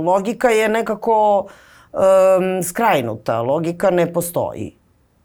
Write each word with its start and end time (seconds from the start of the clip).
logika 0.00 0.48
je 0.48 0.68
nekako 0.68 1.46
um, 1.92 2.62
skrajnuta, 2.62 3.42
logika 3.42 3.90
ne 3.90 4.12
postoji. 4.12 4.76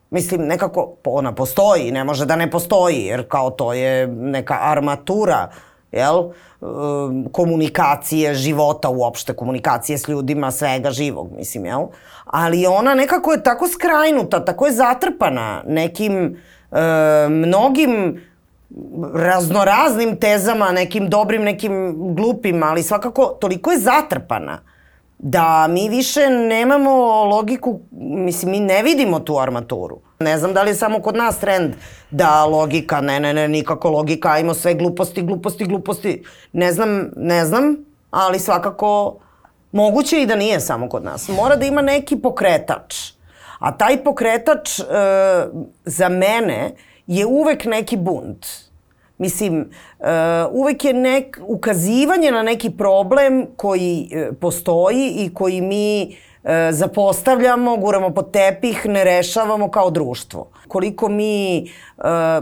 Mislim, 0.09 0.41
nekako 0.41 0.93
ona 1.05 1.35
postoji, 1.35 1.91
ne 1.91 2.03
može 2.03 2.25
da 2.25 2.35
ne 2.35 2.51
postoji, 2.51 3.05
jer 3.05 3.27
kao 3.27 3.49
to 3.49 3.73
je 3.73 4.07
neka 4.07 4.57
armatura, 4.61 5.49
jel? 5.91 6.23
Um, 6.61 7.27
komunikacije, 7.31 8.33
života 8.33 8.89
uopšte, 8.89 9.33
komunikacije 9.33 9.97
s 9.97 10.07
ljudima, 10.07 10.51
svega 10.51 10.91
živog, 10.91 11.27
mislim, 11.37 11.65
jel? 11.65 11.85
Ali 12.25 12.65
ona 12.65 12.95
nekako 12.95 13.31
je 13.31 13.43
tako 13.43 13.67
skrajnuta, 13.67 14.45
tako 14.45 14.65
je 14.65 14.71
zatrpana 14.71 15.63
nekim 15.67 16.37
e, 16.71 17.29
mnogim 17.29 18.21
raznoraznim 19.13 20.17
tezama, 20.19 20.71
nekim 20.71 21.09
dobrim, 21.09 21.43
nekim 21.43 21.95
glupim, 22.15 22.63
ali 22.63 22.83
svakako 22.83 23.25
toliko 23.25 23.71
je 23.71 23.79
zatrpana 23.79 24.59
da 25.19 25.67
mi 25.67 25.89
više 25.89 26.29
nemamo 26.29 27.23
logiku, 27.23 27.79
mislim, 28.01 28.51
mi 28.51 28.59
ne 28.59 28.83
vidimo 28.83 29.19
tu 29.19 29.39
armaturu. 29.39 29.99
Ne 30.19 30.37
znam 30.37 30.53
da 30.53 30.63
li 30.63 30.69
je 30.69 30.75
samo 30.75 31.01
kod 31.01 31.15
nas 31.15 31.39
trend 31.39 31.73
da 32.11 32.45
logika, 32.45 33.01
ne, 33.01 33.19
ne, 33.19 33.33
ne, 33.33 33.47
nikako 33.47 33.89
logika, 33.89 34.31
ajmo 34.31 34.53
sve 34.53 34.73
gluposti, 34.73 35.21
gluposti, 35.21 35.65
gluposti. 35.65 36.23
Ne 36.53 36.71
znam, 36.71 37.09
ne 37.15 37.45
znam, 37.45 37.75
ali 38.11 38.39
svakako 38.39 39.19
moguće 39.71 40.21
i 40.21 40.25
da 40.25 40.35
nije 40.35 40.59
samo 40.59 40.89
kod 40.89 41.03
nas. 41.03 41.27
Mora 41.27 41.55
da 41.55 41.65
ima 41.65 41.81
neki 41.81 42.17
pokretač. 42.17 42.95
A 43.59 43.77
taj 43.77 44.03
pokretač 44.03 44.79
e, 44.79 44.83
za 45.85 46.09
mene 46.09 46.71
je 47.09 47.25
uvek 47.25 47.65
neki 47.65 47.97
bunt. 47.97 48.45
Mislim, 49.17 49.59
uh, 49.99 50.07
uvek 50.51 50.85
je 50.85 50.93
nek, 50.93 51.39
ukazivanje 51.47 52.31
na 52.31 52.43
neki 52.43 52.69
problem 52.69 53.45
koji 53.55 54.09
uh, 54.11 54.35
postoji 54.41 55.09
i 55.17 55.33
koji 55.33 55.61
mi 55.61 56.15
e, 56.49 56.71
zapostavljamo, 56.71 57.77
guramo 57.77 58.09
pod 58.09 58.31
tepih, 58.31 58.85
ne 58.85 59.03
rešavamo 59.03 59.71
kao 59.71 59.89
društvo. 59.89 60.47
Koliko 60.67 61.09
mi 61.09 61.57
e, 61.57 61.63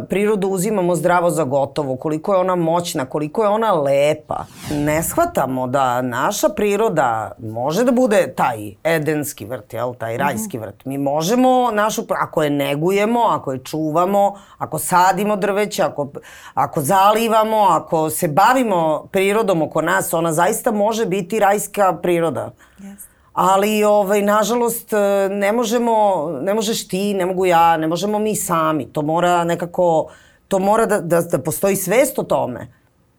prirodu 0.09 0.47
uzimamo 0.47 0.95
zdravo 0.95 1.30
za 1.30 1.44
gotovo, 1.44 1.95
koliko 1.95 2.33
je 2.33 2.39
ona 2.39 2.55
moćna, 2.55 3.05
koliko 3.05 3.44
je 3.44 3.50
ona 3.50 3.73
lepa. 3.73 4.45
Ne 4.72 5.03
shvatamo 5.03 5.67
da 5.67 6.02
naša 6.02 6.50
priroda 6.50 7.31
može 7.39 7.83
da 7.83 7.91
bude 7.91 8.33
taj 8.35 8.73
edenski 8.83 9.45
vrt, 9.45 9.73
jel, 9.73 9.94
taj 9.94 10.17
rajski 10.17 10.58
vrt. 10.58 10.85
Mi 10.85 10.97
možemo 10.97 11.72
našu, 11.72 12.03
ako 12.09 12.44
je 12.44 12.50
negujemo, 12.50 13.19
ako 13.19 13.52
je 13.52 13.63
čuvamo, 13.63 14.35
ako 14.58 14.80
sadimo 14.80 15.35
drveće, 15.35 15.83
ako, 15.83 16.08
ako 16.53 16.81
zalivamo, 16.81 17.58
ako 17.58 18.09
se 18.09 18.28
bavimo 18.28 19.08
prirodom 19.11 19.61
oko 19.61 19.81
nas, 19.81 20.13
ona 20.13 20.33
zaista 20.33 20.72
može 20.72 21.05
biti 21.05 21.39
rajska 21.39 21.97
priroda. 22.02 22.52
Yes 22.80 23.06
ali 23.38 23.83
ovaj, 23.83 24.21
nažalost 24.21 24.91
ne 25.30 25.52
možemo, 25.52 26.27
ne 26.41 26.53
možeš 26.53 26.88
ti, 26.88 27.13
ne 27.13 27.25
mogu 27.25 27.45
ja, 27.45 27.77
ne 27.77 27.88
možemo 27.88 28.19
mi 28.19 28.35
sami. 28.35 28.85
To 28.85 29.02
mora 29.02 29.44
nekako, 29.44 30.09
to 30.47 30.59
mora 30.59 30.85
da, 30.85 30.99
da, 30.99 31.21
da 31.21 31.39
postoji 31.39 31.75
svest 31.75 32.19
o 32.19 32.23
tome. 32.23 32.67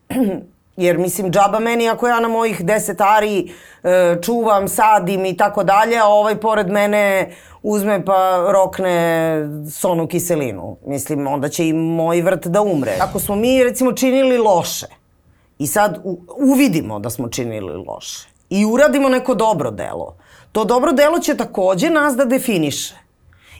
Jer 0.77 0.99
mislim, 0.99 1.31
džaba 1.31 1.59
meni 1.59 1.89
ako 1.89 2.09
ja 2.09 2.21
na 2.21 2.29
mojih 2.29 2.65
deset 2.65 3.01
ari 3.01 3.53
e, 3.83 4.17
čuvam, 4.23 4.69
sadim 4.69 5.25
i 5.27 5.37
tako 5.37 5.65
dalje, 5.65 5.99
a 5.99 6.07
ovaj 6.07 6.41
pored 6.41 6.71
mene 6.71 7.31
uzme 7.63 8.05
pa 8.05 8.47
rokne 8.53 9.41
sonu 9.71 10.07
kiselinu. 10.07 10.77
Mislim, 10.87 11.27
onda 11.27 11.49
će 11.49 11.69
i 11.69 11.73
moj 11.73 12.21
vrt 12.21 12.47
da 12.47 12.63
umre. 12.63 12.93
Ako 13.01 13.21
smo 13.21 13.37
mi 13.37 13.65
recimo 13.65 13.93
činili 13.93 14.39
loše 14.39 14.87
i 15.59 15.67
sad 15.67 16.01
u, 16.05 16.21
uvidimo 16.37 16.99
da 16.99 17.11
smo 17.11 17.29
činili 17.29 17.85
loše, 17.87 18.29
i 18.51 18.65
uradimo 18.65 19.09
neko 19.09 19.35
dobro 19.35 19.71
delo, 19.71 20.17
to 20.53 20.65
dobro 20.65 20.93
delo 20.93 21.19
će 21.19 21.37
takođe 21.37 21.91
nas 21.91 22.17
da 22.17 22.25
definiše. 22.25 23.09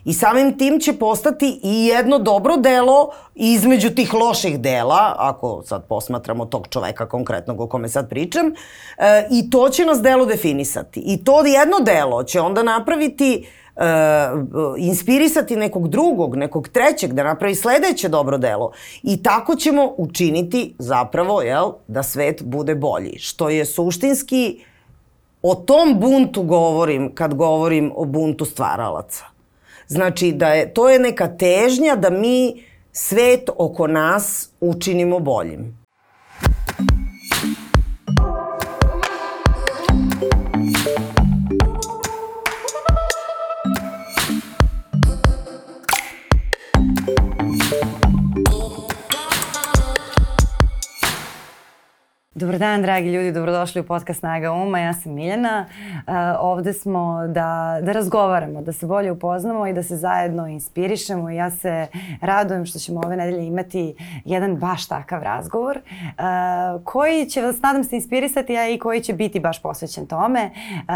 I 0.05 0.13
samim 0.13 0.59
tim 0.59 0.81
će 0.81 0.93
postati 0.93 1.61
i 1.63 1.87
jedno 1.87 2.19
dobro 2.19 2.57
delo 2.57 3.11
između 3.35 3.91
tih 3.91 4.15
loših 4.15 4.61
dela, 4.61 5.15
ako 5.19 5.63
sad 5.67 5.85
posmatramo 5.89 6.45
tog 6.45 6.69
čoveka 6.69 7.09
konkretnog 7.09 7.61
o 7.61 7.67
kome 7.67 7.89
sad 7.89 8.09
pričam, 8.09 8.47
e, 8.47 8.53
i 9.31 9.51
to 9.51 9.69
će 9.69 9.85
nas 9.85 10.03
delo 10.03 10.27
definisati. 10.27 11.01
I 11.01 11.25
to 11.25 11.47
jedno 11.47 11.81
delo 11.81 12.23
će 12.23 12.41
onda 12.41 12.63
napraviti 12.63 13.47
e, 13.77 13.83
inspirisati 14.79 15.57
nekog 15.57 15.89
drugog, 15.89 16.37
nekog 16.37 16.69
trećeg, 16.69 17.13
da 17.13 17.25
napravi 17.25 17.55
sledeće 17.55 18.09
dobro 18.09 18.39
delo. 18.39 18.73
I 19.03 19.23
tako 19.23 19.55
ćemo 19.55 19.95
učiniti 19.97 20.75
zapravo, 20.79 21.43
jel, 21.43 21.73
da 21.87 22.03
svet 22.03 22.43
bude 22.43 22.75
bolji. 22.75 23.19
Što 23.19 23.49
je 23.49 23.65
suštinski 23.65 24.65
O 25.43 25.55
tom 25.55 26.01
buntu 26.01 26.43
govorim 26.43 27.15
kad 27.15 27.35
govorim 27.35 27.93
o 27.95 28.05
buntu 28.05 28.45
stvaralaca. 28.45 29.25
Znači 29.87 30.33
da 30.33 30.49
je, 30.49 30.75
to 30.75 30.89
je 30.89 30.99
neka 30.99 31.37
težnja 31.37 31.97
da 31.97 32.11
mi 32.11 32.63
svet 32.93 33.51
oko 33.57 33.87
nas 33.87 34.51
učinimo 34.61 35.19
boljim. 35.19 35.78
Dobar 52.39 52.59
dan, 52.59 52.83
dragi 52.83 53.13
ljudi, 53.13 53.33
dobrodošli 53.33 53.81
u 53.81 53.85
podcast 53.85 54.21
Snaga 54.21 54.53
Uma. 54.53 54.79
Ja 54.79 54.93
sam 54.93 55.13
Miljana. 55.13 55.67
Uh, 55.71 56.15
ovde 56.41 56.73
smo 56.73 57.27
da, 57.27 57.79
da 57.83 57.93
razgovaramo, 57.93 58.63
da 58.63 58.73
se 58.73 58.87
bolje 58.87 59.13
upoznamo 59.13 59.67
i 59.67 59.73
da 59.73 59.83
se 59.83 59.97
zajedno 59.97 60.47
inspirišemo. 60.47 61.31
Ja 61.31 61.51
se 61.51 61.87
radujem 62.21 62.67
što 62.67 62.79
ćemo 62.79 63.01
ove 63.05 63.17
nedelje 63.17 63.47
imati 63.47 63.95
jedan 64.25 64.57
baš 64.57 64.89
takav 64.89 65.23
razgovor 65.23 65.79
uh, 65.79 66.85
koji 66.85 67.27
će 67.27 67.43
vas, 67.43 67.63
nadam 67.63 67.85
se, 67.85 67.97
inspirisati, 67.97 68.57
a 68.57 68.69
i 68.69 68.79
koji 68.79 69.01
će 69.01 69.13
biti 69.13 69.41
baš 69.41 69.63
posvećen 69.63 70.07
tome. 70.07 70.51
Uh, 70.51 70.89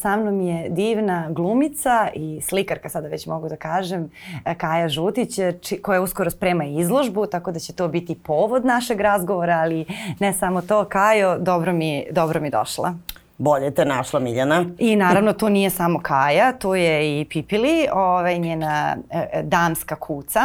sa 0.00 0.16
mnom 0.16 0.40
je 0.40 0.68
divna 0.68 1.26
glumica 1.30 2.08
i 2.14 2.40
slikarka, 2.40 2.88
sada 2.88 3.08
već 3.08 3.26
mogu 3.26 3.48
da 3.48 3.56
kažem, 3.56 4.10
Kaja 4.56 4.88
Žutić, 4.88 5.38
koja 5.82 6.00
uskoro 6.00 6.30
sprema 6.30 6.64
izložbu, 6.64 7.26
tako 7.26 7.52
da 7.52 7.58
će 7.58 7.72
to 7.72 7.88
biti 7.88 8.14
povod 8.14 8.64
našeg 8.64 9.00
razgovora, 9.00 9.58
ali 9.58 9.84
ne 10.18 10.32
samo 10.32 10.62
to, 10.62 10.89
Kajo, 10.90 11.38
dobro 11.38 11.72
mi, 11.72 12.06
dobro 12.10 12.40
mi 12.40 12.50
došla. 12.50 12.94
Bolje 13.40 13.70
te 13.70 13.84
našla 13.84 14.20
Miljana. 14.20 14.64
I 14.78 14.96
naravno 14.96 15.32
to 15.32 15.48
nije 15.48 15.70
samo 15.70 16.00
Kaja, 16.02 16.52
to 16.52 16.74
je 16.74 17.20
i 17.20 17.24
Pipili, 17.24 17.86
ovaj, 17.92 18.38
njena 18.38 18.96
e, 19.10 19.28
e, 19.32 19.42
damska 19.42 19.96
kuca, 19.96 20.40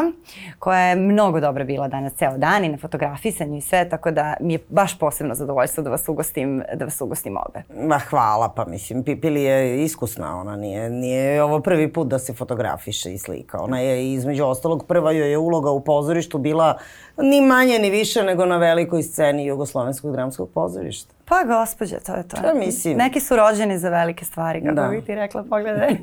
koja 0.60 0.80
je 0.80 0.96
mnogo 0.96 1.40
dobra 1.40 1.64
bila 1.64 1.88
danas 1.88 2.14
ceo 2.14 2.38
dan 2.38 2.64
i 2.64 2.70
na 2.70 2.78
fotografisanju 2.78 3.58
i 3.58 3.62
sve, 3.62 3.90
tako 3.90 4.12
da 4.12 4.34
mi 4.40 4.54
je 4.54 4.60
baš 4.70 5.00
posebno 5.00 5.36
zadovoljstvo 5.36 5.84
da 5.84 5.90
vas 5.90 6.10
ugostim, 6.10 6.64
da 6.76 6.86
vas 6.86 7.02
ugostim 7.02 7.38
obe. 7.38 7.64
Ma 7.88 8.00
hvala, 8.00 8.50
pa 8.56 8.66
mislim, 8.66 9.04
Pipili 9.04 9.44
je 9.44 9.84
iskusna, 9.84 10.40
ona 10.40 10.56
nije, 10.56 10.90
nije 10.90 11.44
ovo 11.44 11.60
prvi 11.60 11.94
put 11.94 12.08
da 12.08 12.20
se 12.20 12.34
fotografiše 12.34 13.14
i 13.14 13.18
slika. 13.18 13.60
Ona 13.60 13.80
je 13.80 14.14
između 14.14 14.44
ostalog 14.44 14.86
prva 14.88 15.12
joj 15.12 15.32
je 15.32 15.38
uloga 15.38 15.72
u 15.72 15.84
pozorištu 15.84 16.38
bila 16.38 16.78
ni 17.18 17.42
manje 17.42 17.80
ni 17.80 17.90
više 17.90 18.24
nego 18.24 18.46
na 18.46 18.58
velikoj 18.58 19.04
sceni 19.04 19.46
Jugoslovenskog 19.46 20.12
dramskog 20.12 20.50
pozorišta. 20.54 21.14
Pa 21.28 21.44
gospođa, 21.48 21.96
to 22.06 22.16
je 22.16 22.28
to. 22.28 22.38
Šta 22.38 22.54
mislim? 22.54 22.98
Neki 22.98 23.20
su 23.20 23.36
rođeni 23.36 23.78
za 23.78 23.90
velike 23.90 24.26
stvari, 24.26 24.62
kako 24.62 24.76
da. 24.76 24.88
bih 24.88 25.04
ti 25.06 25.16
rekla, 25.16 25.44
pogledaj. 25.44 25.92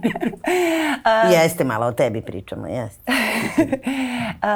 uh, 1.26 1.32
jeste, 1.32 1.64
malo 1.64 1.86
o 1.86 1.92
tebi 1.92 2.20
pričamo, 2.20 2.66
jeste. 2.66 3.12
uh, 3.12 4.48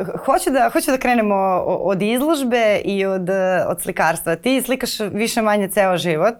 uh, 0.00 0.24
hoću, 0.24 0.50
da, 0.50 0.70
hoću 0.72 0.90
da 0.90 0.98
krenemo 0.98 1.34
od 1.66 2.02
izložbe 2.02 2.80
i 2.84 3.06
od, 3.06 3.28
od 3.66 3.82
slikarstva. 3.82 4.36
Ti 4.36 4.62
slikaš 4.62 5.00
više 5.00 5.42
manje 5.42 5.68
ceo 5.68 5.96
život, 5.96 6.36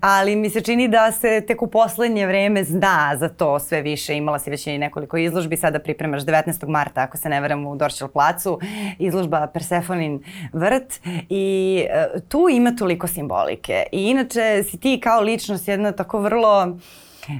ali 0.00 0.36
mi 0.36 0.50
se 0.50 0.60
čini 0.60 0.88
da 0.88 1.12
se 1.12 1.40
tek 1.40 1.62
u 1.62 1.66
poslednje 1.66 2.26
vreme 2.26 2.64
zna 2.64 3.16
za 3.18 3.28
to 3.28 3.58
sve 3.58 3.82
više. 3.82 4.16
Imala 4.16 4.38
si 4.38 4.50
već 4.50 4.66
i 4.66 4.78
nekoliko 4.78 5.16
izložbi, 5.16 5.56
sada 5.56 5.78
pripremaš 5.78 6.22
19. 6.22 6.68
marta, 6.68 7.02
ako 7.02 7.16
se 7.16 7.28
ne 7.28 7.40
veram, 7.40 7.66
u 7.66 7.76
Dorčel 7.76 8.08
placu, 8.08 8.58
izložba 8.98 9.46
Persefonin 9.46 10.22
vrt 10.52 11.00
i 11.28 11.84
uh, 12.14 12.20
tu 12.28 12.48
ima 12.50 12.76
tu 12.78 12.89
toliko 12.90 13.06
simbolike. 13.06 13.84
I 13.92 14.10
inače 14.10 14.62
si 14.70 14.78
ti 14.78 15.00
kao 15.02 15.20
ličnost 15.20 15.68
jedna 15.68 15.92
tako 15.92 16.18
vrlo, 16.18 16.78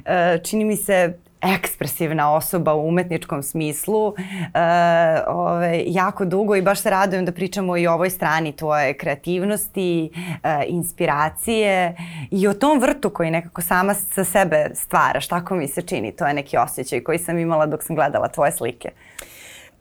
e, 0.05 0.39
čini 0.45 0.65
mi 0.65 0.77
se, 0.77 1.19
ekspresivna 1.43 2.35
osoba 2.35 2.75
u 2.75 2.89
umetničkom 2.89 3.43
smislu 3.43 4.15
e, 4.17 4.61
ove, 5.27 5.83
jako 5.87 6.25
dugo 6.25 6.57
i 6.57 6.63
baš 6.63 6.81
se 6.81 6.91
radujem 6.91 7.25
da 7.25 7.33
pričamo 7.33 7.77
i 7.77 7.87
o 7.87 7.93
ovoj 7.93 8.11
strani 8.11 8.57
tvoje 8.57 8.95
kreativnosti, 8.95 10.11
e, 10.43 10.65
inspiracije 10.67 11.97
i 12.31 12.49
o 12.49 12.55
tom 12.55 12.81
vrtu 12.81 13.11
koji 13.11 13.31
nekako 13.31 13.63
sama 13.63 13.95
sa 13.95 14.25
sebe 14.25 14.71
stvaraš, 14.75 15.29
tako 15.29 15.55
mi 15.57 15.69
se 15.69 15.83
čini, 15.83 16.13
to 16.13 16.27
je 16.27 16.35
neki 16.35 16.57
osjećaj 16.57 17.01
koji 17.01 17.19
sam 17.19 17.39
imala 17.39 17.67
dok 17.67 17.83
sam 17.83 17.97
gledala 17.97 18.29
tvoje 18.29 18.53
slike. 18.53 18.91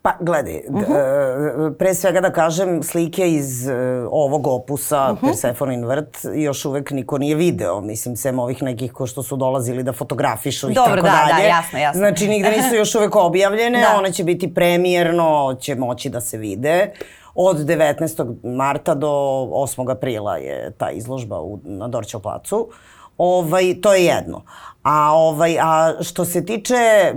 Pa, 0.01 0.13
gledaj, 0.19 0.61
uh 0.69 0.75
-huh. 0.75 1.73
pre 1.77 1.93
svega 1.93 2.21
da 2.21 2.31
kažem, 2.31 2.83
slike 2.83 3.31
iz 3.31 3.67
uh, 3.67 3.73
ovog 4.11 4.47
opusa, 4.47 5.11
uh 5.11 5.17
-huh. 5.17 5.27
Persefonin 5.27 5.85
vrt, 5.85 6.17
još 6.35 6.65
uvek 6.65 6.91
niko 6.91 7.17
nije 7.17 7.35
video, 7.35 7.81
mislim, 7.81 8.15
sem 8.15 8.39
ovih 8.39 8.63
nekih 8.63 8.93
ko 8.93 9.07
što 9.07 9.23
su 9.23 9.35
dolazili 9.35 9.83
da 9.83 9.93
fotografišu 9.93 10.71
i 10.71 10.73
tako 10.73 10.95
da, 10.95 11.01
dalje. 11.01 11.29
Dobro, 11.29 11.35
da, 11.37 11.47
jasno, 11.47 11.79
jasno. 11.79 11.99
Znači, 11.99 12.27
nigde 12.27 12.51
nisu 12.51 12.75
još 12.75 12.95
uvek 12.95 13.15
objavljene, 13.29 13.81
da. 13.81 13.97
one 13.97 14.13
će 14.13 14.23
biti 14.23 14.53
premijerno, 14.53 15.57
će 15.59 15.75
moći 15.75 16.09
da 16.09 16.21
se 16.21 16.37
vide. 16.37 16.91
Od 17.35 17.57
19. 17.57 18.35
marta 18.43 18.95
do 18.95 19.07
8. 19.07 19.91
aprila 19.91 20.37
je 20.37 20.71
ta 20.77 20.89
izložba 20.91 21.41
u, 21.41 21.59
na 21.63 21.87
Dorćev 21.87 22.19
placu. 22.19 22.69
Ovaj, 23.17 23.75
to 23.81 23.93
je 23.93 24.05
jedno. 24.05 24.43
A, 24.83 25.11
ovaj, 25.13 25.59
a 25.59 25.93
što 26.01 26.25
se 26.25 26.45
tiče 26.45 26.73
e, 26.73 27.13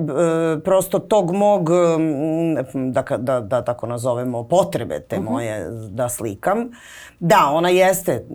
prosto 0.64 0.98
tog 0.98 1.32
mog, 1.34 1.70
da, 2.74 3.02
da, 3.18 3.40
da 3.40 3.64
tako 3.64 3.86
nazovemo, 3.86 4.44
potrebe 4.44 5.00
te 5.00 5.16
uh 5.16 5.22
mhm. 5.22 5.28
-huh. 5.28 5.32
moje 5.32 5.70
da 5.90 6.08
slikam, 6.08 6.70
da, 7.20 7.50
ona 7.52 7.68
jeste, 7.68 8.26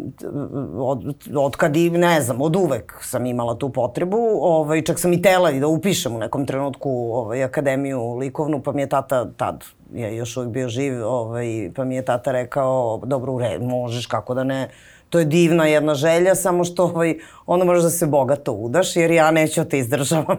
od, 0.78 1.16
od 1.36 1.56
kad 1.56 1.76
i, 1.76 1.90
ne 1.90 2.22
znam, 2.22 2.42
od 2.42 2.56
uvek 2.56 2.94
sam 3.02 3.26
imala 3.26 3.56
tu 3.58 3.70
potrebu, 3.70 4.18
ovaj, 4.42 4.82
čak 4.82 5.00
sam 5.00 5.14
i 5.14 5.22
tela 5.22 5.52
i 5.52 5.60
da 5.60 5.68
upišem 5.68 6.16
u 6.16 6.20
nekom 6.20 6.46
trenutku 6.46 6.90
ovaj, 7.14 7.44
akademiju 7.44 8.16
likovnu, 8.16 8.62
pa 8.62 8.72
mi 8.72 8.82
je 8.82 8.90
tata 8.90 9.32
tad, 9.32 9.64
je 9.94 10.16
još 10.16 10.38
uvijek 10.38 10.54
bio 10.54 10.70
živ, 10.70 11.08
ovaj, 11.08 11.72
pa 11.76 11.84
mi 11.84 11.96
je 11.96 12.06
tata 12.06 12.32
rekao, 12.32 13.02
dobro, 13.06 13.34
u 13.34 13.40
red, 13.40 13.64
možeš, 13.64 14.06
kako 14.06 14.34
da 14.34 14.44
ne, 14.44 14.70
to 15.10 15.20
je 15.20 15.26
divna 15.26 15.66
jedna 15.68 15.96
želja, 15.96 16.36
samo 16.36 16.64
što 16.64 16.84
ovaj, 16.84 17.18
onda 17.46 17.66
možeš 17.66 17.84
da 17.84 17.90
se 17.90 18.06
bogato 18.06 18.52
udaš, 18.52 18.96
jer 18.96 19.12
ja 19.12 19.32
neću 19.32 19.64
da 19.64 19.70
te 19.70 19.80
izdržavam. 19.80 20.38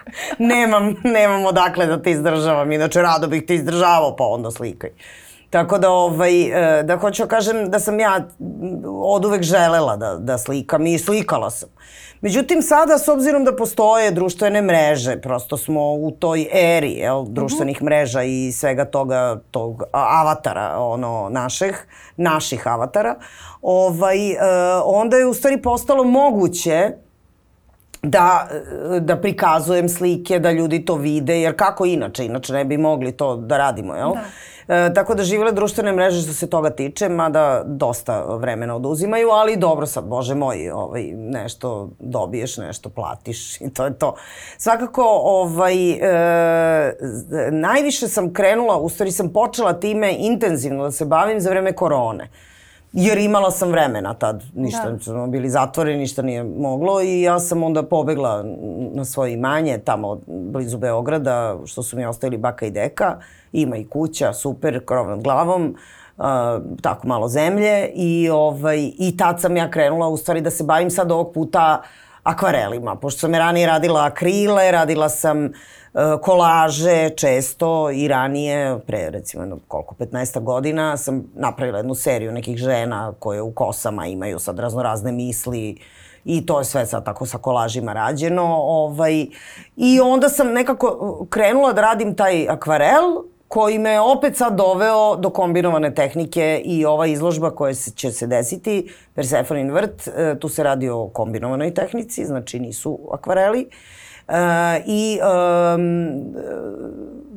nemam, 0.38 0.94
nemam 1.04 1.44
odakle 1.46 1.86
da 1.86 2.02
te 2.02 2.10
izdržavam, 2.10 2.72
inače 2.72 3.02
rado 3.02 3.26
bih 3.26 3.42
te 3.46 3.54
izdržavao, 3.54 4.16
pa 4.16 4.24
onda 4.24 4.50
slikaj. 4.50 4.90
Tako 5.50 5.78
da, 5.78 5.90
ovaj, 5.90 6.42
e, 6.42 6.82
da 6.82 6.96
hoću 6.96 7.22
da 7.22 7.28
kažem 7.28 7.70
da 7.70 7.78
sam 7.78 8.00
ja 8.00 8.28
od 8.86 9.24
uvek 9.24 9.42
želela 9.42 9.96
da, 9.96 10.14
da 10.14 10.38
slikam 10.38 10.86
i 10.86 10.98
slikala 10.98 11.50
sam. 11.50 11.68
Međutim, 12.20 12.62
sada, 12.62 12.98
s 12.98 13.08
obzirom 13.08 13.44
da 13.44 13.56
postoje 13.56 14.10
društvene 14.10 14.62
mreže, 14.62 15.20
prosto 15.20 15.56
smo 15.56 15.92
u 15.92 16.10
toj 16.10 16.48
eri 16.52 16.92
jel, 16.92 17.24
društvenih 17.28 17.76
uh 17.76 17.82
mhm. 17.82 17.86
-huh. 17.86 17.96
mreža 17.96 18.22
i 18.22 18.52
svega 18.52 18.84
toga, 18.84 19.40
tog 19.50 19.82
avatara, 19.92 20.78
ono, 20.78 21.28
naših, 21.30 21.86
naših 22.16 22.66
avatara, 22.66 23.16
ovaj, 23.62 24.30
uh, 24.30 24.38
onda 24.84 25.16
je 25.16 25.26
u 25.26 25.34
stvari 25.34 25.62
postalo 25.62 26.04
moguće 26.04 26.90
da, 28.02 28.48
da 29.00 29.16
prikazujem 29.16 29.88
slike, 29.88 30.38
da 30.38 30.52
ljudi 30.52 30.84
to 30.84 30.94
vide, 30.94 31.40
jer 31.40 31.56
kako 31.56 31.84
inače, 31.84 32.24
inače 32.24 32.52
ne 32.52 32.64
bi 32.64 32.76
mogli 32.76 33.12
to 33.12 33.36
da 33.36 33.58
radimo, 33.58 33.94
jel? 33.94 34.12
Da. 34.12 34.20
E, 34.70 34.94
tako 34.94 35.14
da 35.14 35.22
živele 35.22 35.52
društvene 35.52 35.92
mreže 35.92 36.22
što 36.22 36.32
se 36.32 36.50
toga 36.50 36.70
tiče, 36.70 37.08
mada 37.08 37.62
dosta 37.66 38.24
vremena 38.24 38.76
oduzimaju, 38.76 39.28
ali 39.28 39.56
dobro 39.56 39.86
sad, 39.86 40.04
bože 40.04 40.34
moj, 40.34 40.70
ovaj, 40.70 41.02
nešto 41.14 41.88
dobiješ, 41.98 42.56
nešto 42.56 42.88
platiš 42.88 43.60
i 43.60 43.70
to 43.70 43.84
je 43.84 43.98
to. 43.98 44.14
Svakako, 44.58 45.02
ovaj, 45.22 45.90
e, 45.92 46.94
najviše 47.50 48.08
sam 48.08 48.32
krenula, 48.32 48.78
u 48.78 48.88
stvari 48.88 49.12
sam 49.12 49.32
počela 49.32 49.72
time 49.72 50.14
intenzivno 50.18 50.84
da 50.84 50.90
se 50.90 51.04
bavim 51.04 51.40
za 51.40 51.50
vreme 51.50 51.72
korone. 51.72 52.28
Jer 52.92 53.18
imala 53.18 53.50
sam 53.50 53.70
vremena 53.70 54.14
tad, 54.14 54.42
ništa, 54.54 54.90
da. 54.90 54.98
smo 54.98 55.26
bili 55.26 55.50
zatvoreni, 55.50 55.98
ništa 55.98 56.22
nije 56.22 56.44
moglo 56.44 57.02
i 57.02 57.22
ja 57.22 57.38
sam 57.38 57.62
onda 57.62 57.82
pobegla 57.82 58.44
na 58.92 59.04
svoje 59.04 59.32
imanje 59.32 59.78
tamo 59.78 60.20
blizu 60.26 60.78
Beograda, 60.78 61.58
što 61.66 61.82
su 61.82 61.96
mi 61.96 62.06
ostavili 62.06 62.38
baka 62.38 62.66
i 62.66 62.70
deka. 62.70 63.18
Ima 63.52 63.76
i 63.76 63.84
kuća, 63.84 64.32
super, 64.32 64.84
krov 64.84 65.08
nad 65.08 65.22
glavom, 65.22 65.76
uh, 66.16 66.24
tako 66.82 67.08
malo 67.08 67.28
zemlje 67.28 67.90
i, 67.94 68.30
ovaj, 68.30 68.90
i 68.98 69.16
tad 69.16 69.40
sam 69.40 69.56
ja 69.56 69.70
krenula 69.70 70.08
u 70.08 70.16
stvari 70.16 70.40
da 70.40 70.50
se 70.50 70.64
bavim 70.64 70.90
sad 70.90 71.12
ovog 71.12 71.32
puta 71.32 71.82
akvarelima, 72.22 72.96
pošto 72.96 73.20
sam 73.20 73.34
je 73.34 73.40
ranije 73.40 73.66
radila 73.66 74.04
akrile, 74.04 74.70
radila 74.70 75.08
sam 75.08 75.44
uh, 75.44 75.50
kolaže 76.22 77.10
često 77.10 77.90
i 77.90 78.08
ranije, 78.08 78.78
pre 78.86 79.10
recimo 79.10 79.42
jedno, 79.42 79.58
koliko, 79.68 79.94
15 79.94 80.40
godina, 80.40 80.96
sam 80.96 81.24
napravila 81.34 81.78
jednu 81.78 81.94
seriju 81.94 82.32
nekih 82.32 82.56
žena 82.56 83.12
koje 83.18 83.42
u 83.42 83.52
kosama 83.52 84.06
imaju 84.06 84.38
sad 84.38 84.58
raznorazne 84.58 85.12
misli, 85.12 85.76
i 86.24 86.46
to 86.46 86.58
je 86.58 86.64
sve 86.64 86.86
sad 86.86 87.04
tako 87.04 87.26
sa 87.26 87.38
kolažima 87.38 87.92
rađeno. 87.92 88.44
Ovaj, 88.60 89.26
I 89.76 90.00
onda 90.00 90.28
sam 90.28 90.52
nekako 90.52 91.26
krenula 91.30 91.72
da 91.72 91.80
radim 91.80 92.14
taj 92.14 92.48
akvarel 92.48 93.22
koji 93.48 93.78
me 93.78 94.00
opet 94.00 94.36
sad 94.36 94.56
doveo 94.56 95.16
do 95.16 95.30
kombinovane 95.30 95.94
tehnike 95.94 96.62
i 96.64 96.84
ova 96.84 97.06
izložba 97.06 97.50
koja 97.50 97.74
se, 97.74 97.90
će 97.90 98.12
se 98.12 98.26
desiti, 98.26 98.92
Persephonin 99.14 99.70
vrt, 99.70 100.08
e, 100.08 100.38
tu 100.38 100.48
se 100.48 100.62
radi 100.62 100.88
o 100.88 101.08
kombinovanoj 101.08 101.74
tehnici, 101.74 102.24
znači 102.24 102.60
nisu 102.60 102.98
akvareli. 103.12 103.60
E, 103.60 103.99
I 104.86 105.18
um, 105.20 106.34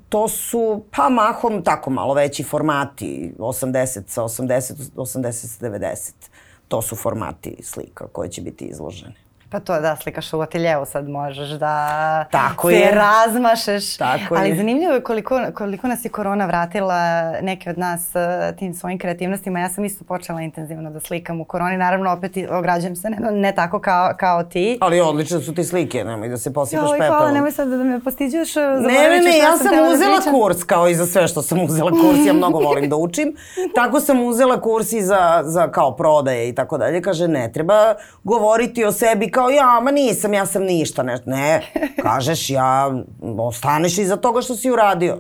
to 0.10 0.28
su, 0.28 0.84
pa 0.92 1.10
mahom 1.10 1.64
tako 1.64 1.90
malo 1.90 2.14
veći 2.14 2.44
formati, 2.44 3.34
80 3.38 4.02
sa 4.08 4.22
80, 4.22 4.74
80 4.96 5.32
sa 5.32 5.66
90. 5.66 6.12
To 6.68 6.82
su 6.82 6.96
formati 6.96 7.58
slika 7.64 8.08
koje 8.08 8.30
će 8.30 8.42
biti 8.42 8.66
izložene. 8.66 9.16
Pa 9.54 9.60
to 9.60 9.82
da 9.82 9.96
slikaš 9.96 10.34
u 10.34 10.42
ateljevu 10.42 10.86
sad 10.86 11.10
možeš 11.10 11.50
da 11.50 12.26
Tako 12.32 12.70
se 12.70 12.76
je. 12.76 12.92
razmašeš. 12.92 13.98
Tako 13.98 14.36
Ali 14.36 14.50
je. 14.50 14.56
zanimljivo 14.56 14.94
je 14.94 15.04
koliko, 15.04 15.42
koliko 15.56 15.88
nas 15.88 16.06
je 16.06 16.10
korona 16.10 16.46
vratila 16.46 17.32
neke 17.42 17.70
od 17.70 17.78
nas 17.78 18.10
uh, 18.16 18.58
tim 18.58 18.74
svojim 18.74 19.00
kreativnostima. 19.00 19.60
Ja 19.60 19.70
sam 19.70 19.86
isto 19.86 20.06
počela 20.06 20.42
intenzivno 20.42 20.92
da 20.92 21.00
slikam 21.00 21.42
u 21.42 21.46
koroni. 21.46 21.78
Naravno 21.78 22.12
opet 22.12 22.32
ograđujem 22.50 22.96
se 22.96 23.10
ne, 23.10 23.32
ne 23.32 23.52
tako 23.56 23.80
kao, 23.80 24.14
kao 24.20 24.44
ti. 24.44 24.78
Ali 24.82 25.02
odlične 25.02 25.40
su 25.40 25.54
ti 25.54 25.64
slike, 25.64 26.04
nemoj 26.04 26.30
da 26.30 26.38
se 26.38 26.54
posipaš 26.54 26.92
pepelom. 26.92 27.18
Hvala, 27.18 27.32
nemoj 27.32 27.52
sad 27.52 27.68
da 27.68 27.78
me 27.78 28.00
postiđuješ. 28.00 28.56
Ne, 28.56 29.10
ne, 29.10 29.22
ne, 29.24 29.38
ja 29.38 29.58
sam, 29.58 29.68
sam 29.68 29.76
da 29.76 29.94
uzela 29.94 30.20
da 30.26 30.32
kurs 30.32 30.64
kao 30.64 30.88
i 30.88 30.96
za 30.96 31.06
sve 31.06 31.28
što 31.28 31.42
sam 31.42 31.62
uzela 31.62 31.92
kurs. 31.92 32.26
Ja 32.28 32.34
mnogo 32.34 32.60
volim 32.60 32.90
da 32.90 32.96
učim. 32.96 33.36
Tako 33.76 34.00
sam 34.00 34.24
uzela 34.24 34.62
kurs 34.62 34.94
i 34.94 35.02
za, 35.02 35.42
za 35.44 35.72
kao 35.72 35.96
prodaje 35.96 36.50
i 36.50 36.56
tako 36.56 36.78
dalje. 36.78 37.02
Kaže, 37.02 37.28
ne 37.28 37.52
treba 37.52 37.96
govoriti 38.24 38.86
o 38.86 38.92
sebi 38.92 39.32
kao 39.32 39.43
kao 39.44 39.50
ja, 39.50 39.80
ma 39.80 39.92
nisam, 39.92 40.34
ja 40.34 40.46
sam 40.46 40.64
ništa, 40.64 41.04
ne, 41.04 41.20
ne, 41.26 41.62
kažeš 42.02 42.50
ja, 42.50 42.92
ostaneš 43.38 43.98
iza 43.98 44.18
toga 44.18 44.42
što 44.42 44.56
si 44.56 44.72
uradio. 44.72 45.20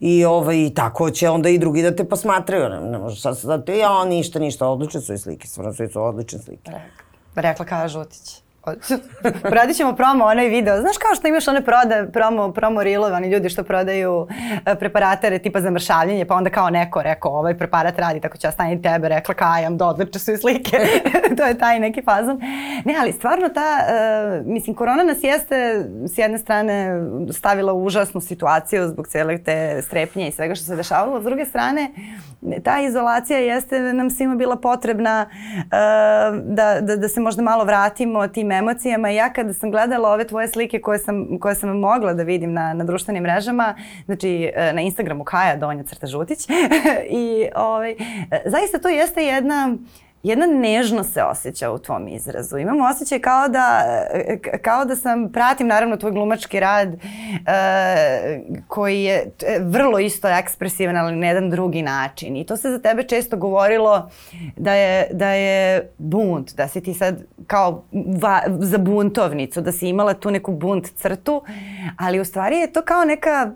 I 0.00 0.24
ovaj, 0.24 0.70
tako 0.74 1.10
će 1.10 1.28
onda 1.28 1.48
i 1.48 1.58
drugi 1.58 1.82
da 1.82 1.96
te 1.96 2.04
posmatraju. 2.04 2.68
Ne, 2.68 2.80
ne 2.80 2.98
možeš 2.98 3.22
sad 3.22 3.38
da 3.42 3.64
te, 3.64 3.78
ja, 3.78 4.04
ništa, 4.04 4.38
ništa, 4.38 4.68
odlične 4.68 5.00
su 5.00 5.14
i 5.14 5.18
slike, 5.18 5.48
stvarno 5.48 5.72
su 5.72 6.02
odlične 6.02 6.38
slike. 6.38 6.70
Rekla, 6.70 7.50
rekla 7.50 7.64
kaže 7.64 7.92
Žutić. 7.92 8.42
Radit 9.56 9.76
ćemo 9.76 9.92
promo 9.92 10.24
onaj 10.24 10.48
video. 10.48 10.80
Znaš 10.80 10.98
kao 10.98 11.14
što 11.14 11.28
imaš 11.28 11.48
one 11.48 11.64
proda, 11.64 12.06
promo, 12.12 12.52
promo 12.52 12.82
rilove, 12.82 13.14
oni 13.16 13.28
ljudi 13.28 13.48
što 13.48 13.62
prodaju 13.62 14.28
e, 14.66 14.74
preparatare 14.74 15.38
tipa 15.38 15.60
za 15.60 15.70
mršavljenje, 15.70 16.24
pa 16.24 16.34
onda 16.34 16.50
kao 16.50 16.70
neko 16.70 17.02
rekao 17.02 17.32
ovaj 17.32 17.58
preparat 17.58 17.98
radi, 17.98 18.20
tako 18.20 18.36
ću 18.36 18.46
ja 18.46 18.50
staniti 18.50 18.82
tebe, 18.82 19.08
rekla 19.08 19.34
kajam, 19.34 19.78
odliče 19.80 20.18
su 20.18 20.32
i 20.32 20.36
slike. 20.36 20.78
to 21.36 21.44
je 21.44 21.58
taj 21.58 21.80
neki 21.80 22.02
fazon. 22.02 22.40
Ne, 22.84 22.94
ali 23.00 23.12
stvarno 23.12 23.48
ta, 23.48 23.78
uh, 24.40 24.46
mislim, 24.46 24.76
korona 24.76 25.02
nas 25.02 25.18
jeste 25.22 25.84
s 26.14 26.18
jedne 26.18 26.38
strane 26.38 27.00
stavila 27.32 27.72
u 27.72 27.84
užasnu 27.84 28.20
situaciju 28.20 28.88
zbog 28.88 29.08
cijele 29.08 29.38
te 29.38 29.82
strepnje 29.82 30.28
i 30.28 30.32
svega 30.32 30.54
što 30.54 30.64
se 30.64 30.76
dešavalo. 30.76 31.20
S 31.20 31.24
druge 31.24 31.44
strane, 31.44 31.90
ta 32.64 32.80
izolacija 32.80 33.38
jeste 33.38 33.80
nam 33.80 34.10
svima 34.10 34.34
bila 34.34 34.56
potrebna 34.56 35.26
uh, 35.28 35.68
da, 36.44 36.80
da, 36.80 36.96
da 36.96 37.08
se 37.08 37.20
možda 37.20 37.42
malo 37.42 37.64
vratimo 37.64 38.28
tim 38.28 38.47
emocijama. 38.54 39.10
I 39.10 39.16
ja 39.16 39.32
kada 39.32 39.52
sam 39.52 39.70
gledala 39.70 40.12
ove 40.12 40.26
tvoje 40.26 40.48
slike 40.48 40.80
koje 40.80 40.98
sam, 40.98 41.38
koje 41.40 41.54
sam 41.54 41.78
mogla 41.78 42.14
da 42.14 42.22
vidim 42.22 42.52
na, 42.52 42.74
na 42.74 42.84
društvenim 42.84 43.22
mrežama, 43.22 43.74
znači 44.04 44.52
e, 44.54 44.72
na 44.72 44.80
Instagramu 44.80 45.24
Kaja 45.24 45.56
Donja 45.56 45.82
Crta 45.82 46.06
Žutić, 46.06 46.48
i 47.22 47.48
ovaj, 47.56 47.90
e, 47.90 47.96
zaista 48.46 48.78
to 48.78 48.88
jeste 48.88 49.24
jedna 49.24 49.76
jedna 50.22 50.46
nežnost 50.46 51.12
se 51.12 51.22
osjeća 51.22 51.70
u 51.70 51.78
tvom 51.78 52.08
izrazu. 52.08 52.58
Imam 52.58 52.80
osjećaj 52.80 53.18
kao 53.18 53.48
da, 53.48 53.84
kao 54.62 54.84
da 54.84 54.96
sam, 54.96 55.32
pratim 55.32 55.66
naravno 55.66 55.96
tvoj 55.96 56.12
glumački 56.12 56.60
rad 56.60 56.88
uh, 56.88 56.98
koji 58.66 59.02
je 59.02 59.30
vrlo 59.60 59.98
isto 59.98 60.28
ekspresivan, 60.28 60.96
ali 60.96 61.16
na 61.16 61.26
jedan 61.26 61.50
drugi 61.50 61.82
način. 61.82 62.36
I 62.36 62.46
to 62.46 62.56
se 62.56 62.70
za 62.70 62.78
tebe 62.78 63.02
često 63.02 63.36
govorilo 63.36 64.10
da 64.56 64.74
je, 64.74 65.08
da 65.12 65.28
je 65.28 65.90
bunt, 65.98 66.54
da 66.54 66.68
si 66.68 66.80
ti 66.80 66.94
sad 66.94 67.22
kao 67.46 67.84
va, 68.22 68.42
za 68.58 68.78
buntovnicu, 68.78 69.60
da 69.60 69.72
si 69.72 69.88
imala 69.88 70.14
tu 70.14 70.30
neku 70.30 70.52
bunt 70.52 70.88
crtu, 70.96 71.42
ali 71.98 72.20
u 72.20 72.24
stvari 72.24 72.56
je 72.56 72.72
to 72.72 72.82
kao 72.82 73.04
neka 73.04 73.50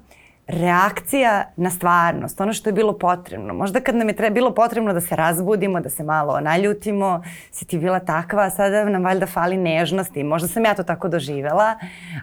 reakcija 0.52 1.44
na 1.56 1.70
stvarnost, 1.70 2.40
ono 2.40 2.52
što 2.52 2.68
je 2.68 2.72
bilo 2.72 2.98
potrebno. 2.98 3.54
Možda 3.54 3.80
kad 3.80 3.94
nam 3.94 4.08
je 4.08 4.16
treba, 4.16 4.34
bilo 4.34 4.54
potrebno 4.54 4.92
da 4.92 5.00
se 5.00 5.16
razbudimo, 5.16 5.80
da 5.80 5.90
se 5.90 6.04
malo 6.04 6.40
naljutimo, 6.40 7.22
si 7.50 7.64
ti 7.64 7.78
bila 7.78 8.00
takva, 8.00 8.42
a 8.42 8.50
sada 8.50 8.84
nam 8.84 9.04
valjda 9.04 9.26
fali 9.26 9.56
nežnosti. 9.56 10.24
Možda 10.24 10.48
sam 10.48 10.64
ja 10.64 10.74
to 10.74 10.82
tako 10.82 11.08
doživela, 11.08 11.74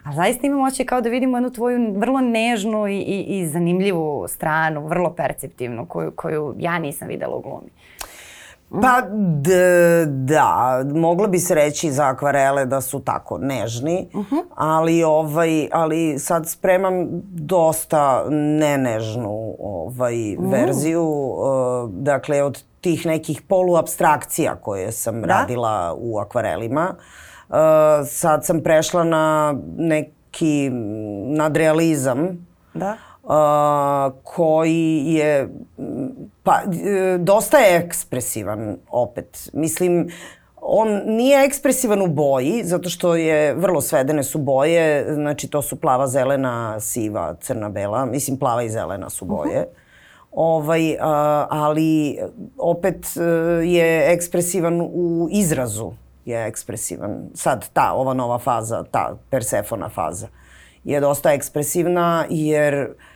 a 0.04 0.12
zaista 0.12 0.46
imam 0.46 0.62
oči 0.62 0.84
kao 0.84 1.00
da 1.00 1.08
vidimo 1.08 1.36
jednu 1.36 1.50
tvoju 1.50 1.94
vrlo 1.96 2.20
nežnu 2.20 2.88
i, 2.88 2.98
i, 2.98 3.38
i 3.38 3.46
zanimljivu 3.46 4.28
stranu, 4.28 4.86
vrlo 4.86 5.14
perceptivnu, 5.14 5.86
koju, 5.86 6.10
koju 6.10 6.54
ja 6.58 6.78
nisam 6.78 7.08
videla 7.08 7.36
u 7.36 7.42
glumi. 7.42 7.70
Pa 8.70 9.02
da, 10.06 10.84
mogla 10.94 11.28
bi 11.28 11.38
se 11.38 11.54
reći 11.54 11.92
za 11.92 12.06
akvarele 12.06 12.66
da 12.66 12.80
su 12.80 13.00
tako 13.00 13.38
nežni, 13.38 14.08
uh 14.14 14.26
-huh. 14.30 14.42
ali 14.54 15.04
ovaj 15.04 15.68
ali 15.72 16.18
sad 16.18 16.48
spremam 16.48 17.06
dosta 17.32 18.24
nenežnu 18.30 19.54
ovaj 19.58 20.36
uh 20.36 20.44
-huh. 20.44 20.50
verziju, 20.52 21.04
uh, 21.04 21.90
dakle 21.90 22.42
od 22.42 22.62
tih 22.80 23.06
nekih 23.06 23.42
poluabstrakcija 23.42 24.54
koje 24.54 24.92
sam 24.92 25.20
da? 25.20 25.26
radila 25.26 25.94
u 25.98 26.18
akvarelima. 26.18 26.94
Uh, 27.48 27.56
sad 28.06 28.46
sam 28.46 28.60
prešla 28.60 29.04
na 29.04 29.54
neki 29.76 30.70
nadrealizam. 31.26 32.46
Da 32.74 32.96
koji 34.22 35.04
je 35.06 35.48
pa 36.42 36.60
dosta 37.18 37.58
je 37.58 37.76
ekspresivan 37.76 38.76
opet. 38.90 39.50
Mislim 39.52 40.08
on 40.62 41.02
nije 41.06 41.44
ekspresivan 41.44 42.02
u 42.02 42.06
boji 42.06 42.62
zato 42.64 42.88
što 42.88 43.16
je 43.16 43.54
vrlo 43.54 43.80
svedene 43.80 44.22
su 44.22 44.38
boje, 44.38 45.14
znači 45.14 45.48
to 45.48 45.62
su 45.62 45.76
plava, 45.76 46.06
zelena, 46.06 46.80
siva, 46.80 47.34
crna, 47.40 47.68
bela, 47.68 48.04
mislim 48.04 48.38
plava 48.38 48.62
i 48.62 48.70
zelena 48.70 49.10
su 49.10 49.24
boje. 49.24 49.58
Uh 49.58 49.64
-huh. 49.64 49.80
Ovaj, 50.32 50.96
ali 51.50 52.18
opet 52.58 52.96
uh, 52.96 53.22
je 53.68 54.12
ekspresivan 54.12 54.80
u 54.80 55.28
izrazu 55.30 55.92
je 56.24 56.46
ekspresivan. 56.46 57.30
Sad 57.34 57.68
ta, 57.72 57.92
ova 57.92 58.14
nova 58.14 58.38
faza, 58.38 58.84
ta 58.90 59.16
Persefona 59.30 59.88
faza 59.88 60.28
je 60.84 61.00
dosta 61.00 61.32
ekspresivna 61.32 62.26
jer 62.28 62.74
uh, 62.74 63.09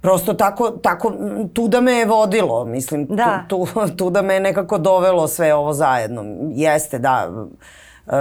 prosto 0.00 0.34
tako, 0.34 0.70
tako 0.70 1.12
tu 1.52 1.68
da 1.68 1.80
me 1.80 1.92
je 1.92 2.06
vodilo, 2.06 2.64
mislim, 2.64 3.06
da. 3.06 3.44
Tu, 3.48 3.66
tu, 3.66 3.88
tu 3.96 4.10
da 4.10 4.22
me 4.22 4.34
je 4.34 4.40
nekako 4.40 4.78
dovelo 4.78 5.28
sve 5.28 5.54
ovo 5.54 5.72
zajedno. 5.72 6.24
Jeste, 6.54 6.98
da, 6.98 7.46
Uh, 8.06 8.16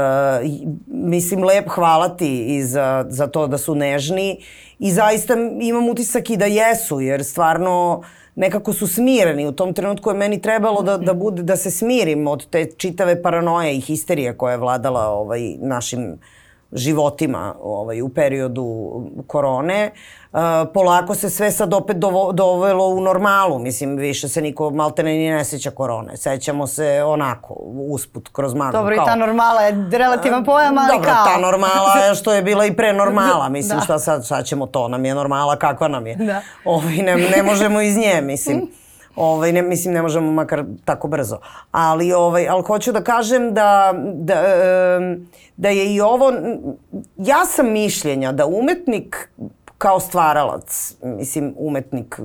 mislim, 0.88 1.44
lep 1.44 1.70
hvala 1.70 2.10
ti 2.10 2.46
i 2.56 2.64
za, 2.64 3.06
za 3.10 3.28
to 3.28 3.48
da 3.48 3.58
su 3.58 3.76
nežni 3.76 4.44
i 4.80 4.92
zaista 4.92 5.34
imam 5.62 5.90
utisak 5.90 6.30
i 6.30 6.38
da 6.38 6.46
jesu, 6.46 7.02
jer 7.02 7.24
stvarno 7.26 8.02
nekako 8.36 8.74
su 8.74 8.88
smireni. 8.88 9.48
U 9.48 9.52
tom 9.52 9.74
trenutku 9.74 10.10
je 10.10 10.18
meni 10.18 10.42
trebalo 10.42 10.82
da, 10.82 10.98
da, 10.98 11.14
bude, 11.14 11.44
da 11.44 11.56
se 11.56 11.72
smirim 11.72 12.28
od 12.28 12.50
te 12.50 12.66
čitave 12.78 13.22
paranoje 13.22 13.78
i 13.78 13.82
histerije 13.82 14.38
koja 14.38 14.52
je 14.52 14.58
vladala 14.58 15.08
ovaj, 15.08 15.56
našim 15.60 16.20
životima 16.72 17.56
ovaj, 17.62 18.02
u 18.02 18.10
periodu 18.10 18.90
korone. 19.28 19.92
Uh, 20.32 20.40
polako 20.74 21.16
se 21.16 21.30
sve 21.30 21.52
sad 21.52 21.74
opet 21.74 21.98
dovo, 21.98 22.32
dovelo 22.32 22.88
u 22.88 23.02
normalu. 23.02 23.60
Mislim, 23.60 23.96
više 23.96 24.28
se 24.28 24.42
niko 24.42 24.70
maltene 24.70 25.14
ni 25.14 25.30
ne 25.30 25.46
seća 25.46 25.72
korone. 25.72 26.18
Sećamo 26.18 26.68
se 26.68 27.04
onako, 27.06 27.54
usput, 27.90 28.30
kroz 28.32 28.54
maglu. 28.54 28.80
Dobro, 28.80 28.96
kao... 28.96 29.04
i 29.04 29.08
ta 29.08 29.16
normala 29.16 29.62
je 29.62 29.90
relativan 29.92 30.46
pojam, 30.46 30.78
ali 30.78 30.88
Dobro, 30.92 31.12
kao... 31.12 31.26
ta 31.26 31.40
normala 31.40 32.06
je 32.08 32.16
što 32.16 32.34
je 32.34 32.42
bila 32.42 32.66
i 32.66 32.76
pre 32.76 32.94
normala. 32.94 33.50
Mislim, 33.60 33.80
da. 33.80 33.84
šta 33.84 34.00
sad, 34.00 34.28
sad 34.28 34.46
ćemo 34.46 34.66
to, 34.66 34.88
nam 34.88 35.06
je 35.06 35.16
normala, 35.16 35.56
kakva 35.56 35.88
nam 35.88 36.08
je. 36.08 36.16
Da. 36.16 36.42
Ovaj, 36.66 36.96
ne, 36.96 37.16
ne 37.16 37.44
možemo 37.44 37.82
iz 37.82 37.98
nje, 37.98 38.22
mislim. 38.22 38.68
Ovaj, 39.16 39.52
ne, 39.52 39.62
mislim, 39.62 39.94
ne 39.94 40.02
možemo 40.02 40.32
makar 40.32 40.64
tako 40.86 41.08
brzo. 41.08 41.40
Ali, 41.72 42.14
ovaj, 42.14 42.50
ali 42.50 42.64
hoću 42.64 42.92
da 42.92 43.04
kažem 43.04 43.54
da, 43.54 43.94
da, 44.14 44.42
da 45.58 45.70
je 45.70 45.94
i 45.94 46.02
ovo... 46.02 46.34
Ja 47.18 47.46
sam 47.46 47.72
mišljenja 47.72 48.32
da 48.32 48.46
umetnik 48.46 49.30
kao 49.78 50.00
stvaralac, 50.00 50.96
mislim, 51.04 51.54
umetnik, 51.58 52.20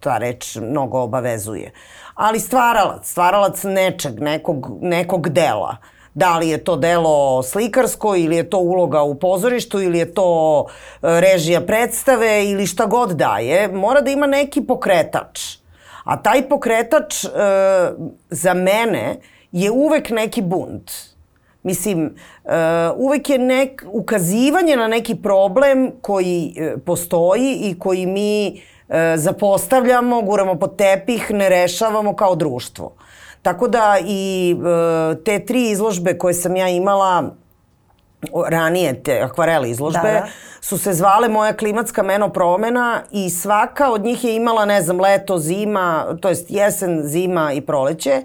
ta 0.00 0.18
reč 0.18 0.56
mnogo 0.56 1.00
obavezuje, 1.00 1.72
ali 2.14 2.40
stvaralac, 2.40 3.10
stvaralac 3.10 3.62
nečeg, 3.64 4.20
nekog, 4.20 4.68
nekog 4.80 5.28
dela, 5.28 5.76
da 6.14 6.38
li 6.38 6.48
je 6.48 6.64
to 6.64 6.76
delo 6.76 7.42
slikarsko 7.42 8.16
ili 8.16 8.36
je 8.36 8.50
to 8.50 8.58
uloga 8.58 9.02
u 9.02 9.14
pozorištu 9.14 9.80
ili 9.80 9.98
je 9.98 10.14
to 10.14 10.66
e, 10.66 11.20
režija 11.20 11.60
predstave 11.60 12.50
ili 12.50 12.66
šta 12.66 12.86
god 12.86 13.10
daje, 13.10 13.68
mora 13.68 14.00
da 14.00 14.10
ima 14.10 14.26
neki 14.26 14.60
pokretač. 14.60 15.61
A 16.04 16.22
taj 16.22 16.48
pokretač 16.48 17.24
e, 17.24 17.28
za 18.30 18.54
mene 18.54 19.16
je 19.52 19.70
uvek 19.70 20.10
neki 20.10 20.42
bunt. 20.42 20.90
Mislim, 21.62 22.04
uh, 22.44 22.52
uvek 22.96 23.30
je 23.30 23.38
nek, 23.38 23.84
ukazivanje 23.86 24.76
na 24.76 24.88
neki 24.88 25.14
problem 25.14 25.92
koji 26.00 26.54
uh, 26.56 26.80
postoji 26.86 27.58
i 27.62 27.78
koji 27.78 28.06
mi 28.06 28.62
uh, 28.88 28.94
zapostavljamo, 29.16 30.22
guramo 30.22 30.54
pod 30.54 30.76
tepih, 30.76 31.30
ne 31.30 31.48
rešavamo 31.48 32.16
kao 32.16 32.34
društvo. 32.34 32.92
Tako 33.42 33.68
da 33.68 33.96
i 34.06 34.54
uh, 34.58 35.24
te 35.24 35.44
tri 35.44 35.70
izložbe 35.70 36.18
koje 36.18 36.34
sam 36.34 36.56
ja 36.56 36.68
imala 36.68 37.36
ranije 38.48 39.02
te 39.02 39.20
akvarele 39.20 39.70
izložbe 39.70 40.12
da, 40.12 40.20
da. 40.20 40.26
su 40.60 40.78
se 40.78 40.92
zvale 40.92 41.28
Moja 41.28 41.52
klimatska 41.52 42.02
menopromena 42.02 43.02
i 43.10 43.30
svaka 43.30 43.90
od 43.90 44.04
njih 44.04 44.24
je 44.24 44.36
imala, 44.36 44.64
ne 44.64 44.82
znam, 44.82 45.00
leto, 45.00 45.38
zima, 45.38 46.16
to 46.20 46.28
jest 46.28 46.50
jesen, 46.50 47.02
zima 47.04 47.52
i 47.52 47.60
proleće. 47.60 48.22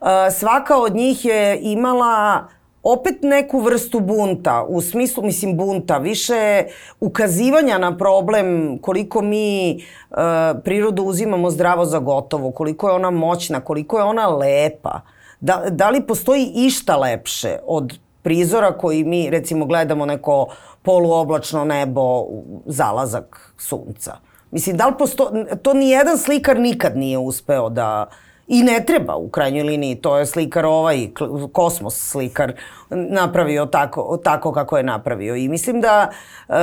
Uh, 0.00 0.08
svaka 0.38 0.76
od 0.76 0.94
njih 0.94 1.24
je 1.24 1.58
imala 1.62 2.48
opet 2.82 3.22
neku 3.22 3.60
vrstu 3.60 4.00
bunta, 4.00 4.64
u 4.68 4.80
smislu, 4.80 5.22
mislim, 5.22 5.56
bunta, 5.56 5.98
više 5.98 6.64
ukazivanja 7.00 7.78
na 7.78 7.96
problem 7.96 8.78
koliko 8.78 9.22
mi 9.22 9.76
uh, 10.10 10.16
prirodu 10.64 11.02
uzimamo 11.02 11.50
zdravo 11.50 11.84
za 11.84 11.98
gotovo, 11.98 12.50
koliko 12.50 12.88
je 12.88 12.94
ona 12.94 13.10
moćna, 13.10 13.60
koliko 13.60 13.98
je 13.98 14.04
ona 14.04 14.28
lepa. 14.28 15.00
Da, 15.40 15.62
da 15.70 15.90
li 15.90 16.06
postoji 16.06 16.52
išta 16.54 16.96
lepše 16.96 17.58
od 17.66 17.98
prizora 18.22 18.72
koji 18.72 19.04
mi 19.04 19.30
recimo 19.30 19.66
gledamo 19.66 20.06
neko 20.06 20.46
poluoblačno 20.82 21.64
nebo, 21.64 22.26
zalazak 22.66 23.52
sunca. 23.58 24.16
Mislim, 24.50 24.76
da 24.76 24.86
li 24.86 24.94
posto... 24.98 25.30
to 25.62 25.74
ni 25.74 25.90
jedan 25.90 26.18
slikar 26.18 26.58
nikad 26.58 26.96
nije 26.96 27.18
uspeo 27.18 27.68
da... 27.68 28.06
I 28.48 28.62
ne 28.62 28.84
treba 28.86 29.16
u 29.16 29.28
krajnjoj 29.28 29.62
liniji, 29.62 29.94
to 29.94 30.18
je 30.18 30.26
slikar 30.26 30.66
ovaj, 30.66 31.08
kosmos 31.52 32.10
slikar, 32.10 32.52
napravio 32.90 33.66
tako, 33.66 34.18
tako 34.24 34.52
kako 34.52 34.76
je 34.76 34.82
napravio. 34.82 35.36
I 35.36 35.48
mislim 35.48 35.80
da, 35.80 36.10
e, 36.48 36.54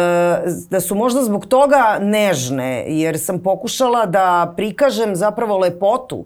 da 0.69 0.79
su 0.79 0.95
možda 0.95 1.23
zbog 1.23 1.45
toga 1.45 1.97
nežne, 2.01 2.85
jer 2.87 3.19
sam 3.19 3.39
pokušala 3.39 4.05
da 4.05 4.53
prikažem 4.55 5.15
zapravo 5.15 5.57
lepotu 5.57 6.17
uh, 6.17 6.25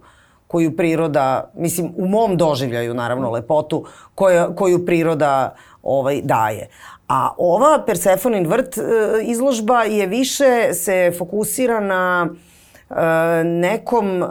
koju 0.53 0.75
priroda, 0.77 1.51
mislim 1.55 1.93
u 1.97 2.07
mom 2.07 2.37
doživljaju 2.37 2.93
naravno 2.93 3.31
lepotu 3.31 3.85
koja, 4.15 4.55
koju 4.55 4.85
priroda 4.85 5.55
ovaj 5.83 6.21
daje. 6.21 6.67
A 7.07 7.29
ova 7.37 7.83
Persephonin 7.85 8.47
vrt 8.47 8.77
e, 8.77 8.81
izložba 9.23 9.83
je 9.83 10.07
više 10.07 10.73
se 10.73 11.11
fokusira 11.17 11.79
na 11.79 12.29
e, 12.29 13.43
nekom 13.43 14.23
e, 14.23 14.27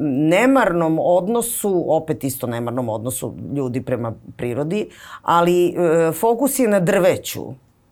nemarnom 0.00 0.98
odnosu, 0.98 1.84
opet 1.88 2.24
isto 2.24 2.46
nemarnom 2.46 2.88
odnosu 2.88 3.34
ljudi 3.56 3.82
prema 3.82 4.14
prirodi, 4.36 4.88
ali 5.22 5.76
fokus 6.20 6.58
je 6.58 6.68
na 6.68 6.80
drveću. 6.80 7.44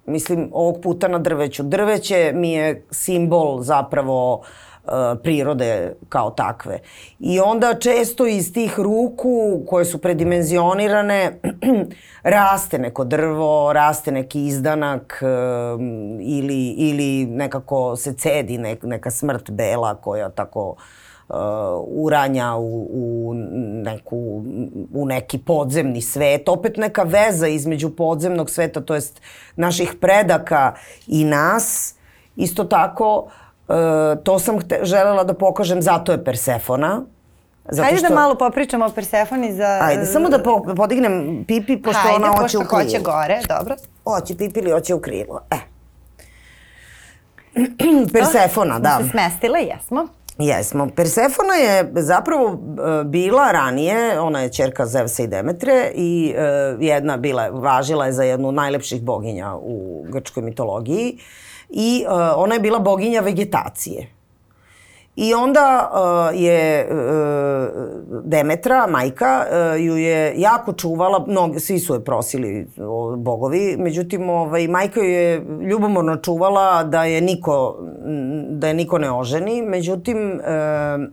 Mislim, 0.06 0.48
ovog 0.52 0.80
puta 0.82 1.08
na 1.08 1.18
drveću. 1.18 1.62
Drveće 1.62 2.32
mi 2.34 2.52
je 2.52 2.86
simbol 2.90 3.60
zapravo 3.62 4.34
uh, 4.34 4.71
prirode 5.22 5.94
kao 6.08 6.30
takve. 6.30 6.78
I 7.20 7.40
onda 7.40 7.74
često 7.74 8.26
iz 8.26 8.52
tih 8.52 8.80
ruku 8.80 9.62
koje 9.66 9.84
su 9.84 9.98
predimenzionirane 9.98 11.40
raste 12.22 12.78
neko 12.78 13.04
drvo, 13.04 13.72
raste 13.72 14.12
neki 14.12 14.46
izdanak 14.46 15.22
um, 15.22 16.18
ili, 16.20 16.68
ili 16.68 17.26
nekako 17.26 17.96
se 17.96 18.14
cedi 18.14 18.58
nek, 18.58 18.82
neka 18.82 19.10
smrt 19.10 19.50
bela 19.50 19.94
koja 19.94 20.28
tako 20.28 20.68
uh, 21.28 21.36
uranja 21.86 22.54
u, 22.54 22.88
u, 22.92 23.34
neku, 23.84 24.42
u 24.94 25.06
neki 25.06 25.38
podzemni 25.38 26.02
svet. 26.02 26.48
Opet 26.48 26.76
neka 26.76 27.02
veza 27.02 27.46
između 27.46 27.90
podzemnog 27.90 28.50
sveta, 28.50 28.80
to 28.80 28.94
jest 28.94 29.20
naših 29.56 29.94
predaka 30.00 30.74
i 31.06 31.24
nas. 31.24 31.94
Isto 32.36 32.64
tako 32.64 33.16
uh, 33.16 33.32
E, 33.68 34.22
to 34.24 34.38
sam 34.38 34.60
hte, 34.60 34.80
želela 34.82 35.24
da 35.24 35.34
pokažem, 35.34 35.82
zato 35.82 36.12
je 36.12 36.24
Persefona. 36.24 37.02
Zato 37.70 37.82
Hajde 37.82 38.00
da 38.00 38.06
što... 38.06 38.14
da 38.14 38.20
malo 38.20 38.34
popričamo 38.34 38.86
o 38.86 38.90
Persefoni 38.90 39.52
za... 39.52 39.78
Ajde, 39.82 40.06
samo 40.06 40.28
da 40.28 40.42
po, 40.42 40.74
podignem 40.76 41.44
pipi, 41.48 41.82
pošto 41.82 42.00
Hajde, 42.00 42.16
ona 42.16 42.26
hoće 42.36 42.58
u 42.58 42.60
krilo. 42.60 42.76
Hajde, 42.76 42.90
pošto 42.90 43.00
hoće 43.00 43.04
gore, 43.04 43.40
dobro. 43.48 43.74
Hoće 44.04 44.36
pipi 44.36 44.60
ili 44.60 44.70
hoće 44.70 44.94
u 44.94 45.00
krilo, 45.00 45.40
e. 45.50 45.56
Persefona, 48.12 48.78
da. 48.78 48.96
Smo 48.96 49.04
se 49.04 49.10
smestile, 49.10 49.60
jesmo. 49.60 50.08
Jesmo. 50.38 50.88
Persefona 50.96 51.54
je 51.54 51.92
zapravo 51.94 52.50
e, 52.50 53.04
bila 53.04 53.52
ranije, 53.52 54.20
ona 54.20 54.40
je 54.40 54.52
čerka 54.52 54.86
Zevsa 54.86 55.22
i 55.22 55.26
Demetre 55.26 55.90
i 55.94 56.34
e, 56.36 56.76
jedna 56.80 57.16
bila, 57.16 57.48
važila 57.48 58.06
je 58.06 58.12
za 58.12 58.22
jednu 58.22 58.52
najlepših 58.52 59.02
boginja 59.02 59.54
u 59.54 60.06
grčkoj 60.08 60.42
mitologiji 60.42 61.18
i 61.72 62.04
e, 62.06 62.12
ona 62.36 62.54
je 62.54 62.60
bila 62.60 62.78
boginja 62.78 63.20
vegetacije. 63.20 64.06
I 65.16 65.34
onda 65.34 65.90
uh, 65.92 66.40
je 66.40 66.88
uh, 66.90 68.22
Demetra, 68.24 68.86
majka, 68.86 69.44
uh, 69.46 69.84
ju 69.84 69.96
je 69.96 70.34
jako 70.36 70.72
čuvala, 70.72 71.24
mnogi, 71.28 71.60
svi 71.60 71.78
su 71.78 71.94
je 71.94 72.04
prosili 72.04 72.66
bogovi, 73.16 73.76
međutim 73.78 74.30
ovaj, 74.30 74.68
majka 74.68 75.00
ju 75.00 75.10
je 75.10 75.46
ljubomorno 75.70 76.16
čuvala 76.16 76.84
da 76.84 77.04
je 77.04 77.20
niko, 77.20 77.78
da 78.48 78.68
je 78.68 78.74
niko 78.74 78.98
ne 78.98 79.10
oženi, 79.12 79.62
međutim 79.62 80.32
uh, 80.32 80.42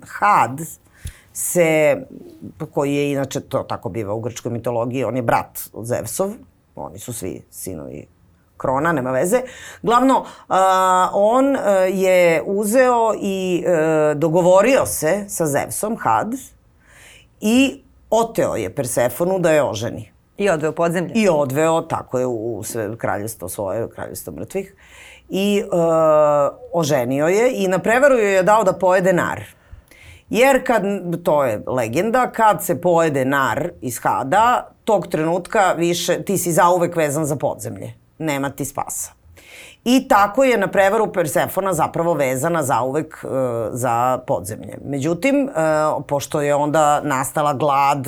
Had 0.07 0.59
se, 1.33 1.97
koji 2.71 2.95
je 2.95 3.11
inače 3.11 3.39
to 3.39 3.63
tako 3.63 3.89
biva 3.89 4.13
u 4.13 4.19
grčkoj 4.19 4.51
mitologiji, 4.51 5.03
on 5.03 5.15
je 5.15 5.21
brat 5.21 5.59
od 5.73 5.85
Zevsov, 5.85 6.31
oni 6.75 6.99
su 6.99 7.13
svi 7.13 7.41
sinovi 7.49 8.18
krona, 8.59 8.91
nema 8.91 9.11
veze. 9.11 9.41
Glavno, 9.81 10.19
uh, 10.19 10.55
on 11.13 11.55
uh, 11.55 11.61
je 11.89 12.43
uzeo 12.45 13.13
i 13.21 13.63
uh, 13.65 14.17
dogovorio 14.17 14.85
se 14.85 15.25
sa 15.27 15.45
Zevsom, 15.45 15.97
Had, 15.99 16.33
i 17.41 17.81
oteo 18.09 18.55
je 18.55 18.75
Persefonu 18.75 19.39
da 19.39 19.51
je 19.51 19.63
oženi. 19.63 20.11
I 20.37 20.49
odveo 20.49 20.71
podzemlje. 20.71 21.11
I 21.15 21.29
odveo, 21.29 21.81
tako 21.81 22.19
je, 22.19 22.25
u 22.25 22.63
sve 22.63 22.97
kraljestvo 22.97 23.49
svoje, 23.49 23.89
kraljestvo 23.89 24.33
mrtvih. 24.33 24.75
I 25.29 25.63
uh, 25.63 25.79
oženio 26.73 27.27
je 27.27 27.51
i 27.53 27.67
na 27.67 27.79
prevaru 27.79 28.15
joj 28.15 28.35
je 28.35 28.43
dao 28.43 28.63
da 28.63 28.73
pojede 28.73 29.13
nar. 29.13 29.43
Jer 30.29 30.65
kad, 30.65 30.83
to 31.23 31.43
je 31.43 31.63
legenda, 31.67 32.31
kad 32.31 32.63
se 32.65 32.81
pojede 32.81 33.25
nar 33.25 33.69
iz 33.81 33.99
Hada, 34.03 34.71
tog 34.83 35.07
trenutka 35.07 35.73
više, 35.77 36.23
ti 36.23 36.37
si 36.37 36.51
zauvek 36.51 36.95
vezan 36.95 37.25
za 37.25 37.35
podzemlje 37.35 37.98
nema 38.19 38.49
ti 38.49 38.65
spasa. 38.65 39.11
I 39.85 40.07
tako 40.07 40.43
je 40.43 40.57
na 40.57 40.67
prevaru 40.67 41.13
Persefona 41.13 41.73
zapravo 41.73 42.13
vezana 42.13 42.63
zauvek 42.63 43.23
uh, 43.23 43.31
za 43.71 44.19
podzemlje. 44.27 44.77
Međutim, 44.85 45.49
uh, 45.49 46.03
pošto 46.07 46.41
je 46.41 46.55
onda 46.55 47.01
nastala 47.03 47.53
glad, 47.53 48.07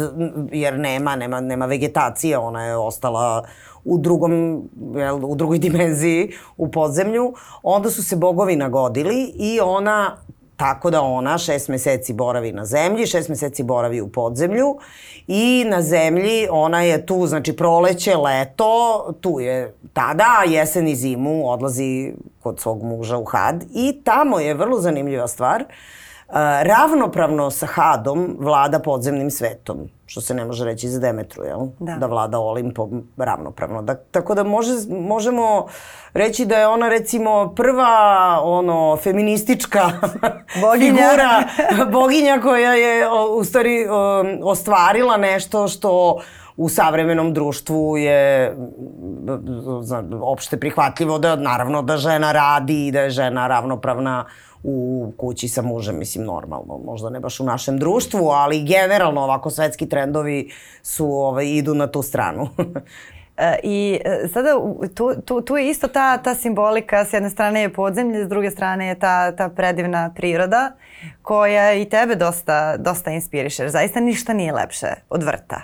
jer 0.51 0.80
nema, 0.80 1.15
nema, 1.15 1.41
nema 1.41 1.65
vegetacije, 1.65 2.38
ona 2.38 2.65
je 2.65 2.77
ostala 2.77 3.44
u 3.84 3.98
drugom, 3.98 4.63
jel, 4.96 5.25
u 5.25 5.36
drugoj 5.36 5.60
dimenziji, 5.68 6.32
u 6.58 6.72
podzemlju, 6.72 7.34
onda 7.63 7.89
su 7.89 8.03
se 8.03 8.15
bogovi 8.15 8.56
nagodili 8.56 9.34
i 9.36 9.60
ona 9.63 10.18
Tako 10.62 10.89
da 10.89 11.01
ona 11.01 11.38
šest 11.38 11.70
meseci 11.70 12.13
boravi 12.13 12.51
na 12.51 12.65
zemlji, 12.65 13.08
šest 13.08 13.30
meseci 13.30 13.63
boravi 13.63 14.01
u 14.01 14.12
podzemlju 14.12 14.77
i 15.27 15.65
na 15.68 15.82
zemlji 15.82 16.48
ona 16.51 16.82
je 16.82 17.06
tu, 17.06 17.27
znači 17.27 17.53
proleće, 17.53 18.18
leto, 18.18 19.06
tu 19.22 19.39
je 19.39 19.75
tada, 19.94 20.44
jesen 20.48 20.88
i 20.88 20.96
zimu 20.96 21.50
odlazi 21.50 22.13
kod 22.39 22.60
svog 22.60 22.84
muža 22.84 23.18
u 23.18 23.25
had 23.25 23.63
i 23.74 24.01
tamo 24.03 24.39
je 24.39 24.53
vrlo 24.53 24.80
zanimljiva 24.80 25.27
stvar. 25.27 25.62
Uh, 25.62 26.00
ravnopravno 26.64 27.52
sa 27.52 27.66
Hadom 27.66 28.38
vlada 28.40 28.80
podzemnim 28.80 29.32
svetom, 29.32 29.78
što 30.06 30.22
se 30.22 30.34
ne 30.34 30.46
može 30.46 30.66
reći 30.66 30.90
za 30.90 31.00
Demetru, 31.00 31.44
jel? 31.44 31.60
Da, 31.80 31.96
da 31.96 32.06
vlada 32.06 32.40
Olimpom 32.40 33.08
ravnopravno. 33.18 33.82
Da, 33.82 33.96
tako 33.96 34.36
da 34.36 34.44
može, 34.44 34.72
možemo 34.90 35.68
reći 36.14 36.46
da 36.46 36.56
je 36.56 36.68
ona 36.68 36.90
recimo 36.90 37.54
prva 37.56 38.40
ono 38.44 38.98
feministička 38.98 39.80
boginja. 40.66 40.96
figura, 40.96 41.44
boginja 42.00 42.40
koja 42.42 42.74
je 42.74 43.08
u 43.38 43.44
stvari 43.44 43.88
ostvarila 44.44 45.18
nešto 45.18 45.68
što 45.68 46.20
u 46.58 46.70
savremenom 46.70 47.34
društvu 47.34 47.98
je 47.98 48.56
opšte 50.22 50.60
prihvatljivo 50.60 51.20
da 51.20 51.36
naravno 51.36 51.82
da 51.82 51.98
žena 51.98 52.32
radi 52.32 52.88
i 52.88 52.92
da 52.92 53.02
je 53.02 53.10
žena 53.10 53.48
ravnopravna 53.48 54.26
u 54.63 55.12
kući 55.18 55.48
sa 55.48 55.62
mužem, 55.62 56.00
mislim 56.00 56.25
normalno, 56.25 56.80
možda 56.86 57.10
ne 57.10 57.20
baš 57.20 57.39
u 57.39 57.44
našem 57.44 57.77
društvu, 57.77 58.27
ali 58.27 58.63
generalno 58.63 59.22
ovako 59.22 59.50
svetski 59.50 59.89
trendovi 59.89 60.51
su 60.84 61.06
ovaj 61.06 61.46
idu 61.46 61.74
na 61.74 61.88
tu 61.88 62.01
stranu. 62.01 62.50
E, 63.38 63.60
I 63.63 64.00
e, 64.06 64.27
sada 64.27 64.50
tu, 64.96 65.13
tu, 65.25 65.41
tu 65.41 65.58
je 65.58 65.70
isto 65.70 65.88
ta, 65.88 66.18
ta 66.18 66.36
simbolika, 66.36 67.06
s 67.06 67.13
jedne 67.13 67.30
strane 67.30 67.62
je 67.62 67.74
podzemlje, 67.74 68.25
s 68.25 68.27
druge 68.27 68.51
strane 68.51 68.88
je 68.88 69.00
ta, 69.00 69.31
ta 69.31 69.50
predivna 69.50 70.12
priroda 70.16 70.72
koja 71.22 71.74
i 71.74 71.86
tebe 71.86 72.16
dosta, 72.16 72.77
dosta 72.77 73.12
inspiriše. 73.12 73.70
Zaista 73.70 74.00
ništa 74.00 74.33
nije 74.33 74.53
lepše 74.53 74.88
od 75.09 75.24
vrta. 75.24 75.62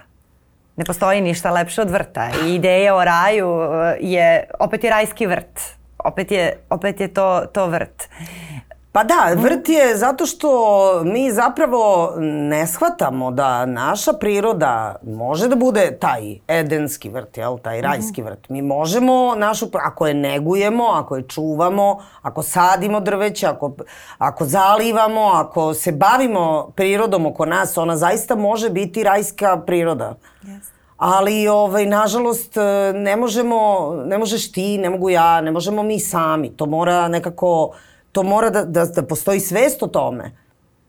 Ne 0.76 0.86
postoji 0.86 1.22
ništa 1.22 1.52
lepše 1.52 1.82
od 1.82 1.90
vrta. 1.90 2.30
I 2.46 2.56
ideja 2.56 2.96
o 2.96 3.04
raju 3.04 3.48
e, 3.62 3.98
je, 4.02 4.50
opet 4.60 4.84
je 4.84 4.90
rajski 4.90 5.28
vrt. 5.28 5.62
Opet 5.98 6.32
je, 6.32 6.58
opet 6.70 7.00
je 7.00 7.08
to, 7.08 7.46
to 7.54 7.68
vrt. 7.68 8.10
Pa 8.98 9.04
da, 9.04 9.34
vrt 9.36 9.70
je 9.70 9.98
zato 9.98 10.26
što 10.26 11.02
mi 11.04 11.32
zapravo 11.32 12.14
ne 12.20 12.68
shvatamo 12.68 13.32
da 13.32 13.66
naša 13.66 14.14
priroda 14.14 14.96
može 15.04 15.48
da 15.48 15.56
bude 15.56 15.98
taj 16.02 16.40
edenski 16.48 17.10
vrt, 17.10 17.38
jel, 17.38 17.58
taj 17.58 17.82
rajski 17.82 18.22
vrt. 18.22 18.50
Mi 18.50 18.62
možemo 18.62 19.36
našu, 19.36 19.68
ako 19.74 20.08
je 20.08 20.14
negujemo, 20.14 20.84
ako 20.86 21.16
je 21.16 21.28
čuvamo, 21.28 22.02
ako 22.22 22.44
sadimo 22.44 23.00
drveće, 23.00 23.48
ako, 23.48 23.74
ako 24.18 24.46
zalivamo, 24.46 25.22
ako 25.22 25.74
se 25.74 25.92
bavimo 25.92 26.72
prirodom 26.76 27.26
oko 27.26 27.46
nas, 27.46 27.78
ona 27.78 27.98
zaista 27.98 28.36
može 28.36 28.70
biti 28.70 29.04
rajska 29.04 29.58
priroda. 29.66 30.16
Yes. 30.44 30.70
Ali, 30.98 31.48
ovaj, 31.48 31.86
nažalost, 31.86 32.56
ne 32.94 33.16
možemo, 33.16 33.92
ne 34.06 34.18
možeš 34.18 34.52
ti, 34.52 34.78
ne 34.78 34.90
mogu 34.90 35.10
ja, 35.10 35.42
ne 35.42 35.52
možemo 35.52 35.84
mi 35.84 36.00
sami. 36.00 36.50
To 36.50 36.66
mora 36.66 37.08
nekako 37.08 37.72
to 38.12 38.24
mora 38.24 38.50
da, 38.50 38.64
da, 38.64 38.86
da 38.86 39.04
postoji 39.04 39.40
svest 39.40 39.84
o 39.84 39.88
tome. 39.88 40.32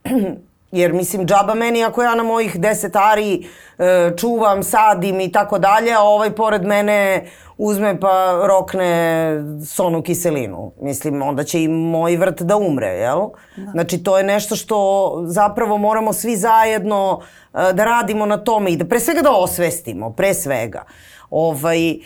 Jer 0.71 0.93
mislim, 0.93 1.25
džaba 1.25 1.53
meni 1.53 1.83
ako 1.83 2.03
ja 2.03 2.15
na 2.15 2.23
mojih 2.23 2.59
deset 2.59 2.95
ari 2.95 3.47
e, 3.77 4.11
čuvam, 4.17 4.63
sadim 4.63 5.19
i 5.19 5.31
tako 5.31 5.59
dalje, 5.59 5.93
a 5.93 6.01
ovaj 6.01 6.31
pored 6.31 6.63
mene 6.63 7.25
uzme 7.57 7.99
pa 7.99 8.41
rokne 8.47 9.33
sonu 9.65 10.01
kiselinu. 10.01 10.71
Mislim, 10.81 11.21
onda 11.21 11.43
će 11.43 11.63
i 11.63 11.67
moj 11.67 12.15
vrt 12.15 12.41
da 12.41 12.57
umre, 12.57 12.87
jel? 12.87 13.19
Da. 13.55 13.71
Znači, 13.71 14.03
to 14.03 14.17
je 14.17 14.23
nešto 14.23 14.55
što 14.55 14.77
zapravo 15.25 15.77
moramo 15.77 16.13
svi 16.13 16.35
zajedno 16.35 17.21
e, 17.53 17.73
da 17.73 17.85
radimo 17.85 18.25
na 18.25 18.37
tome 18.37 18.71
i 18.71 18.77
da 18.77 18.85
pre 18.85 18.99
svega 18.99 19.21
da 19.21 19.31
osvestimo, 19.31 20.13
pre 20.13 20.33
svega. 20.33 20.83
Ovaj, 21.29 21.99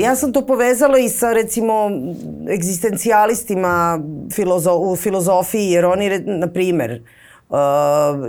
ja 0.00 0.16
sam 0.16 0.32
to 0.32 0.46
povezala 0.46 0.98
i 0.98 1.08
sa 1.08 1.32
recimo 1.32 1.90
egzistencijalistima 2.50 4.00
filozo 4.32 4.74
u 4.74 4.96
filozofiji, 4.96 5.70
jer 5.70 5.84
oni, 5.86 6.18
na 6.18 6.46
primer, 6.46 7.02
uh, 7.48 7.56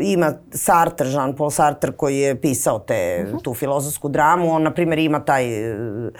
ima 0.01 0.33
Sartre, 0.51 1.07
Jean-Paul 1.07 1.51
Sartre 1.51 1.91
koji 1.91 2.17
je 2.17 2.41
pisao 2.41 2.79
te, 2.79 3.19
uh 3.21 3.27
mhm. 3.27 3.37
-huh. 3.37 3.43
tu 3.43 3.53
filozofsku 3.53 4.09
dramu, 4.09 4.51
on 4.51 4.63
na 4.63 4.73
primer 4.73 4.99
ima 4.99 5.25
taj 5.25 5.71
uh, 5.71 6.11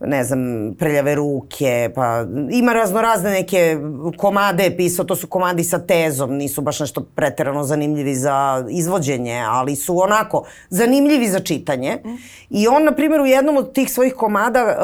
ne 0.00 0.24
znam, 0.24 0.74
preljave 0.78 1.14
ruke, 1.14 1.90
pa 1.94 2.24
ima 2.50 2.72
razno 2.72 3.02
razne 3.02 3.30
neke 3.30 3.78
komade 4.16 4.64
je 4.64 4.76
pisao, 4.76 5.04
to 5.04 5.16
su 5.16 5.26
komadi 5.26 5.64
sa 5.64 5.78
tezom, 5.78 6.34
nisu 6.34 6.60
baš 6.60 6.80
nešto 6.80 7.04
preterano 7.14 7.64
zanimljivi 7.64 8.14
za 8.14 8.64
izvođenje, 8.70 9.44
ali 9.48 9.76
su 9.76 9.98
onako 9.98 10.44
zanimljivi 10.68 11.28
za 11.28 11.40
čitanje. 11.40 11.98
Mm. 12.04 12.08
I 12.50 12.68
on, 12.68 12.84
na 12.84 12.92
primjer, 12.92 13.20
u 13.20 13.26
jednom 13.26 13.56
od 13.56 13.72
tih 13.72 13.92
svojih 13.92 14.14
komada, 14.14 14.64
uh, 14.64 14.74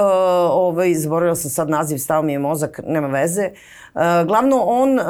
ovaj, 0.53 0.95
zaboravila 0.95 1.37
sam 1.37 1.51
sad 1.51 1.71
naziv, 1.71 1.99
stao 1.99 2.23
mi 2.23 2.33
je 2.33 2.39
mozak, 2.39 2.81
nema 2.87 3.09
veze, 3.09 3.51
uh, 3.53 3.59
glavno 4.27 4.63
on, 4.63 4.99
uh, 4.99 5.07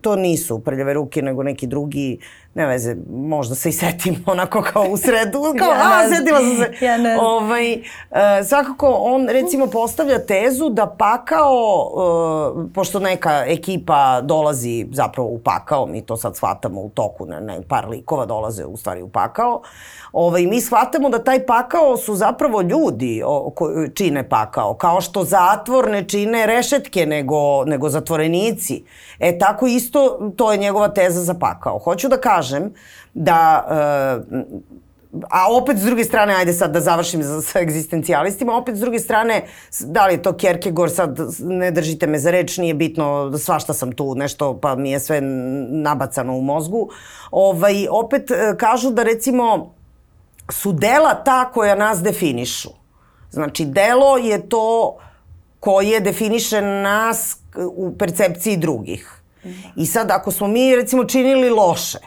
to 0.00 0.16
nisu 0.16 0.58
prljave 0.58 0.94
ruke, 0.94 1.22
nego 1.22 1.42
neki 1.42 1.66
drugi 1.66 2.18
ne 2.54 2.66
veze, 2.66 2.96
možda 3.10 3.54
se 3.54 3.68
i 3.68 3.72
setim 3.72 4.24
onako 4.26 4.62
kao 4.72 4.84
u 4.90 4.96
sredu, 4.96 5.42
kao, 5.58 5.68
ja 5.68 6.02
a, 6.04 6.08
setila 6.08 6.38
sam 6.38 6.56
se. 6.56 6.84
Ja 6.84 6.96
ne 6.96 7.18
ovaj, 7.20 7.72
uh, 7.74 8.18
svakako, 8.48 8.88
on 9.00 9.28
recimo 9.28 9.66
postavlja 9.66 10.18
tezu 10.18 10.68
da 10.70 10.86
pakao, 10.86 11.90
uh, 11.94 12.70
pošto 12.74 13.00
neka 13.00 13.44
ekipa 13.46 14.20
dolazi 14.20 14.86
zapravo 14.92 15.28
u 15.28 15.38
pakao, 15.38 15.86
mi 15.86 16.02
to 16.02 16.16
sad 16.16 16.36
shvatamo 16.36 16.80
u 16.80 16.88
toku, 16.88 17.26
ne, 17.26 17.40
ne, 17.40 17.62
par 17.68 17.88
likova 17.88 18.26
dolaze 18.26 18.64
u 18.64 18.76
stvari 18.76 19.02
u 19.02 19.08
pakao, 19.08 19.62
ovaj, 20.12 20.46
mi 20.46 20.60
shvatamo 20.60 21.08
da 21.08 21.24
taj 21.24 21.46
pakao 21.46 21.96
su 21.96 22.14
zapravo 22.14 22.60
ljudi 22.60 23.22
o, 23.26 23.50
ko, 23.50 23.70
čine 23.94 24.28
pakao, 24.28 24.74
kao 24.74 25.00
što 25.00 25.24
zatvor 25.24 25.90
ne 25.90 26.08
čine 26.08 26.46
rešetke 26.46 27.06
nego, 27.06 27.64
nego 27.64 27.88
zatvorenici. 27.98 28.82
E 29.18 29.38
tako 29.38 29.66
isto, 29.66 30.32
to 30.36 30.52
je 30.52 30.58
njegova 30.58 30.88
teza 30.88 31.20
za 31.20 31.34
pakao. 31.34 31.78
Hoću 31.78 32.08
da 32.08 32.20
kažem 32.20 32.72
da 33.14 33.66
e, 33.70 34.78
a 35.30 35.46
opet 35.50 35.78
s 35.78 35.82
druge 35.82 36.04
strane, 36.04 36.34
ajde 36.34 36.52
sad 36.52 36.72
da 36.72 36.80
završim 36.80 37.22
za, 37.22 37.42
sa 37.42 37.60
egzistencijalistima, 37.60 38.56
opet 38.56 38.76
s 38.76 38.80
druge 38.80 38.98
strane, 38.98 39.42
da 39.80 40.06
li 40.06 40.14
je 40.14 40.22
to 40.22 40.32
Kierkegaard, 40.36 40.92
sad 40.92 41.18
ne 41.40 41.70
držite 41.70 42.06
me 42.06 42.18
za 42.18 42.30
reč, 42.30 42.58
nije 42.58 42.74
bitno, 42.74 43.38
svašta 43.38 43.72
sam 43.72 43.92
tu, 43.92 44.14
nešto, 44.14 44.58
pa 44.60 44.74
mi 44.76 44.90
je 44.90 45.00
sve 45.00 45.20
nabacano 45.70 46.36
u 46.36 46.42
mozgu. 46.42 46.88
Ovaj, 47.30 47.86
opet 47.90 48.30
e, 48.30 48.54
kažu 48.58 48.90
da 48.90 49.02
recimo 49.02 49.74
su 50.50 50.72
dela 50.72 51.14
ta 51.24 51.50
koja 51.52 51.74
nas 51.74 52.02
definišu. 52.02 52.70
Znači, 53.30 53.64
delo 53.64 54.16
je 54.16 54.48
to 54.48 54.96
koje 55.60 56.00
definiše 56.00 56.62
nas 56.62 57.36
u 57.76 57.94
percepciji 57.98 58.56
drugih. 58.56 59.14
I 59.76 59.86
sad, 59.86 60.10
ako 60.10 60.30
smo 60.30 60.48
mi, 60.48 60.76
recimo, 60.76 61.04
činili 61.04 61.50
loše, 61.50 61.98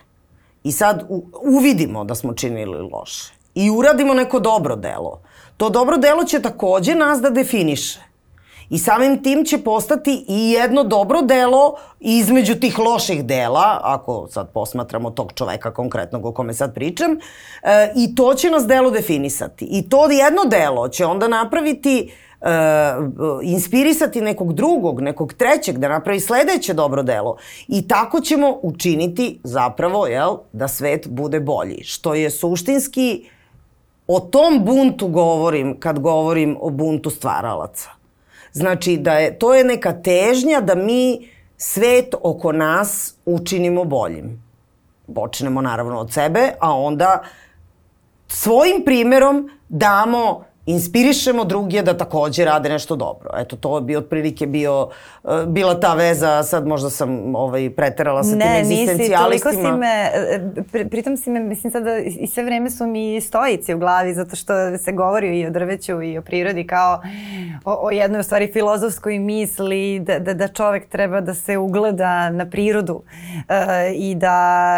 i 0.63 0.71
sad 0.71 1.07
uvidimo 1.43 2.03
da 2.03 2.15
smo 2.15 2.33
činili 2.33 2.89
loše, 2.91 3.33
i 3.55 3.69
uradimo 3.69 4.13
neko 4.13 4.39
dobro 4.39 4.75
delo, 4.75 5.21
to 5.57 5.69
dobro 5.69 5.97
delo 5.97 6.23
će 6.23 6.41
takođe 6.41 6.95
nas 6.95 7.21
da 7.21 7.29
definiše. 7.29 7.99
I 8.69 8.79
samim 8.79 9.23
tim 9.23 9.45
će 9.45 9.57
postati 9.57 10.25
i 10.27 10.51
jedno 10.51 10.83
dobro 10.83 11.21
delo 11.21 11.75
između 11.99 12.55
tih 12.55 12.79
loših 12.79 13.25
dela, 13.25 13.79
ako 13.83 14.27
sad 14.29 14.51
posmatramo 14.53 15.09
tog 15.09 15.31
čoveka 15.33 15.73
konkretnog 15.73 16.25
o 16.25 16.31
kome 16.31 16.53
sad 16.53 16.73
pričam, 16.73 17.11
e, 17.11 17.93
i 17.95 18.15
to 18.15 18.33
će 18.33 18.49
nas 18.49 18.67
delo 18.67 18.91
definisati. 18.91 19.65
I 19.71 19.89
to 19.89 20.11
jedno 20.11 20.45
delo 20.45 20.89
će 20.89 21.05
onda 21.05 21.27
napraviti 21.27 22.03
uh, 22.07 22.30
inspirisati 23.43 24.21
nekog 24.21 24.53
drugog, 24.53 25.01
nekog 25.01 25.33
trećeg 25.33 25.77
da 25.77 25.89
napravi 25.89 26.19
sledeće 26.19 26.73
dobro 26.73 27.03
delo. 27.03 27.37
I 27.67 27.87
tako 27.87 28.21
ćemo 28.21 28.59
učiniti 28.61 29.39
zapravo 29.43 30.07
jel, 30.07 30.37
da 30.53 30.67
svet 30.67 31.07
bude 31.07 31.39
bolji. 31.39 31.83
Što 31.83 32.13
je 32.13 32.29
suštinski 32.29 33.29
o 34.07 34.19
tom 34.19 34.65
buntu 34.65 35.07
govorim 35.07 35.79
kad 35.79 35.99
govorim 35.99 36.57
o 36.61 36.69
buntu 36.69 37.09
stvaralaca. 37.09 37.89
Znači 38.53 38.97
da 38.97 39.13
je, 39.13 39.39
to 39.39 39.53
je 39.53 39.63
neka 39.63 40.01
težnja 40.01 40.61
da 40.61 40.75
mi 40.75 41.29
svet 41.57 42.15
oko 42.21 42.51
nas 42.51 43.15
učinimo 43.25 43.83
boljim. 43.83 44.43
Počnemo 45.15 45.61
naravno 45.61 45.99
od 45.99 46.13
sebe, 46.13 46.51
a 46.59 46.75
onda 46.75 47.23
svojim 48.27 48.83
primerom 48.85 49.49
damo 49.69 50.50
inspirišemo 50.65 51.43
druge 51.45 51.81
da 51.81 51.97
takođe 51.97 52.45
rade 52.45 52.69
nešto 52.69 52.95
dobro. 52.95 53.29
Eto, 53.37 53.55
to 53.55 53.81
bi 53.81 53.95
otprilike 53.95 54.47
bio, 54.47 54.89
uh, 55.23 55.31
bila 55.47 55.79
ta 55.79 55.93
veza, 55.93 56.43
sad 56.43 56.67
možda 56.67 56.89
sam 56.89 57.35
ovaj, 57.35 57.69
preterala 57.69 58.23
sa 58.23 58.35
ne, 58.35 58.45
tim 58.45 58.71
egzistencijalistima. 58.71 59.51
Ne, 59.51 59.57
nisi, 59.57 59.61
toliko 59.61 59.73
si 59.73 59.79
me, 59.79 60.11
e, 60.13 60.63
pri, 60.71 60.89
pritom 60.89 61.17
si 61.17 61.29
me, 61.29 61.39
mislim 61.39 61.71
sada 61.71 61.97
i 61.97 62.27
sve 62.27 62.43
vreme 62.43 62.69
su 62.69 62.87
mi 62.87 63.21
stojici 63.21 63.73
u 63.73 63.79
glavi, 63.79 64.13
zato 64.13 64.35
što 64.35 64.77
se 64.77 64.91
govori 64.91 65.39
i 65.39 65.45
o 65.45 65.49
drveću 65.49 66.01
i 66.01 66.17
o 66.17 66.21
prirodi 66.21 66.67
kao 66.67 67.01
o, 67.65 67.87
o 67.87 67.91
jednoj 67.91 68.19
u 68.19 68.23
stvari 68.23 68.49
filozofskoj 68.53 69.19
misli 69.19 69.99
da, 69.99 70.19
da, 70.19 70.33
da 70.33 70.47
čovek 70.47 70.89
treba 70.89 71.21
da 71.21 71.33
se 71.33 71.57
ugleda 71.57 72.29
na 72.29 72.49
prirodu 72.49 72.95
uh, 72.95 73.03
i 73.95 74.15
da, 74.15 74.75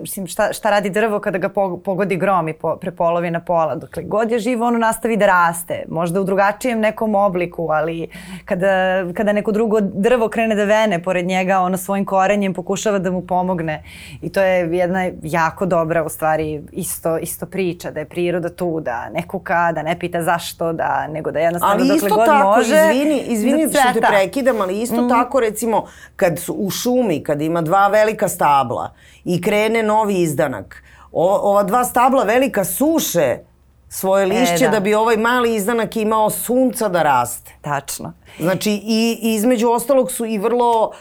mislim, 0.00 0.26
šta, 0.26 0.52
šta 0.52 0.70
radi 0.70 0.90
drvo 0.90 1.20
kada 1.20 1.38
ga 1.38 1.48
pogodi 1.84 2.16
grom 2.16 2.48
i 2.48 2.52
po, 2.52 2.76
prepolovi 2.76 3.30
na 3.30 3.40
pola. 3.40 3.74
Dokle 3.74 4.02
god 4.02 4.30
je 4.30 4.38
živo, 4.38 4.66
ono 4.66 4.78
nastavi 4.78 5.21
da 5.22 5.26
raste, 5.26 5.84
možda 5.88 6.20
u 6.20 6.24
drugačijem 6.24 6.80
nekom 6.80 7.14
obliku, 7.14 7.68
ali 7.70 8.08
kada, 8.44 9.04
kada 9.14 9.32
neko 9.32 9.52
drugo 9.52 9.80
drvo 9.80 10.28
krene 10.28 10.54
da 10.54 10.64
vene 10.64 11.02
pored 11.02 11.26
njega, 11.26 11.60
ono 11.60 11.76
svojim 11.76 12.04
korenjem 12.04 12.54
pokušava 12.54 12.98
da 12.98 13.10
mu 13.10 13.20
pomogne. 13.26 13.82
I 14.22 14.32
to 14.32 14.42
je 14.42 14.76
jedna 14.76 15.10
jako 15.22 15.66
dobra, 15.66 16.04
u 16.04 16.08
stvari, 16.08 16.62
isto, 16.72 17.18
isto 17.18 17.46
priča, 17.46 17.90
da 17.90 18.00
je 18.00 18.08
priroda 18.08 18.48
tu, 18.48 18.80
da 18.80 19.08
ne 19.08 19.22
kuka, 19.28 19.72
da 19.72 19.82
ne 19.82 19.98
pita 19.98 20.22
zašto, 20.22 20.72
da, 20.72 21.06
nego 21.06 21.30
da 21.30 21.38
jednostavno 21.38 21.74
ali 21.74 21.88
dokle 21.88 22.08
god 22.10 22.26
tako, 22.26 22.56
može... 22.56 22.74
Izvini, 22.74 23.22
izvini 23.26 23.66
da 23.66 23.80
što 23.80 24.00
te 24.00 24.06
prekidam, 24.08 24.60
ali 24.60 24.80
isto 24.80 25.02
mm. 25.02 25.08
tako, 25.08 25.40
recimo, 25.40 25.84
kad 26.16 26.38
su 26.38 26.52
u 26.52 26.70
šumi, 26.70 27.22
kad 27.22 27.42
ima 27.42 27.62
dva 27.62 27.88
velika 27.88 28.28
stabla 28.28 28.94
i 29.24 29.40
krene 29.42 29.82
novi 29.82 30.20
izdanak, 30.22 30.82
ova, 31.12 31.40
ova 31.40 31.62
dva 31.62 31.84
stabla 31.84 32.24
velika 32.24 32.64
suše 32.64 33.51
svoje 33.92 34.22
e, 34.22 34.26
lišće 34.26 34.64
e, 34.64 34.68
da. 34.68 34.70
da 34.70 34.80
bi 34.80 34.94
ovaj 34.94 35.16
mali 35.16 35.54
izdanak 35.54 35.96
imao 35.96 36.30
sunca 36.30 36.88
da 36.88 37.02
raste. 37.02 37.52
Tačno. 37.60 38.12
Znači 38.40 38.70
i, 38.70 39.18
i 39.22 39.34
između 39.34 39.68
ostalog 39.68 40.12
su 40.12 40.26
i 40.26 40.38
vrlo 40.38 40.92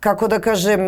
kako 0.00 0.28
da 0.28 0.40
kažem, 0.40 0.86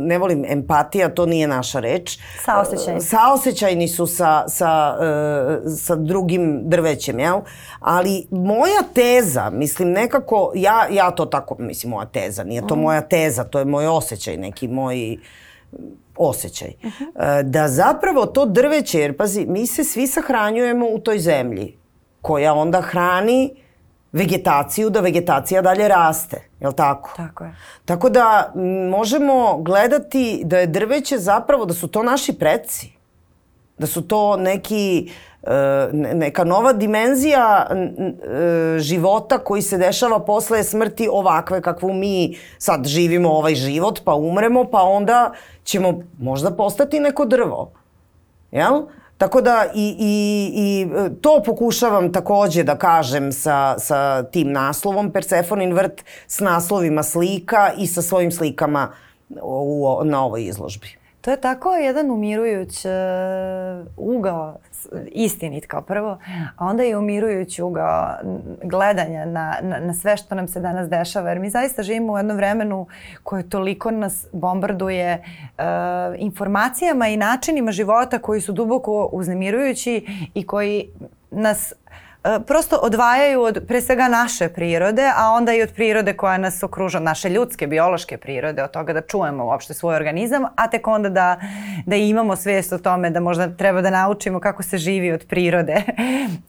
ne 0.00 0.18
volim 0.18 0.44
empatija, 0.48 1.08
to 1.08 1.26
nije 1.26 1.46
naša 1.46 1.80
reč. 1.80 2.18
Saosećajni. 2.44 3.00
Saosećajni 3.00 3.88
su 3.88 4.06
sa, 4.06 4.48
sa, 4.48 4.98
e, 5.00 5.70
sa 5.70 5.96
drugim 5.96 6.60
drvećem, 6.64 7.18
jel? 7.18 7.40
Ali 7.80 8.26
moja 8.30 8.82
teza, 8.94 9.50
mislim 9.50 9.90
nekako, 9.90 10.52
ja, 10.54 10.86
ja 10.90 11.10
to 11.10 11.26
tako, 11.26 11.56
mislim 11.58 11.90
moja 11.90 12.06
teza, 12.06 12.44
nije 12.44 12.66
to 12.66 12.76
mm. 12.76 12.80
moja 12.80 13.00
teza, 13.00 13.44
to 13.44 13.58
je 13.58 13.64
moj 13.64 13.86
osjećaj, 13.86 14.36
neki 14.36 14.68
moj 14.68 15.16
osjećaj. 16.18 16.72
Uh 16.84 16.90
-huh. 16.90 17.42
Da 17.42 17.68
zapravo 17.68 18.26
to 18.26 18.46
drveće, 18.46 19.00
jer 19.00 19.16
pazi, 19.16 19.46
mi 19.46 19.66
se 19.66 19.84
svi 19.84 20.06
sahranjujemo 20.06 20.86
u 20.86 20.98
toj 20.98 21.18
zemlji 21.18 21.78
koja 22.20 22.54
onda 22.54 22.80
hrani 22.80 23.54
vegetaciju 24.12 24.90
da 24.90 25.00
vegetacija 25.00 25.62
dalje 25.62 25.88
raste, 25.88 26.48
je 26.60 26.66
li 26.68 26.74
tako? 26.76 27.12
Tako 27.16 27.44
je. 27.44 27.54
Tako 27.84 28.08
da 28.08 28.52
možemo 28.90 29.58
gledati 29.58 30.42
da 30.44 30.58
je 30.58 30.66
drveće 30.66 31.18
zapravo, 31.18 31.64
da 31.64 31.74
su 31.74 31.88
to 31.88 32.02
naši 32.02 32.32
preci. 32.32 32.97
Da 33.78 33.86
su 33.86 34.02
to 34.02 34.36
neki 34.36 35.10
E, 35.42 35.88
neka 36.14 36.44
nova 36.44 36.72
dimenzija 36.72 37.66
e, 37.70 38.78
života 38.78 39.38
koji 39.38 39.62
se 39.62 39.78
dešava 39.78 40.18
posle 40.20 40.64
smrti 40.64 41.08
ovakve 41.12 41.62
kakvu 41.62 41.92
mi 41.92 42.36
sad 42.58 42.86
živimo 42.86 43.30
ovaj 43.30 43.54
život 43.54 44.00
pa 44.04 44.14
umremo 44.14 44.64
pa 44.64 44.82
onda 44.82 45.32
ćemo 45.64 46.02
možda 46.18 46.50
postati 46.50 47.00
neko 47.00 47.24
drvo. 47.24 47.70
Jel? 48.50 48.82
Tako 49.18 49.40
da 49.40 49.64
i, 49.74 49.96
i, 49.98 50.50
i 50.54 50.88
e, 50.96 51.10
to 51.20 51.42
pokušavam 51.46 52.12
takođe 52.12 52.62
da 52.62 52.76
kažem 52.78 53.32
sa, 53.32 53.78
sa 53.78 54.22
tim 54.22 54.52
naslovom 54.52 55.12
Persefonin 55.12 55.72
vrt 55.72 56.04
s 56.26 56.40
naslovima 56.40 57.02
slika 57.02 57.72
i 57.78 57.86
sa 57.86 58.02
svojim 58.02 58.32
slikama 58.32 58.92
u, 59.42 60.00
na 60.04 60.24
ovoj 60.24 60.44
izložbi. 60.44 60.98
To 61.20 61.30
je 61.30 61.40
tako 61.40 61.74
jedan 61.74 62.10
umirujuć 62.10 62.84
uh, 62.84 62.90
ugao, 63.96 64.56
istinit 65.06 65.66
kao 65.66 65.82
prvo, 65.82 66.18
a 66.56 66.66
onda 66.66 66.84
i 66.84 66.94
umirujući 66.94 67.62
ugao 67.62 68.14
gledanja 68.62 69.24
na, 69.24 69.56
na, 69.62 69.78
na 69.80 69.94
sve 69.94 70.16
što 70.16 70.34
nam 70.34 70.48
se 70.48 70.60
danas 70.60 70.88
dešava. 70.88 71.28
Jer 71.28 71.38
mi 71.38 71.50
zaista 71.50 71.82
živimo 71.82 72.12
u 72.12 72.16
jednom 72.16 72.36
vremenu 72.36 72.86
koje 73.22 73.50
toliko 73.50 73.90
nas 73.90 74.26
bombarduje 74.32 75.22
uh, 75.22 75.64
informacijama 76.18 77.08
i 77.08 77.16
načinima 77.16 77.72
života 77.72 78.18
koji 78.18 78.40
su 78.40 78.52
duboko 78.52 79.08
uznemirujući 79.12 80.06
i 80.34 80.46
koji 80.46 80.88
nas 81.30 81.72
E, 81.72 82.07
prosto 82.46 82.76
odvajaju 82.76 83.42
od 83.42 83.58
pre 83.68 83.80
svega 83.80 84.08
naše 84.08 84.48
prirode, 84.48 85.02
a 85.16 85.30
onda 85.30 85.54
i 85.54 85.62
od 85.62 85.72
prirode 85.72 86.12
koja 86.12 86.38
nas 86.38 86.62
okruža, 86.62 87.00
naše 87.00 87.28
ljudske, 87.28 87.66
biološke 87.66 88.16
prirode, 88.16 88.62
od 88.62 88.70
toga 88.70 88.92
da 88.92 89.00
čujemo 89.00 89.44
uopšte 89.44 89.74
svoj 89.74 89.96
organizam, 89.96 90.44
a 90.56 90.70
tek 90.70 90.86
onda 90.86 91.08
da, 91.08 91.40
da 91.86 91.96
imamo 91.96 92.36
svijest 92.36 92.72
o 92.72 92.78
tome 92.78 93.10
da 93.10 93.20
možda 93.20 93.56
treba 93.56 93.80
da 93.80 93.90
naučimo 93.90 94.40
kako 94.40 94.62
se 94.62 94.78
živi 94.78 95.12
od 95.12 95.26
prirode. 95.28 95.72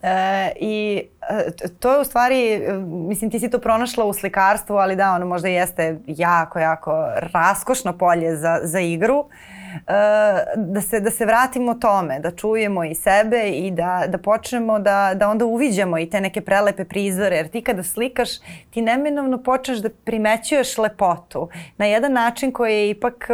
e, 0.02 0.52
I 0.60 1.02
e, 1.30 1.68
to 1.80 1.92
je 1.92 2.00
u 2.00 2.04
stvari, 2.04 2.62
mislim 3.08 3.30
ti 3.30 3.40
si 3.40 3.50
to 3.50 3.58
pronašla 3.58 4.04
u 4.04 4.12
slikarstvu, 4.12 4.76
ali 4.76 4.96
da, 4.96 5.12
ono 5.12 5.26
možda 5.26 5.48
jeste 5.48 5.98
jako, 6.06 6.58
jako 6.58 7.06
raskošno 7.16 7.98
polje 7.98 8.36
za, 8.36 8.60
za 8.62 8.80
igru. 8.80 9.24
E, 9.30 9.49
da 10.56 10.80
se, 10.80 11.00
da 11.00 11.10
se 11.10 11.26
vratimo 11.26 11.74
tome, 11.74 12.20
da 12.20 12.30
čujemo 12.30 12.84
i 12.84 12.94
sebe 12.94 13.48
i 13.48 13.70
da, 13.70 14.04
da 14.08 14.18
počnemo 14.18 14.78
da, 14.78 15.12
da 15.14 15.28
onda 15.28 15.44
uviđamo 15.44 15.98
i 15.98 16.10
te 16.10 16.20
neke 16.20 16.40
prelepe 16.40 16.84
prizore, 16.84 17.36
jer 17.36 17.48
ti 17.48 17.62
kada 17.62 17.82
slikaš, 17.82 18.28
ti 18.70 18.82
neminovno 18.82 19.42
počneš 19.42 19.78
da 19.78 19.88
primećuješ 20.04 20.78
lepotu 20.78 21.48
na 21.76 21.86
jedan 21.86 22.12
način 22.12 22.52
koji 22.52 22.74
je 22.74 22.90
ipak 22.90 23.30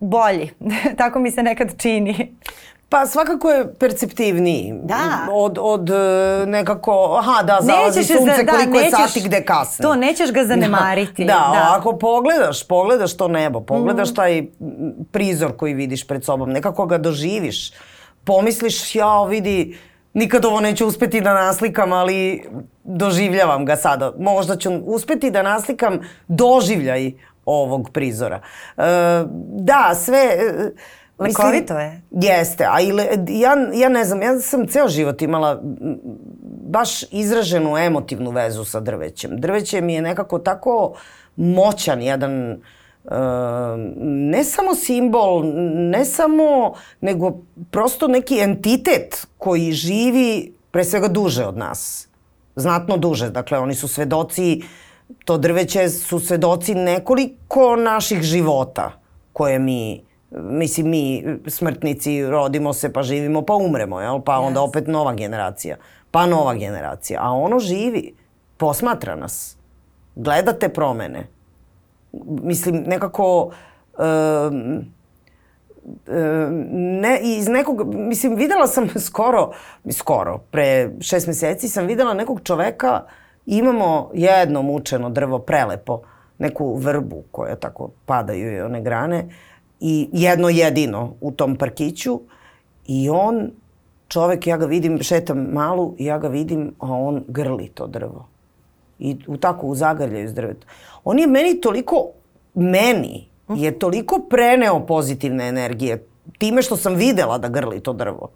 bolji. 0.00 0.50
Tako 0.98 1.18
mi 1.18 1.30
se 1.30 1.42
nekad 1.42 1.82
čini. 1.82 2.36
Pa 2.90 3.06
svakako 3.06 3.50
je 3.50 3.74
perceptivniji. 3.74 4.74
Da. 4.82 5.28
Od, 5.32 5.58
od 5.60 5.90
e, 5.90 6.46
nekako, 6.46 7.16
aha 7.18 7.42
da, 7.42 7.58
zalazi 7.60 8.04
sunce 8.04 8.34
za, 8.36 8.42
da, 8.42 8.52
koliko 8.52 8.72
nećeš, 8.72 8.84
je 8.84 9.08
sati 9.08 9.20
gde 9.20 9.44
kasne. 9.44 9.82
To, 9.82 9.94
nećeš 9.94 10.32
ga 10.32 10.44
zanemariti. 10.44 11.24
Da, 11.24 11.32
da, 11.54 11.58
da. 11.58 11.76
ako 11.78 11.98
pogledaš, 11.98 12.66
pogledaš 12.66 13.16
to 13.16 13.28
nebo, 13.28 13.60
pogledaš 13.60 14.10
mm. 14.10 14.14
taj 14.14 14.44
prizor 15.12 15.56
koji 15.56 15.74
vidiš 15.74 16.06
pred 16.06 16.24
sobom, 16.24 16.50
nekako 16.50 16.86
ga 16.86 16.98
doživiš, 16.98 17.72
pomisliš, 18.24 18.94
ja 18.94 19.24
vidi, 19.24 19.78
nikad 20.14 20.44
ovo 20.44 20.60
neću 20.60 20.86
uspeti 20.86 21.20
da 21.20 21.34
naslikam, 21.34 21.92
ali 21.92 22.44
doživljavam 22.84 23.64
ga 23.64 23.76
sada. 23.76 24.12
Možda 24.18 24.56
ću 24.56 24.70
uspeti 24.84 25.30
da 25.30 25.42
naslikam 25.42 26.00
doživljaj 26.28 27.12
ovog 27.46 27.90
prizora. 27.92 28.40
E, 28.76 28.82
da, 29.46 29.94
sve... 29.94 30.18
E, 30.18 30.70
Lekovito 31.20 31.78
je. 31.78 32.00
Jeste, 32.10 32.66
a 32.70 32.80
i 32.80 32.92
le, 32.92 33.08
ja, 33.28 33.56
ja 33.74 33.88
ne 33.88 34.04
znam, 34.04 34.22
ja 34.22 34.40
sam 34.40 34.66
ceo 34.66 34.88
život 34.88 35.22
imala 35.22 35.62
baš 36.70 37.02
izraženu 37.12 37.76
emotivnu 37.76 38.30
vezu 38.30 38.64
sa 38.64 38.80
drvećem. 38.80 39.40
Drveće 39.40 39.80
mi 39.80 39.94
je 39.94 40.02
nekako 40.02 40.38
tako 40.38 40.94
moćan 41.36 42.02
jedan 42.02 42.52
uh, 42.52 43.10
ne 44.04 44.44
samo 44.44 44.74
simbol, 44.74 45.42
ne 45.74 46.04
samo, 46.04 46.74
nego 47.00 47.32
prosto 47.70 48.08
neki 48.08 48.38
entitet 48.38 49.26
koji 49.38 49.72
živi 49.72 50.54
pre 50.70 50.84
svega 50.84 51.08
duže 51.08 51.44
od 51.44 51.56
nas. 51.56 52.08
Znatno 52.56 52.96
duže. 52.96 53.30
Dakle, 53.30 53.58
oni 53.58 53.74
su 53.74 53.88
svedoci, 53.88 54.62
to 55.24 55.38
drveće 55.38 55.88
su 55.88 56.20
svedoci 56.20 56.74
nekoliko 56.74 57.76
naših 57.76 58.22
života 58.22 58.92
koje 59.32 59.58
mi 59.58 60.09
mislim 60.30 60.90
mi 60.90 61.24
smrtnici 61.46 62.26
rodimo 62.26 62.72
se 62.72 62.92
pa 62.92 63.02
živimo 63.02 63.42
pa 63.42 63.54
umremo, 63.54 64.00
jel? 64.00 64.20
pa 64.20 64.38
onda 64.38 64.62
opet 64.62 64.86
nova 64.86 65.14
generacija, 65.14 65.76
pa 66.10 66.26
nova 66.26 66.54
generacija. 66.54 67.20
A 67.22 67.32
ono 67.32 67.58
živi, 67.58 68.14
posmatra 68.56 69.14
nas, 69.16 69.56
gleda 70.14 70.52
te 70.52 70.68
promene. 70.68 71.26
Mislim, 72.42 72.84
nekako... 72.86 73.50
Um, 73.98 74.84
ne, 77.00 77.20
iz 77.22 77.48
nekog, 77.48 77.94
mislim, 77.94 78.34
videla 78.34 78.66
sam 78.66 78.88
skoro, 79.08 79.52
skoro, 79.92 80.38
pre 80.50 80.90
šest 81.00 81.26
meseci 81.26 81.68
sam 81.68 81.86
videla 81.86 82.14
nekog 82.14 82.40
čoveka, 82.44 83.02
imamo 83.46 84.10
jedno 84.14 84.62
mučeno 84.62 85.10
drvo, 85.10 85.38
prelepo, 85.38 86.02
neku 86.38 86.74
vrbu 86.76 87.22
koja 87.30 87.56
tako 87.56 87.90
padaju 88.06 88.52
i 88.52 88.60
one 88.60 88.80
grane, 88.80 89.28
i 89.80 90.08
jedno 90.12 90.48
jedino 90.48 91.14
u 91.20 91.30
tom 91.32 91.56
parkiću 91.56 92.20
i 92.86 93.10
on, 93.10 93.50
čovek, 94.08 94.46
ja 94.46 94.56
ga 94.56 94.66
vidim, 94.66 95.02
šetam 95.02 95.38
malu 95.38 95.94
i 95.98 96.04
ja 96.04 96.18
ga 96.18 96.28
vidim, 96.28 96.74
a 96.78 96.92
on 96.92 97.24
grli 97.28 97.68
to 97.68 97.86
drvo. 97.86 98.28
I 98.98 99.16
u 99.26 99.36
tako 99.36 99.66
u 99.66 99.74
zagrljaju 99.74 100.28
s 100.28 100.34
drveta. 100.34 100.66
On 101.04 101.18
je 101.18 101.26
meni 101.26 101.60
toliko, 101.60 102.06
meni 102.54 103.28
je 103.48 103.78
toliko 103.78 104.26
preneo 104.30 104.86
pozitivne 104.86 105.48
energije 105.48 106.06
time 106.38 106.62
što 106.62 106.76
sam 106.76 106.94
videla 106.94 107.38
da 107.38 107.48
grli 107.48 107.80
to 107.80 107.92
drvo. 107.92 108.28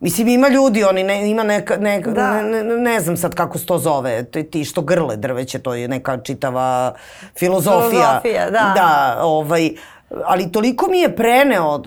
Mislim, 0.00 0.28
ima 0.28 0.48
ljudi, 0.48 0.84
oni 0.84 1.02
ne, 1.02 1.30
ima 1.30 1.42
neka, 1.42 1.76
neka 1.76 2.10
da. 2.10 2.42
ne, 2.42 2.64
ne, 2.64 2.76
ne 2.76 3.00
znam 3.00 3.16
sad 3.16 3.34
kako 3.34 3.58
se 3.58 3.66
to 3.66 3.78
zove, 3.78 4.24
ti 4.24 4.64
što 4.64 4.82
grle 4.82 5.16
drveće, 5.16 5.58
to 5.58 5.74
je 5.74 5.88
neka 5.88 6.16
čitava 6.16 6.94
filozofija. 7.38 8.20
Filozofija, 8.22 8.50
da. 8.50 8.72
Da, 8.74 9.18
ovaj, 9.22 9.66
uh, 9.66 9.95
ali 10.24 10.52
toliko 10.52 10.88
mi 10.90 10.98
je 10.98 11.16
preneo 11.16 11.82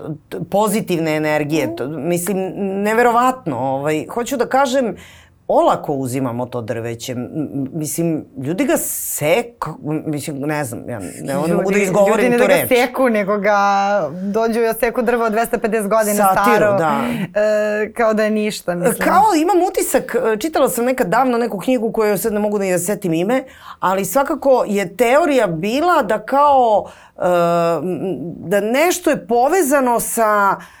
pozitivne 0.50 1.16
energije, 1.16 1.76
to, 1.76 1.88
mislim, 1.88 2.52
neverovatno. 2.56 3.58
Ovaj, 3.58 4.06
hoću 4.06 4.36
da 4.36 4.46
kažem, 4.46 4.96
olako 5.50 5.92
uzimamo 5.92 6.46
to 6.46 6.60
drveće. 6.60 7.14
Mislim, 7.72 8.24
ljudi 8.42 8.64
ga 8.64 8.76
seku, 8.76 9.70
mislim, 10.06 10.38
ne 10.38 10.64
znam, 10.64 10.88
ja 10.88 10.98
ne, 10.98 11.12
ne 11.22 11.54
mogu 11.54 11.70
da 11.70 11.78
izgovorim 11.78 12.32
tu 12.32 12.38
reč. 12.38 12.48
Ljudi 12.48 12.52
ne 12.52 12.68
da 12.68 12.74
ga 12.76 12.86
seku, 12.86 13.08
nego 13.08 13.38
ga 13.38 13.58
dođu 14.32 14.60
i 14.60 14.74
seku 14.80 15.02
drvo 15.02 15.24
od 15.24 15.32
250 15.32 15.88
godina 15.88 16.34
Satiru, 16.34 16.56
staro. 16.56 16.78
da. 16.78 17.00
E, 17.40 17.92
kao 17.92 18.14
da 18.14 18.24
je 18.24 18.30
ništa, 18.30 18.74
mislim. 18.74 19.08
Kao 19.08 19.24
imam 19.42 19.68
utisak, 19.68 20.16
čitala 20.38 20.68
sam 20.68 20.84
nekad 20.84 21.06
davno 21.06 21.38
neku 21.38 21.58
knjigu 21.58 21.92
koju 21.92 22.18
sad 22.18 22.32
ne 22.32 22.40
mogu 22.40 22.58
da 22.58 22.64
i 22.64 22.70
da 22.70 22.78
setim 22.78 23.12
ime, 23.12 23.44
ali 23.80 24.04
svakako 24.04 24.64
je 24.68 24.96
teorija 24.96 25.46
bila 25.46 26.02
da 26.02 26.18
kao, 26.18 26.90
e, 27.16 27.20
da 28.36 28.60
nešto 28.60 29.10
je 29.10 29.26
povezano 29.26 30.00
sa 30.00 30.56
um, 30.56 30.79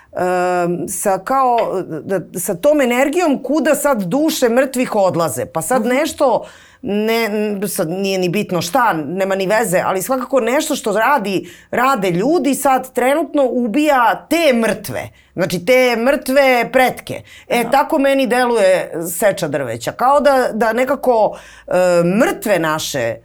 sa 0.88 1.18
kao, 1.18 1.82
da, 1.82 2.20
sa 2.40 2.54
tom 2.54 2.80
energijom 2.80 3.42
kuda 3.42 3.74
sad 3.74 4.02
duše 4.02 4.48
mrtvih 4.48 4.94
odlaze. 4.94 5.46
Pa 5.46 5.62
sad 5.62 5.80
mhm. 5.80 5.94
nešto, 5.94 6.44
ne, 6.82 7.28
sad 7.68 7.90
nije 7.90 8.18
ni 8.18 8.28
bitno 8.28 8.62
šta, 8.62 8.92
nema 8.92 9.34
ni 9.34 9.46
veze, 9.46 9.82
ali 9.84 10.02
svakako 10.02 10.40
nešto 10.40 10.74
što 10.74 10.92
radi, 10.92 11.50
rade 11.70 12.10
ljudi 12.10 12.54
sad 12.54 12.92
trenutno 12.92 13.46
ubija 13.50 14.26
te 14.30 14.52
mrtve. 14.52 15.08
Znači 15.34 15.64
te 15.66 15.96
mrtve 15.96 16.68
pretke. 16.72 17.22
E, 17.48 17.60
Aha. 17.60 17.70
tako 17.70 17.98
meni 17.98 18.26
deluje 18.26 18.92
seča 19.18 19.48
drveća. 19.48 19.92
Kao 19.92 20.20
da, 20.20 20.48
da 20.52 20.72
nekako 20.72 21.38
e, 21.66 21.72
mrtve 22.04 22.58
naše 22.58 23.16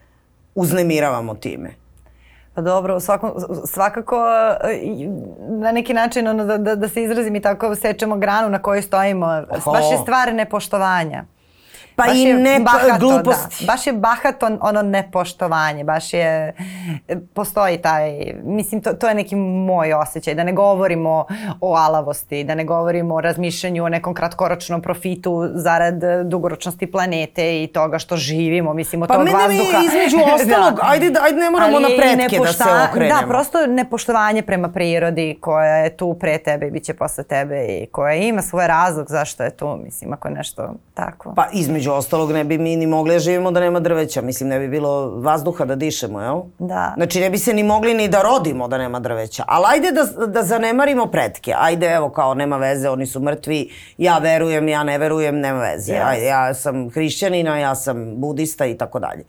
uznemiravamo 0.56 1.36
time. 1.36 1.85
Pa 2.56 2.62
dobro, 2.62 3.00
svakom, 3.00 3.32
svakako 3.66 4.16
e, 4.64 4.80
na 5.50 5.72
neki 5.72 5.94
način 5.94 6.28
ono, 6.28 6.46
da, 6.46 6.58
da, 6.58 6.76
da 6.76 6.90
se 6.90 7.04
izrazim 7.04 7.36
i 7.36 7.42
tako 7.42 7.76
sečemo 7.76 8.18
granu 8.18 8.50
na 8.50 8.62
kojoj 8.62 8.82
stojimo. 8.82 9.26
Oho. 9.50 9.72
Baš 9.72 9.92
je 9.92 9.98
stvar 9.98 10.34
nepoštovanja. 10.34 11.26
Pa 11.96 12.04
baš 12.04 12.18
i 12.18 12.34
ne 12.34 12.60
bahato, 12.60 13.00
gluposti. 13.00 13.66
Da. 13.66 13.72
Baš 13.72 13.88
je 13.88 13.94
bahato 13.94 14.58
ono 14.62 14.82
nepoštovanje, 14.82 15.84
baš 15.84 16.14
je, 16.14 16.54
postoji 17.34 17.78
taj, 17.78 18.34
mislim 18.44 18.82
to, 18.82 18.94
to 18.94 19.08
je 19.08 19.16
neki 19.16 19.36
moj 19.36 19.94
osjećaj, 19.94 20.36
da 20.36 20.44
ne 20.44 20.54
govorimo 20.54 21.26
o 21.62 21.76
alavosti, 21.76 22.44
da 22.44 22.56
ne 22.56 22.64
govorimo 22.64 23.16
o 23.16 23.22
razmišljanju 23.22 23.84
o 23.84 23.90
nekom 23.90 24.14
kratkoročnom 24.14 24.82
profitu 24.82 25.50
zarad 25.54 25.96
dugoročnosti 26.26 26.92
planete 26.92 27.64
i 27.64 27.68
toga 27.68 28.00
što 28.00 28.18
živimo, 28.18 28.74
mislim 28.74 29.02
od 29.02 29.08
pa 29.08 29.14
tog 29.14 29.24
vazduha. 29.24 29.44
Pa 29.48 29.48
mene 29.48 29.86
između 29.86 30.18
ostalog, 30.36 30.76
da. 30.76 30.82
ajde, 30.82 31.12
ajde 31.22 31.38
ne 31.38 31.50
moramo 31.50 31.80
na 31.80 31.88
pretke 31.98 32.40
da 32.40 32.54
se 32.54 32.64
okrenemo. 32.90 33.22
Da, 33.22 33.28
prosto 33.28 33.68
nepoštovanje 33.68 34.42
prema 34.42 34.70
prirodi 34.70 35.38
koja 35.42 35.76
je 35.76 35.98
tu 35.98 36.14
pre 36.14 36.38
tebe 36.38 36.68
i 36.68 36.72
bit 36.72 36.84
će 36.84 36.94
posle 36.94 37.24
tebe 37.24 37.66
i 37.66 37.86
koja 37.86 38.14
ima 38.14 38.42
svoj 38.42 38.68
razlog 38.68 39.06
zašto 39.10 39.44
je 39.44 39.50
tu, 39.50 39.80
mislim, 39.84 40.14
ako 40.14 40.28
je 40.28 40.34
nešto 40.34 40.74
tako. 40.94 41.34
Pa 41.36 41.48
između 41.54 41.85
između 41.86 41.98
ostalog 41.98 42.32
ne 42.32 42.44
bi 42.44 42.58
mi 42.58 42.76
ni 42.76 42.88
mogli 42.88 43.14
da 43.14 43.20
živimo 43.20 43.52
da 43.52 43.60
nema 43.60 43.80
drveća. 43.80 44.22
Mislim, 44.22 44.50
ne 44.50 44.60
bi 44.60 44.68
bilo 44.68 45.10
vazduha 45.22 45.66
da 45.66 45.76
dišemo, 45.76 46.22
jel? 46.22 46.42
Da. 46.60 46.94
Znači, 46.98 47.20
ne 47.20 47.30
bi 47.30 47.38
se 47.38 47.54
ni 47.54 47.64
mogli 47.64 47.94
ni 47.94 48.08
da 48.08 48.22
rodimo 48.22 48.68
da 48.68 48.78
nema 48.78 49.00
drveća. 49.00 49.44
Ali 49.48 49.66
ajde 49.68 49.92
da, 49.92 50.28
da 50.28 50.44
zanemarimo 50.44 51.06
pretke. 51.06 51.54
Ajde, 51.58 51.88
evo, 51.88 52.10
kao, 52.10 52.34
nema 52.34 52.58
veze, 52.58 52.90
oni 52.90 53.06
su 53.06 53.20
mrtvi, 53.20 53.70
ja 53.98 54.18
verujem, 54.18 54.68
ja 54.68 54.84
ne 54.84 54.98
verujem, 54.98 55.40
nema 55.40 55.60
veze. 55.60 55.94
Yes. 55.94 56.08
Ajde, 56.08 56.26
ja 56.26 56.54
sam 56.54 56.90
hrišćanina, 56.90 57.58
ja 57.60 57.76
sam 57.76 58.16
budista 58.16 58.66
i 58.66 58.78
tako 58.78 59.00
dalje. 59.00 59.24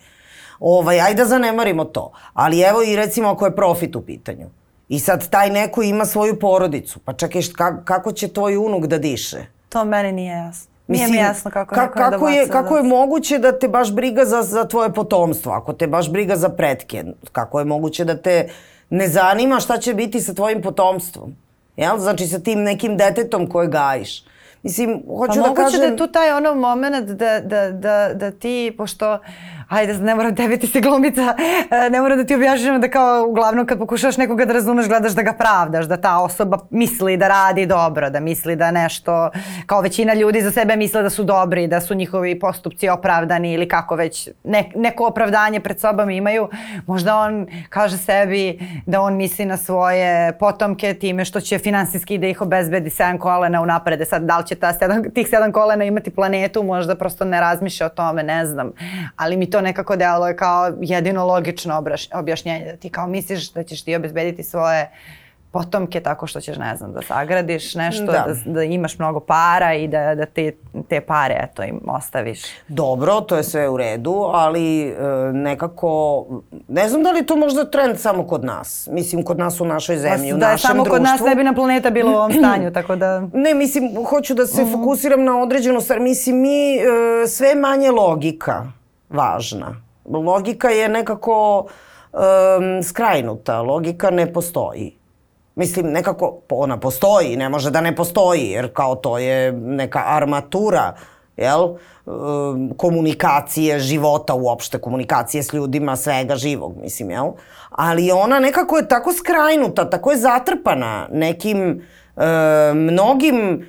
Ovaj, 0.61 1.01
ajde 1.01 1.23
da 1.23 1.29
zanemarimo 1.29 1.85
to. 1.85 2.13
Ali 2.35 2.61
evo 2.61 2.83
i 2.83 2.97
recimo 2.97 3.29
ako 3.29 3.47
je 3.47 3.57
profit 3.57 3.97
u 3.97 4.01
pitanju. 4.03 4.49
I 4.89 4.99
sad 4.99 5.29
taj 5.29 5.51
neko 5.51 5.83
ima 5.83 6.05
svoju 6.05 6.39
porodicu. 6.39 6.99
Pa 7.05 7.13
čekaj, 7.13 7.43
kako 7.85 8.13
će 8.13 8.29
tvoj 8.29 8.57
unuk 8.57 8.87
da 8.87 8.99
diše? 8.99 9.47
To 9.69 9.85
meni 9.85 10.13
nije 10.13 10.33
jasno. 10.33 10.76
Mislim, 10.89 11.11
Nije 11.11 11.23
mi 11.23 11.29
jasno 11.29 11.51
kako, 11.51 11.75
ka, 11.75 11.91
kako, 11.91 12.29
je, 12.29 12.49
kako 12.49 12.77
je 12.77 12.83
moguće 12.83 13.39
da 13.39 13.59
te 13.59 13.69
baš 13.69 13.93
briga 13.93 14.25
za, 14.25 14.43
za 14.43 14.65
tvoje 14.65 14.93
potomstvo, 14.93 15.53
ako 15.53 15.73
te 15.73 15.87
baš 15.87 16.11
briga 16.11 16.37
za 16.37 16.49
pretke, 16.49 17.05
kako 17.33 17.59
je 17.59 17.65
moguće 17.65 18.05
da 18.05 18.17
te 18.17 18.49
ne 18.91 19.09
zanima 19.09 19.61
šta 19.61 19.79
će 19.79 19.95
biti 19.95 20.21
sa 20.21 20.35
tvojim 20.35 20.63
potomstvom? 20.63 21.37
Jel? 21.77 21.99
Znači 21.99 22.27
sa 22.27 22.39
tim 22.39 22.63
nekim 22.63 22.97
detetom 22.97 23.47
koje 23.47 23.69
gajiš. 23.69 24.25
Mislim, 24.63 25.03
hoću 25.19 25.41
pa 25.43 25.49
da 25.49 25.55
kažem... 25.55 25.55
Pa 25.55 25.63
moguće 25.63 25.79
da 25.79 25.85
je 25.85 25.97
tu 25.97 26.07
taj 26.07 26.33
ono 26.33 26.55
moment 26.55 27.11
da, 27.11 27.41
da, 27.41 27.71
da, 27.71 28.15
da 28.15 28.31
ti, 28.31 28.75
pošto 28.79 29.19
ajde, 29.69 29.99
ne 29.99 30.15
moram 30.15 30.35
tebi 30.37 30.59
ti 30.59 30.67
si 30.67 30.81
glumica, 30.81 31.35
e, 31.87 31.91
ne 31.91 32.01
moram 32.01 32.19
da 32.19 32.25
ti 32.25 32.35
objašnjam 32.35 32.81
da 32.81 32.91
kao 32.91 33.27
uglavnom 33.29 33.67
kad 33.67 33.79
pokušaš 33.79 34.17
nekoga 34.17 34.45
da 34.45 34.53
razumeš 34.53 34.89
gledaš 34.89 35.13
da 35.13 35.23
ga 35.23 35.33
pravdaš, 35.33 35.87
da 35.87 35.97
ta 35.97 36.19
osoba 36.19 36.59
misli 36.71 37.17
da 37.17 37.29
radi 37.29 37.67
dobro, 37.67 38.11
da 38.11 38.21
misli 38.21 38.57
da 38.57 38.71
nešto, 38.71 39.31
kao 39.67 39.81
većina 39.81 40.15
ljudi 40.15 40.43
za 40.43 40.51
sebe 40.51 40.77
misle 40.77 41.03
da 41.03 41.11
su 41.11 41.25
dobri, 41.25 41.67
da 41.67 41.81
su 41.81 41.95
njihovi 41.95 42.39
postupci 42.39 42.89
opravdani 42.89 43.53
ili 43.53 43.69
kako 43.69 43.95
već 43.95 44.29
ne, 44.45 44.71
neko 44.75 45.07
opravdanje 45.07 45.61
pred 45.61 45.81
sobom 45.81 46.11
imaju, 46.11 46.49
možda 46.87 47.17
on 47.17 47.47
kaže 47.69 47.97
sebi 47.97 48.59
da 48.87 49.01
on 49.01 49.17
misli 49.17 49.45
na 49.45 49.57
svoje 49.57 50.33
potomke 50.39 50.95
time 50.95 51.25
što 51.25 51.41
će 51.41 51.59
finansijski 51.59 52.19
da 52.19 52.27
ih 52.27 52.41
obezbedi 52.41 52.91
sedam 52.91 53.19
kolena 53.19 53.63
u 53.63 53.67
naprede. 53.67 54.05
Sad, 54.05 54.23
da 54.23 54.39
li 54.39 54.47
će 54.47 54.55
ta 54.55 54.73
sedam, 54.73 55.03
tih 55.15 55.29
sedam 55.29 55.53
kolena 55.53 55.85
imati 55.85 56.11
planetu, 56.11 56.63
možda 56.63 56.95
prosto 56.95 57.25
ne 57.25 57.41
razmišlja 57.41 57.87
o 57.87 57.89
tome, 57.89 58.23
ne 58.23 58.47
znam. 58.47 58.73
Ali 59.17 59.37
mi 59.37 59.51
to 59.51 59.56
to 59.57 59.61
nekako 59.63 59.97
deluje 59.97 60.37
kao 60.37 60.73
jedino 60.81 61.27
logično 61.27 61.85
objašnjenje. 62.15 62.65
Da 62.65 62.77
ti 62.77 62.91
kao 62.91 63.07
misliš 63.07 63.53
da 63.53 63.63
ćeš 63.63 63.85
ti 63.85 63.97
obezbediti 63.97 64.43
svoje 64.43 64.91
potomke 65.57 66.01
tako 66.01 66.27
što 66.27 66.41
ćeš, 66.41 66.57
ne 66.57 66.77
znam, 66.77 66.93
da 66.93 67.03
sagradiš 67.03 67.75
nešto, 67.75 68.05
da, 68.05 68.27
da, 68.27 68.53
da 68.53 68.63
imaš 68.63 68.99
mnogo 68.99 69.21
para 69.21 69.75
i 69.75 69.89
da, 69.89 70.15
da 70.15 70.27
te, 70.27 70.53
te 70.89 71.01
pare, 71.01 71.35
eto, 71.43 71.63
im 71.63 71.81
ostaviš. 71.87 72.43
Dobro, 72.69 73.21
to 73.21 73.37
je 73.37 73.43
sve 73.43 73.69
u 73.69 73.77
redu, 73.77 74.31
ali 74.33 74.89
e, 74.89 74.95
nekako, 75.33 76.25
ne 76.69 76.89
znam 76.89 77.03
da 77.03 77.11
li 77.11 77.27
to 77.27 77.37
možda 77.37 77.71
trend 77.71 77.99
samo 77.99 78.27
kod 78.27 78.45
nas. 78.45 78.89
Mislim, 78.93 79.23
kod 79.23 79.39
nas 79.39 79.61
u 79.61 79.65
našoj 79.65 79.97
zemlji, 79.97 80.33
u 80.33 80.37
da 80.37 80.49
našem 80.49 80.69
samo 80.69 80.85
društvu. 80.85 80.93
kod 80.93 81.03
nas 81.03 81.21
ne 81.21 81.35
bi 81.35 81.45
na 81.45 81.55
planeta 81.55 81.91
bilo 81.91 82.13
u 82.13 82.15
ovom 82.15 82.33
stanju, 82.39 82.73
tako 82.73 82.97
da... 82.97 83.21
Ne, 83.33 83.55
mislim, 83.55 84.05
hoću 84.05 84.35
da 84.35 84.47
se 84.47 84.63
uh 84.63 84.69
mhm. 84.69 84.77
-huh. 84.77 84.81
fokusiram 84.81 85.25
na 85.25 85.39
određenu 85.43 85.81
stvar. 85.81 86.01
Mislim, 86.01 86.41
mi 86.41 86.77
e, 86.77 87.27
sve 87.27 87.55
manje 87.55 87.91
logika 87.91 88.67
važna. 89.09 89.83
Logika 90.05 90.69
je 90.69 90.89
nekako 90.89 91.67
um, 92.13 92.83
skrajnuta, 92.83 93.63
logika 93.63 94.11
ne 94.11 94.33
postoji. 94.33 94.97
Mislim, 95.55 95.87
nekako 95.87 96.39
ona 96.51 96.81
postoji, 96.81 97.37
ne 97.37 97.49
može 97.49 97.71
da 97.71 97.81
ne 97.81 97.97
postoji, 97.97 98.51
jer 98.51 98.73
kao 98.73 98.95
to 98.95 99.19
je 99.19 99.53
neka 99.53 100.03
armatura, 100.07 100.95
jel? 101.37 101.77
Um, 102.07 102.73
komunikacije, 102.77 103.79
života 103.79 104.35
uopšte, 104.35 104.79
komunikacije 104.79 105.43
s 105.43 105.53
ljudima, 105.53 105.97
svega 105.97 106.37
živog, 106.37 106.77
mislim, 106.83 107.11
jel? 107.11 107.33
Ali 107.71 108.11
ona 108.13 108.41
nekako 108.41 108.77
je 108.77 108.89
tako 108.89 109.13
skrajnuta, 109.13 109.91
tako 109.91 110.11
je 110.11 110.19
zatrpana 110.19 111.09
nekim 111.13 111.83
e, 112.17 112.75
mnogim 112.75 113.67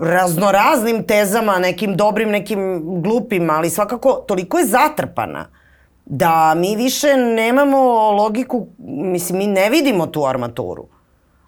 raznoraznim 0.00 1.04
tezama, 1.04 1.58
nekim 1.58 1.96
dobrim, 1.96 2.30
nekim 2.30 2.82
glupim, 3.02 3.50
ali 3.50 3.70
svakako 3.70 4.12
toliko 4.12 4.58
je 4.58 4.66
zatrpana 4.66 5.46
da 6.08 6.54
mi 6.54 6.76
više 6.76 7.16
nemamo 7.16 8.10
logiku, 8.10 8.66
mislim, 8.86 9.38
mi 9.38 9.46
ne 9.46 9.70
vidimo 9.70 10.06
tu 10.06 10.26
armaturu. 10.26 10.86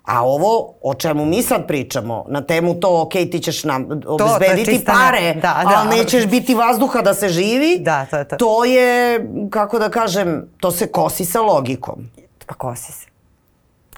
A 0.04 0.24
ovo 0.24 0.74
o 0.82 0.94
čemu 0.94 1.24
mi 1.24 1.42
sad 1.42 1.66
pričamo, 1.66 2.24
na 2.28 2.40
temu 2.40 2.80
to, 2.80 3.02
ok, 3.02 3.12
ti 3.12 3.38
ćeš 3.38 3.64
nam 3.64 3.86
obezbediti 4.06 4.84
to, 4.84 4.92
to 4.92 4.98
pare, 4.98 5.34
da, 5.34 5.40
da, 5.40 5.72
ali 5.76 5.98
nećeš 5.98 6.26
biti 6.26 6.54
vazduha 6.54 7.02
da 7.02 7.14
se 7.14 7.28
živi, 7.28 7.78
da, 7.80 8.06
to, 8.06 8.24
to. 8.24 8.36
to 8.36 8.64
je, 8.64 9.20
kako 9.50 9.78
da 9.78 9.88
kažem, 9.88 10.48
to 10.60 10.70
se 10.70 10.86
kosi 10.86 11.24
sa 11.24 11.40
logikom. 11.40 12.10
Pa 12.46 12.54
kosi 12.54 12.92
se. 12.92 13.06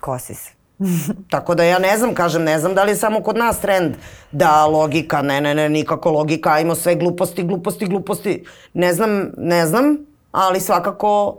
Kosi 0.01 0.35
se. 0.35 0.62
Tako 1.31 1.55
da 1.55 1.64
ja 1.64 1.79
ne 1.79 1.99
znam, 1.99 2.14
kažem, 2.14 2.42
ne 2.42 2.59
znam 2.59 2.75
da 2.75 2.85
li 2.85 2.90
je 2.90 2.97
samo 2.97 3.23
kod 3.23 3.37
nas 3.37 3.61
trend 3.61 3.95
da 4.33 4.66
logika, 4.66 5.23
ne, 5.23 5.40
ne, 5.40 5.55
ne, 5.55 5.68
nikako 5.68 6.11
logika, 6.11 6.53
ajmo 6.53 6.75
sve 6.75 6.95
gluposti, 6.95 7.42
gluposti, 7.42 7.87
gluposti. 7.87 8.45
Ne 8.75 8.92
znam, 8.92 9.31
ne 9.37 9.66
znam, 9.66 9.97
ali 10.33 10.61
svakako 10.61 11.38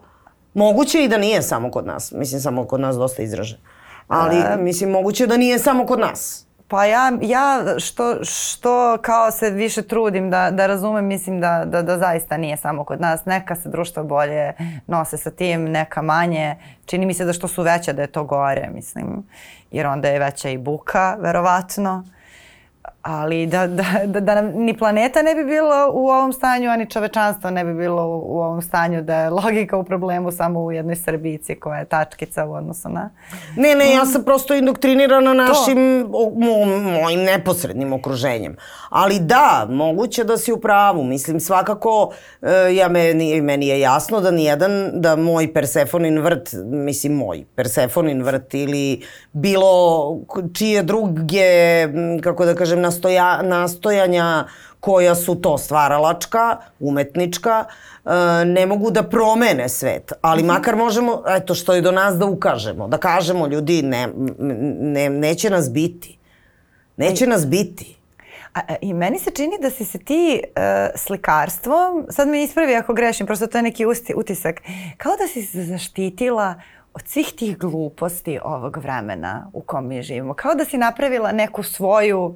moguće 0.53 1.03
i 1.03 1.07
da 1.07 1.17
nije 1.17 1.41
samo 1.41 1.71
kod 1.71 1.85
nas. 1.85 2.11
Mislim, 2.11 2.41
samo 2.41 2.65
kod 2.65 2.79
nas 2.79 2.95
dosta 2.95 3.23
izraženo. 3.23 3.61
Ali, 4.07 4.37
e... 4.37 4.57
mislim, 4.57 4.89
moguće 4.89 5.27
da 5.27 5.37
nije 5.37 5.59
samo 5.59 5.85
kod 5.85 5.99
nas. 5.99 6.42
Pa 6.73 6.85
ja, 6.85 7.11
ja 7.21 7.65
što, 7.79 8.23
što 8.23 8.97
kao 9.01 9.31
se 9.31 9.49
više 9.49 9.81
trudim 9.81 10.29
da, 10.29 10.51
da 10.51 10.67
razumem, 10.67 11.05
mislim 11.05 11.41
da, 11.41 11.65
da, 11.65 11.81
da 11.81 11.97
zaista 11.97 12.37
nije 12.37 12.57
samo 12.57 12.83
kod 12.83 13.01
nas. 13.01 13.25
Neka 13.25 13.55
se 13.55 13.69
društva 13.69 14.03
bolje 14.03 14.53
nose 14.87 15.17
sa 15.17 15.31
tim, 15.31 15.63
neka 15.63 16.01
manje. 16.01 16.55
Čini 16.85 17.05
mi 17.05 17.13
se 17.13 17.25
da 17.25 17.33
što 17.33 17.47
su 17.47 17.63
veće 17.63 17.93
da 17.93 18.01
je 18.01 18.07
to 18.07 18.23
gore, 18.23 18.69
mislim. 18.73 19.23
Jer 19.71 19.87
onda 19.87 20.07
je 20.07 20.19
veća 20.19 20.49
i 20.49 20.57
buka, 20.57 21.17
verovatno 21.19 22.03
ali 23.03 23.47
da, 23.47 23.67
da, 23.67 23.83
da, 24.05 24.19
da 24.19 24.35
nam 24.35 24.51
ni 24.55 24.77
planeta 24.77 25.21
ne 25.21 25.35
bi 25.35 25.43
bilo 25.43 25.91
u 25.93 26.07
ovom 26.09 26.33
stanju, 26.33 26.69
a 26.69 26.75
ni 26.75 26.89
čovečanstvo 26.89 27.49
ne 27.49 27.63
bi 27.63 27.73
bilo 27.73 28.07
u, 28.07 28.35
u 28.35 28.39
ovom 28.41 28.61
stanju, 28.61 29.01
da 29.01 29.15
je 29.15 29.29
logika 29.29 29.77
u 29.77 29.83
problemu 29.83 30.31
samo 30.31 30.63
u 30.63 30.71
jednoj 30.71 30.95
Srbici 30.95 31.55
koja 31.55 31.79
je 31.79 31.85
tačkica 31.85 32.45
u 32.45 32.53
odnosu 32.53 32.89
na... 32.89 33.09
Ne, 33.55 33.75
ne, 33.75 33.93
ja 33.93 34.05
sam 34.05 34.23
prosto 34.23 34.53
indoktrinirana 34.53 35.33
našim, 35.33 36.09
o, 36.13 36.31
mo, 36.35 36.65
mojim 37.01 37.23
neposrednim 37.23 37.93
okruženjem. 37.93 38.55
Ali 38.89 39.19
da, 39.19 39.67
moguće 39.69 40.23
da 40.23 40.37
si 40.37 40.53
u 40.53 40.59
pravu. 40.59 41.03
Mislim, 41.03 41.39
svakako, 41.39 42.13
e, 42.41 42.75
ja 42.75 42.89
meni, 42.89 43.41
meni 43.41 43.67
je 43.67 43.79
jasno 43.79 44.21
da 44.21 44.31
nijedan, 44.31 44.91
da 44.93 45.15
moj 45.15 45.53
Persefonin 45.53 46.19
vrt, 46.19 46.49
mislim 46.63 47.13
moj 47.13 47.45
Persefonin 47.55 48.23
vrt 48.23 48.53
ili 48.53 49.01
bilo 49.33 50.17
čije 50.53 50.83
druge, 50.83 51.87
kako 52.23 52.45
da 52.45 52.55
kažem, 52.55 52.92
nastoja, 52.93 53.41
nastojanja 53.41 54.45
koja 54.79 55.15
su 55.15 55.35
to 55.35 55.57
stvaralačka, 55.57 56.57
umetnička, 56.79 57.65
e, 58.05 58.09
ne 58.45 58.65
mogu 58.65 58.91
da 58.91 59.03
promene 59.03 59.69
svet, 59.69 60.13
ali 60.21 60.43
mhm. 60.43 60.47
makar 60.47 60.75
možemo, 60.75 61.23
eto 61.27 61.55
što 61.55 61.73
je 61.73 61.81
do 61.81 61.91
nas 61.91 62.15
da 62.15 62.25
ukažemo, 62.25 62.87
da 62.87 62.97
kažemo 62.97 63.47
ljudi 63.47 63.81
ne, 63.81 64.07
ne, 64.79 65.09
neće 65.09 65.49
nas 65.49 65.71
biti. 65.71 66.17
Neće 66.97 67.27
nas 67.27 67.47
biti. 67.47 67.97
A, 68.53 68.61
I 68.81 68.93
meni 68.93 69.19
se 69.19 69.31
čini 69.31 69.57
da 69.61 69.69
si 69.69 69.85
se 69.85 69.97
ti 69.97 70.41
uh, 70.43 70.61
slikarstvom, 70.95 72.05
sad 72.09 72.27
me 72.27 72.43
ispravi 72.43 72.75
ako 72.75 72.93
grešim, 72.93 73.25
prosto 73.25 73.47
to 73.47 73.57
je 73.57 73.61
neki 73.61 73.85
usti, 73.85 74.13
utisak, 74.15 74.61
kao 74.97 75.11
da 75.17 75.27
si 75.27 75.41
se 75.41 75.63
zaštitila 75.63 76.55
od 76.93 77.07
svih 77.07 77.33
tih 77.37 77.57
gluposti 77.57 78.39
ovog 78.43 78.77
vremena 78.77 79.49
u 79.53 79.61
kom 79.61 79.87
mi 79.87 80.01
živimo. 80.01 80.33
Kao 80.33 80.55
da 80.55 80.65
si 80.65 80.77
napravila 80.77 81.31
neku 81.31 81.63
svoju 81.63 82.35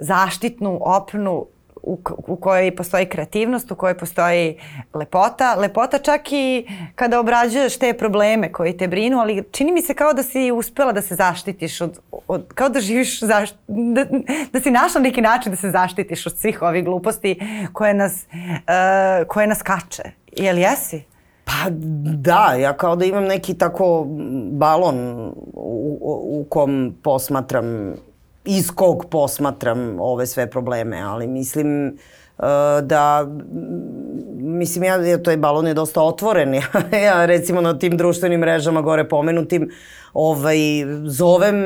zaštitnu 0.00 0.78
opnu 0.80 1.46
u, 1.82 1.98
u 2.26 2.36
kojoj 2.36 2.76
postoji 2.76 3.06
kreativnost, 3.06 3.70
u 3.70 3.74
kojoj 3.74 3.98
postoji 3.98 4.58
lepota. 4.94 5.54
Lepota 5.54 5.98
čak 5.98 6.32
i 6.32 6.66
kada 6.94 7.20
obrađuješ 7.20 7.78
te 7.78 7.92
probleme 7.92 8.52
koji 8.52 8.76
te 8.76 8.88
brinu, 8.88 9.18
ali 9.18 9.44
čini 9.52 9.72
mi 9.72 9.82
se 9.82 9.94
kao 9.94 10.12
da 10.12 10.22
si 10.22 10.52
uspela 10.52 10.92
da 10.92 11.02
se 11.02 11.14
zaštitiš 11.14 11.80
od, 11.80 11.98
od 12.28 12.52
kao 12.54 12.68
da 12.68 12.80
živiš, 12.80 13.20
zaš, 13.20 13.50
da, 13.68 14.04
da 14.52 14.60
si 14.60 14.70
našla 14.70 15.00
neki 15.00 15.20
način 15.20 15.52
da 15.52 15.56
se 15.56 15.70
zaštitiš 15.70 16.26
od 16.26 16.38
svih 16.38 16.62
ovih 16.62 16.84
gluposti 16.84 17.40
koje 17.72 17.94
nas, 17.94 18.26
uh, 18.32 19.26
koje 19.28 19.46
nas 19.46 19.62
kače. 19.62 20.02
Jel 20.32 20.58
jesi? 20.58 21.02
Pa 21.44 21.70
da, 22.14 22.54
ja 22.60 22.72
kao 22.76 22.96
da 22.96 23.04
imam 23.04 23.24
neki 23.24 23.54
tako 23.54 24.06
balon 24.52 24.96
u, 25.54 25.98
u, 26.22 26.46
kom 26.48 26.94
posmatram 27.02 27.94
iz 28.44 28.70
kog 28.70 29.06
posmatram 29.10 30.00
ove 30.00 30.26
sve 30.26 30.50
probleme, 30.50 31.00
ali 31.00 31.26
mislim 31.26 31.86
uh, 32.38 32.44
da 32.82 33.26
mislim 34.36 34.84
ja, 34.84 35.22
to 35.22 35.30
je 35.30 35.36
balon 35.36 35.66
je 35.66 35.74
dosta 35.74 36.02
otvoren. 36.02 36.54
Ja, 36.92 36.98
ja 36.98 37.26
recimo 37.26 37.60
na 37.60 37.78
tim 37.78 37.96
društvenim 37.96 38.40
mrežama 38.40 38.82
gore 38.82 39.08
pomenutim 39.08 39.70
ovaj 40.12 40.58
zovem 41.04 41.56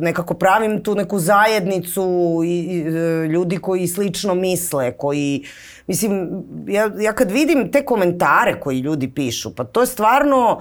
nekako 0.00 0.34
pravim 0.34 0.82
tu 0.82 0.94
neku 0.94 1.18
zajednicu 1.18 2.40
i, 2.44 2.48
i 2.48 2.80
ljudi 3.26 3.58
koji 3.58 3.86
slično 3.86 4.34
misle 4.34 4.96
koji 4.96 5.44
mislim 5.86 6.28
ja, 6.68 6.90
ja 7.00 7.12
kad 7.12 7.30
vidim 7.30 7.72
te 7.72 7.84
komentare 7.84 8.60
koji 8.60 8.78
ljudi 8.78 9.10
pišu 9.14 9.54
pa 9.54 9.64
to 9.64 9.80
je 9.80 9.86
stvarno 9.86 10.60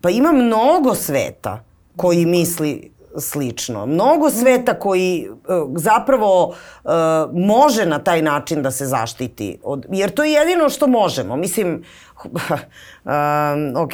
pa 0.00 0.10
ima 0.10 0.32
mnogo 0.32 0.94
sveta 0.94 1.64
koji 1.96 2.26
misli 2.26 2.97
slično. 3.16 3.86
Mnogo 3.86 4.30
sveta 4.30 4.74
koji 4.74 5.28
uh, 5.30 5.36
zapravo 5.76 6.46
uh, 6.46 6.90
može 7.32 7.86
na 7.86 7.98
taj 7.98 8.22
način 8.22 8.62
da 8.62 8.70
se 8.70 8.86
zaštiti. 8.86 9.58
Od, 9.62 9.86
jer 9.90 10.10
to 10.10 10.24
je 10.24 10.32
jedino 10.32 10.68
što 10.68 10.86
možemo. 10.86 11.36
Mislim, 11.36 11.68
um, 12.24 13.76
ok, 13.76 13.92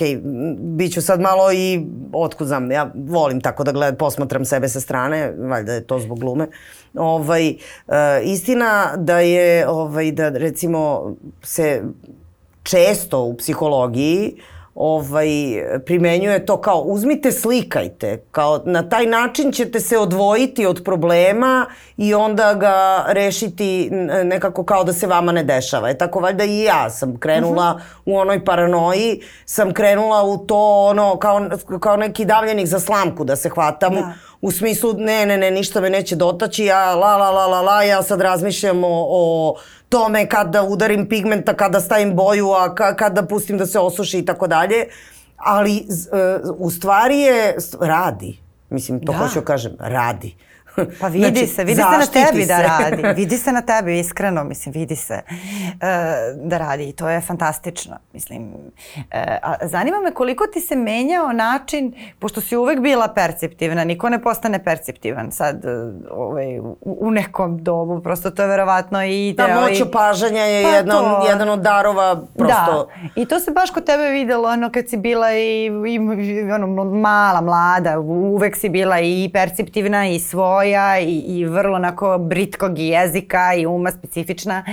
bit 0.59 0.93
ću 0.93 1.03
sad 1.03 1.21
malo 1.21 1.53
i 1.53 1.87
otkud 2.13 2.47
znam, 2.47 2.71
ja 2.71 2.91
volim 2.95 3.41
tako 3.41 3.65
da 3.65 3.73
gledam, 3.73 3.97
posmatram 3.97 4.45
sebe 4.45 4.69
sa 4.69 4.81
strane, 4.81 5.35
valjda 5.39 5.73
je 5.73 5.87
to 5.87 5.99
zbog 5.99 6.21
glume. 6.21 6.49
Ovaj, 6.95 7.49
uh, 7.49 7.95
istina 8.25 8.97
da 8.97 9.21
je, 9.21 9.69
ovaj, 9.69 10.13
da 10.13 10.29
recimo 10.29 11.13
se 11.43 11.83
često 12.63 13.23
u 13.23 13.37
psihologiji 13.37 14.35
uh, 14.37 14.54
ovaj, 14.75 15.29
primenjuje 15.87 16.47
to 16.47 16.61
kao 16.61 16.81
uzmite 16.81 17.33
slikajte, 17.33 18.23
kao 18.31 18.63
na 18.65 18.89
taj 18.89 19.07
način 19.07 19.53
ćete 19.53 19.81
se 19.81 19.99
odvojiti 19.99 20.67
od 20.67 20.83
problema 20.85 21.67
i 21.97 22.15
onda 22.15 22.55
ga 22.55 23.05
rešiti 23.09 23.91
nekako 24.25 24.65
kao 24.65 24.85
da 24.85 24.93
se 24.93 25.07
vama 25.07 25.33
ne 25.33 25.43
dešava. 25.43 25.91
E 25.91 25.99
tako 25.99 26.21
valjda 26.21 26.45
i 26.45 26.63
ja 26.63 26.91
sam 26.91 27.17
krenula 27.17 27.75
uh. 27.75 27.81
-huh. 27.81 28.15
u 28.15 28.19
onoj 28.19 28.45
paranoji, 28.45 29.21
sam 29.45 29.73
krenula 29.73 30.23
u 30.23 30.39
to 30.39 30.87
ono 30.91 31.17
kao, 31.17 31.49
kao 31.81 31.97
neki 31.97 32.25
davljenik 32.25 32.67
za 32.67 32.81
slamku 32.81 33.25
da 33.25 33.37
se 33.37 33.49
hvatam 33.49 33.95
da. 33.95 34.13
U 34.45 34.51
smislu 34.51 34.93
ne, 34.93 35.27
ne, 35.27 35.39
ne, 35.39 35.51
ništa 35.51 35.81
me 35.81 35.91
neće 35.91 36.17
dotaći, 36.17 36.65
ja 36.65 36.95
la, 36.95 37.17
la, 37.17 37.31
la, 37.31 37.47
la, 37.47 37.61
la, 37.61 37.83
ja 37.83 38.03
sad 38.03 38.21
razmišljam 38.21 38.85
o, 38.85 39.07
o 39.09 39.57
tome 39.89 40.27
kada 40.29 40.63
udarim 40.63 41.09
pigmenta, 41.09 41.55
kada 41.55 41.81
stavim 41.81 42.15
boju, 42.15 42.51
a 42.51 42.75
ka, 42.75 42.97
kada 42.97 43.23
pustim 43.23 43.59
da 43.59 43.67
se 43.67 43.79
osuši 43.79 44.19
i 44.19 44.25
tako 44.25 44.47
dalje. 44.47 44.87
Ali 45.37 45.87
uh, 45.87 46.57
u 46.59 46.71
stvari 46.71 47.21
je, 47.21 47.57
radi. 47.81 48.39
Mislim, 48.71 49.07
to 49.07 49.13
da. 49.13 49.19
hoću 49.19 49.41
da 49.41 49.45
kažem, 49.45 49.77
radi. 49.81 50.35
Pa 51.01 51.09
vidi 51.09 51.29
znači, 51.29 51.47
se, 51.47 51.65
vidi 51.65 51.83
se 51.83 51.99
na 51.99 52.07
tebi 52.07 52.43
se. 52.43 52.49
da 52.49 52.63
radi. 52.63 53.03
Vidi 53.21 53.37
se 53.37 53.53
na 53.53 53.63
tebi, 53.63 53.99
iskreno, 53.99 54.45
mislim, 54.45 54.73
vidi 54.73 54.97
se 54.97 55.23
uh, 55.25 55.79
da 56.49 56.59
radi 56.59 56.89
i 56.89 56.93
to 56.93 57.09
je 57.09 57.21
fantastično. 57.21 57.97
Mislim, 58.13 58.53
uh, 58.53 59.03
a 59.43 59.55
zanima 59.63 60.01
me 60.01 60.11
koliko 60.11 60.47
ti 60.47 60.61
se 60.61 60.77
menjao 60.77 61.33
način, 61.33 61.95
pošto 62.19 62.41
si 62.41 62.57
uvek 62.57 62.81
bila 62.81 63.09
perceptivna, 63.09 63.85
niko 63.85 64.09
ne 64.09 64.23
postane 64.23 64.65
perceptivan 64.65 65.33
sad 65.33 65.65
uh, 65.65 65.95
ovaj, 66.11 66.59
u, 66.59 66.77
u 66.81 67.11
nekom 67.11 67.63
dobu, 67.63 68.01
prosto 68.01 68.31
to 68.31 68.43
je 68.43 68.49
verovatno 68.49 69.05
i... 69.05 69.35
Da, 69.37 69.61
moć 69.61 69.81
opažanja 69.81 70.43
je 70.43 70.65
pa 70.65 70.71
jedan, 70.71 70.99
to... 70.99 71.27
jedan 71.29 71.49
od 71.49 71.61
darova, 71.61 72.23
prosto... 72.35 72.89
Da, 73.05 73.11
i 73.17 73.27
to 73.27 73.41
se 73.41 73.51
baš 73.51 73.71
kod 73.71 73.85
tebe 73.85 74.09
videlo, 74.09 74.49
ono, 74.49 74.71
kad 74.71 74.89
si 74.89 74.97
bila 74.97 75.33
i, 75.33 75.65
i 75.89 76.53
ono, 76.53 76.85
mala, 76.85 77.41
mlada, 77.41 77.99
uvek 77.99 78.57
si 78.57 78.69
bila 78.69 79.01
i 79.01 79.31
perceptivna 79.33 80.07
i 80.07 80.19
svoja 80.19 80.64
boja 80.65 80.99
i, 80.99 81.19
i 81.19 81.45
vrlo 81.45 81.77
onako 81.77 82.19
britkog 82.19 82.79
jezika 82.79 83.55
i 83.55 83.67
uma 83.67 83.91
specifična 83.91 84.65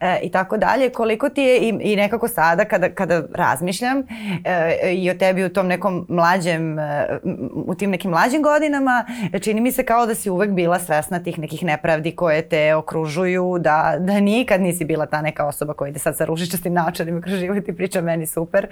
e, 0.00 0.18
i 0.22 0.30
tako 0.30 0.56
dalje. 0.56 0.90
Koliko 0.90 1.28
ti 1.28 1.42
je 1.42 1.58
i, 1.58 1.68
i 1.80 1.96
nekako 1.96 2.28
sada 2.28 2.64
kada, 2.64 2.88
kada 2.88 3.22
razmišljam 3.34 4.02
e, 4.44 4.92
i 4.92 5.10
o 5.10 5.14
tebi 5.14 5.44
u 5.44 5.48
tom 5.48 5.66
nekom 5.66 6.06
mlađem, 6.08 6.78
e, 6.78 7.18
u 7.54 7.74
tim 7.74 7.90
nekim 7.90 8.10
mlađim 8.10 8.42
godinama, 8.42 9.04
čini 9.42 9.60
mi 9.60 9.72
se 9.72 9.84
kao 9.84 10.06
da 10.06 10.14
si 10.14 10.30
uvek 10.30 10.50
bila 10.50 10.78
svesna 10.78 11.22
tih 11.22 11.38
nekih 11.38 11.64
nepravdi 11.64 12.16
koje 12.16 12.48
te 12.48 12.74
okružuju, 12.74 13.56
da, 13.58 13.96
da 13.98 14.20
nikad 14.20 14.60
nisi 14.60 14.84
bila 14.84 15.06
ta 15.06 15.22
neka 15.22 15.46
osoba 15.46 15.74
koja 15.74 15.88
ide 15.88 15.98
sad 15.98 16.16
sa 16.16 16.24
ružičastim 16.24 16.72
načinima 16.72 17.20
kroz 17.20 17.38
život 17.38 17.68
i 17.68 17.76
priča 17.76 18.00
meni 18.00 18.26
super, 18.26 18.66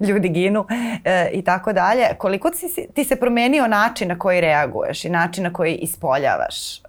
ljudi 0.00 0.28
ginu 0.28 0.66
e, 1.04 1.30
i 1.32 1.42
tako 1.42 1.72
dalje. 1.72 2.02
Koliko 2.18 2.50
ti, 2.50 2.86
ti 2.94 3.04
se 3.04 3.16
promenio 3.16 3.68
način 3.68 4.08
na 4.08 4.18
koji 4.18 4.40
reaguješ 4.40 5.04
i 5.04 5.10
način 5.10 5.44
na 5.44 5.52
koji 5.52 5.74
ispoljavaš, 6.16 6.78
e, 6.78 6.82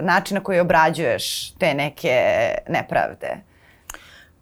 način 0.00 0.34
na 0.34 0.40
koji 0.40 0.60
obrađuješ 0.60 1.54
te 1.54 1.74
neke 1.74 2.18
nepravde? 2.68 3.36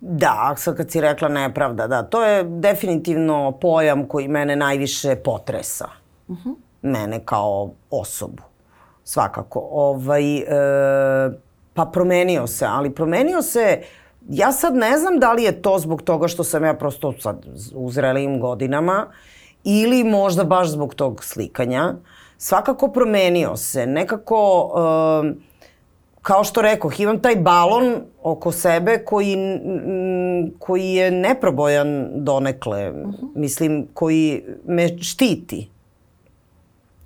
Da, 0.01 0.55
sad 0.57 0.77
kad 0.77 0.91
si 0.91 1.01
rekla 1.01 1.29
nepravda, 1.29 1.87
da, 1.87 2.03
to 2.03 2.25
je 2.25 2.45
definitivno 2.45 3.53
pojam 3.61 4.09
koji 4.09 4.29
mene 4.29 4.57
najviše 4.57 5.17
potresa. 5.17 5.89
Uh 6.29 6.37
-huh. 6.37 6.55
Mene 6.83 7.21
kao 7.25 7.71
osobu, 7.91 8.43
svakako. 9.05 9.69
Ovaj, 9.71 10.37
e, 10.37 10.45
pa 11.75 11.85
promenio 11.85 12.47
se, 12.47 12.67
ali 12.69 12.95
promenio 12.95 13.43
se, 13.43 13.83
ja 14.29 14.53
sad 14.53 14.75
ne 14.75 14.99
znam 14.99 15.19
da 15.19 15.33
li 15.33 15.43
je 15.43 15.63
to 15.63 15.79
zbog 15.79 16.03
toga 16.03 16.29
što 16.29 16.45
sam 16.45 16.65
ja 16.65 16.75
prosto 16.75 17.13
sad 17.21 17.47
u 17.75 17.91
zrelijim 17.91 18.41
godinama 18.41 19.07
ili 19.65 20.05
možda 20.05 20.45
baš 20.45 20.69
zbog 20.69 20.95
tog 20.95 21.25
slikanja. 21.25 21.95
Svakako 22.43 22.89
promenio 22.89 23.57
se, 23.57 23.87
nekako... 23.87 24.71
E, 25.25 25.53
kao 26.23 26.45
što 26.45 26.63
rekoh, 26.63 27.01
imam 27.01 27.21
taj 27.21 27.37
balon 27.37 27.95
oko 28.23 28.53
sebe 28.53 28.99
koji, 29.05 29.37
koji 30.59 30.89
je 30.93 31.11
neprobojan 31.11 32.09
donekle. 32.15 32.91
Uh 32.91 32.97
-huh. 32.97 33.29
Mislim, 33.35 33.87
koji 33.95 34.45
me 34.67 35.03
štiti. 35.03 35.69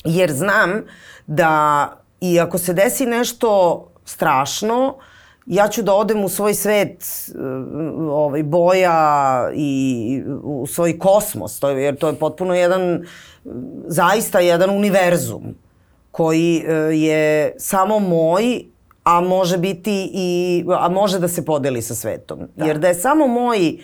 Jer 0.04 0.32
znam 0.32 0.82
da 1.26 1.92
i 2.20 2.40
ako 2.40 2.58
se 2.58 2.72
desi 2.72 3.06
nešto 3.06 3.82
strašno, 4.04 4.96
ja 5.46 5.68
ću 5.68 5.82
da 5.82 5.94
odem 5.94 6.24
u 6.24 6.28
svoj 6.28 6.54
svet 6.54 7.04
ovaj, 8.10 8.42
boja 8.42 9.50
i 9.54 10.22
u 10.42 10.66
svoj 10.66 10.98
kosmos, 10.98 11.60
to 11.60 11.68
je, 11.68 11.84
jer 11.84 11.96
to 11.96 12.08
je 12.08 12.14
potpuno 12.14 12.54
jedan, 12.54 13.06
zaista 13.86 14.40
jedan 14.40 14.70
univerzum 14.70 15.42
koji 16.10 16.64
eh, 16.66 16.72
je 16.94 17.54
samo 17.58 17.98
moj 17.98 18.64
a 19.06 19.20
može 19.20 19.58
biti 19.58 20.10
i, 20.12 20.64
a 20.78 20.88
može 20.88 21.18
da 21.18 21.28
se 21.28 21.44
podeli 21.44 21.82
sa 21.82 21.94
svetom. 21.94 22.38
Da. 22.56 22.64
Jer 22.64 22.78
da 22.78 22.88
je 22.88 22.94
samo 22.94 23.26
moj, 23.26 23.78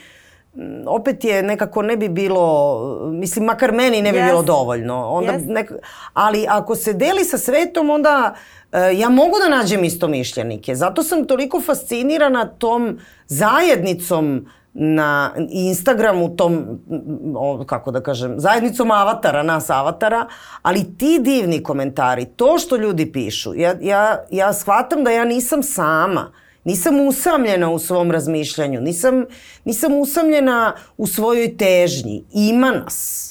opet 0.87 1.25
je 1.25 1.43
nekako 1.43 1.83
ne 1.83 1.97
bi 1.97 2.09
bilo, 2.09 3.11
mislim, 3.13 3.45
makar 3.45 3.73
meni 3.73 4.03
ne 4.03 4.13
bi 4.13 4.19
yes. 4.19 4.27
bilo 4.27 4.43
dovoljno. 4.43 5.09
Onda 5.09 5.33
yes. 5.33 5.49
nek, 5.49 5.73
ali 6.13 6.47
ako 6.49 6.75
se 6.75 6.93
deli 6.93 7.25
sa 7.25 7.39
svetom, 7.39 7.91
onda 7.91 8.35
uh, 8.73 8.79
ja 8.99 9.09
mogu 9.09 9.37
da 9.39 9.57
nađem 9.57 9.85
isto 9.85 10.09
mišljenike. 10.09 10.75
Zato 10.75 11.03
sam 11.03 11.25
toliko 11.27 11.61
fascinirana 11.61 12.47
tom 12.47 12.99
zajednicom 13.27 14.47
na 14.75 15.33
Instagramu 15.51 16.37
tom, 16.37 16.81
o, 17.37 17.65
kako 17.67 17.91
da 17.91 18.01
kažem, 18.01 18.41
zajednicom 18.41 18.91
avatara, 18.91 19.43
nas 19.43 19.71
avatara, 19.71 20.27
ali 20.63 20.97
ti 20.99 21.19
divni 21.21 21.63
komentari, 21.63 22.25
to 22.25 22.59
što 22.59 22.77
ljudi 22.77 23.13
pišu, 23.13 23.55
ja, 23.55 23.75
ja, 23.81 24.25
ja 24.31 24.53
shvatam 24.53 25.05
da 25.05 25.11
ja 25.11 25.25
nisam 25.25 25.63
sama, 25.63 26.33
nisam 26.65 27.01
usamljena 27.01 27.71
u 27.71 27.79
svom 27.79 28.11
razmišljanju, 28.11 28.81
nisam, 28.81 29.25
nisam 29.65 29.93
usamljena 29.93 30.75
u 30.97 31.07
svojoj 31.07 31.57
težnji. 31.57 32.25
Ima 32.33 32.71
nas. 32.71 33.29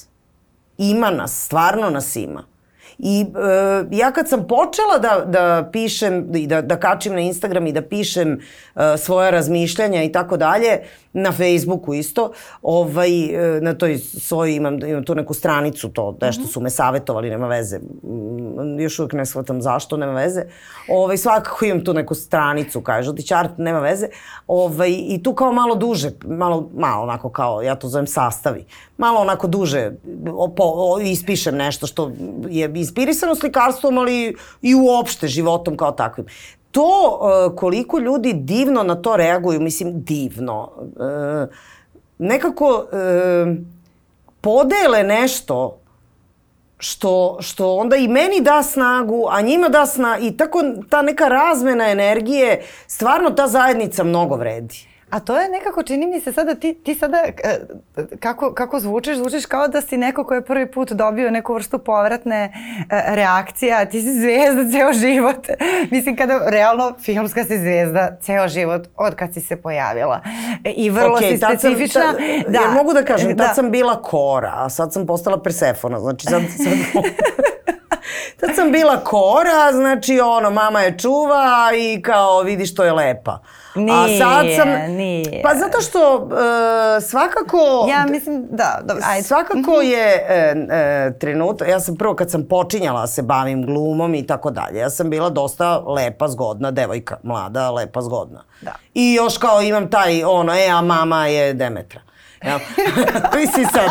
Ima 0.77 1.09
nas, 1.09 1.45
stvarno 1.45 1.89
nas 1.89 2.15
ima. 2.15 2.43
I 2.99 3.21
e, 3.21 3.85
ja 3.91 4.11
kad 4.11 4.29
sam 4.29 4.47
počela 4.47 4.97
da, 4.97 5.25
da 5.25 5.69
pišem 5.71 6.35
i 6.35 6.47
da, 6.47 6.61
da 6.61 6.79
kačim 6.79 7.13
na 7.13 7.19
Instagram 7.19 7.67
i 7.67 7.71
da 7.71 7.81
pišem 7.81 8.33
e, 8.33 8.97
svoja 8.97 9.29
razmišljanja 9.29 10.03
i 10.03 10.11
tako 10.11 10.37
dalje, 10.37 10.79
na 11.13 11.31
Facebooku 11.31 11.93
isto, 11.93 12.31
ovaj, 12.61 13.25
e, 13.57 13.61
na 13.61 13.73
toj 13.73 13.97
svoj 13.97 14.55
imam, 14.55 14.83
imam 14.83 15.03
tu 15.03 15.15
neku 15.15 15.33
stranicu, 15.33 15.89
to 15.89 16.17
nešto 16.21 16.47
su 16.47 16.61
me 16.61 16.69
savetovali, 16.69 17.29
nema 17.29 17.47
veze. 17.47 17.79
Mm, 17.79 18.79
još 18.79 18.99
uvijek 18.99 19.13
ne 19.13 19.25
shvatam 19.25 19.61
zašto, 19.61 19.97
nema 19.97 20.13
veze. 20.13 20.43
Ovaj, 20.89 21.17
svakako 21.17 21.65
imam 21.65 21.83
tu 21.85 21.93
neku 21.93 22.15
stranicu, 22.15 22.81
kaže, 22.81 23.05
žutić 23.05 23.31
art, 23.31 23.51
nema 23.57 23.79
veze. 23.79 24.07
Ovaj, 24.47 24.91
I 24.91 25.23
tu 25.23 25.33
kao 25.33 25.53
malo 25.53 25.75
duže, 25.75 26.11
malo, 26.25 26.69
malo 26.73 27.03
onako 27.03 27.29
kao, 27.29 27.61
ja 27.61 27.75
to 27.75 27.87
zovem 27.87 28.07
sastavi, 28.07 28.65
malo 28.97 29.19
onako 29.19 29.47
duže 29.47 29.91
po, 30.55 30.63
o, 30.63 30.99
ispišem 30.99 31.55
nešto 31.55 31.87
što 31.87 32.11
je 32.49 32.71
inspirisano 32.75 33.35
slikarstvom, 33.35 33.97
ali 33.97 34.35
i 34.61 34.75
uopšte 34.75 35.27
životom 35.27 35.77
kao 35.77 35.91
takvim 35.91 36.25
to 36.71 37.19
uh, 37.21 37.55
koliko 37.55 37.99
ljudi 37.99 38.33
divno 38.33 38.83
na 38.83 38.95
to 38.95 39.17
reaguju, 39.17 39.59
mislim 39.59 40.03
divno, 40.03 40.71
uh, 40.77 41.55
nekako 42.17 42.67
uh, 42.67 43.57
podele 44.41 45.03
nešto 45.03 45.77
što, 46.77 47.37
što 47.41 47.75
onda 47.75 47.95
i 47.95 48.07
meni 48.07 48.41
da 48.41 48.63
snagu, 48.63 49.27
a 49.29 49.41
njima 49.41 49.69
da 49.69 49.85
snagu 49.85 50.23
i 50.23 50.37
tako 50.37 50.63
ta 50.89 51.01
neka 51.01 51.27
razmena 51.27 51.89
energije, 51.89 52.63
stvarno 52.87 53.29
ta 53.29 53.47
zajednica 53.47 54.03
mnogo 54.03 54.35
vredi. 54.35 54.90
A 55.11 55.19
to 55.19 55.39
je 55.39 55.49
nekako, 55.49 55.83
čini 55.83 56.07
mi 56.07 56.19
se 56.19 56.33
sada, 56.33 56.55
ti, 56.55 56.73
ti 56.73 56.95
sada, 56.95 57.17
e, 57.43 57.59
kako, 58.19 58.53
kako 58.53 58.79
zvučiš, 58.79 59.17
zvučiš 59.17 59.45
kao 59.45 59.67
da 59.67 59.81
si 59.81 59.97
neko 59.97 60.23
ko 60.23 60.33
je 60.33 60.45
prvi 60.45 60.71
put 60.71 60.91
dobio 60.91 61.31
neku 61.31 61.53
vrstu 61.53 61.79
povratne 61.79 62.43
e, 62.45 63.15
reakcije, 63.15 63.73
a 63.73 63.85
ti 63.85 64.01
si 64.01 64.19
zvezda 64.19 64.71
ceo 64.71 64.93
život. 64.93 65.47
Mislim, 65.91 66.15
kada 66.15 66.39
realno 66.49 66.93
filmska 66.99 67.43
si 67.43 67.59
zvezda 67.59 68.17
ceo 68.21 68.47
život 68.47 68.87
od 68.97 69.15
kad 69.15 69.33
si 69.33 69.41
se 69.41 69.55
pojavila. 69.55 70.21
I 70.75 70.89
vrlo 70.89 71.17
okay, 71.17 71.31
si 71.31 71.37
specifična. 71.37 72.01
Sam, 72.01 72.15
ta, 72.15 72.51
da. 72.51 72.59
Jer 72.59 72.69
mogu 72.73 72.93
da 72.93 73.03
kažem, 73.03 73.37
tad 73.37 73.47
da. 73.47 73.53
sam 73.53 73.71
bila 73.71 74.01
Kora, 74.01 74.53
a 74.55 74.69
sad 74.69 74.93
sam 74.93 75.05
postala 75.05 75.43
Persefona. 75.43 75.99
Znači, 75.99 76.27
sad, 76.27 76.41
sad 76.57 77.03
Tad 78.39 78.49
sam 78.55 78.71
bila 78.71 79.03
kora, 79.03 79.71
znači 79.73 80.19
ono, 80.19 80.49
mama 80.49 80.81
je 80.81 80.97
čuva 80.97 81.71
i 81.77 82.01
kao 82.01 82.41
vidi 82.41 82.65
što 82.65 82.83
je 82.83 82.93
lepa. 82.93 83.39
Nije, 83.75 84.23
A 84.23 84.25
sad 84.25 84.45
sam, 84.57 84.95
nije. 84.95 85.41
Pa 85.43 85.55
zato 85.55 85.81
što 85.81 86.15
uh, 86.15 87.03
svakako... 87.03 87.87
Ja 87.89 88.05
mislim, 88.09 88.47
da, 88.49 88.79
dobro, 88.83 89.03
ajde. 89.07 89.23
Svakako 89.23 89.57
mhm. 89.57 89.91
je 89.91 90.27
uh, 90.29 90.57
uh, 90.57 91.19
trenutak, 91.19 91.67
ja 91.67 91.79
sam 91.79 91.95
prvo 91.95 92.15
kad 92.15 92.31
sam 92.31 92.47
počinjala 92.47 93.01
da 93.01 93.07
se 93.07 93.21
bavim 93.21 93.65
glumom 93.65 94.15
i 94.15 94.27
tako 94.27 94.51
dalje, 94.51 94.79
ja 94.79 94.89
sam 94.89 95.09
bila 95.09 95.29
dosta 95.29 95.77
lepa, 95.77 96.27
zgodna 96.27 96.71
devojka, 96.71 97.17
mlada, 97.23 97.71
lepa, 97.71 98.01
zgodna. 98.01 98.43
Da. 98.61 98.71
I 98.93 99.13
još 99.13 99.37
kao 99.37 99.61
imam 99.61 99.89
taj, 99.89 100.23
ono, 100.23 100.53
e, 100.53 100.67
a 100.67 100.81
mama 100.81 101.27
je 101.27 101.53
Demetra. 101.53 102.01
Ja. 102.45 102.59
Mislim 103.39 103.65
sad. 103.73 103.89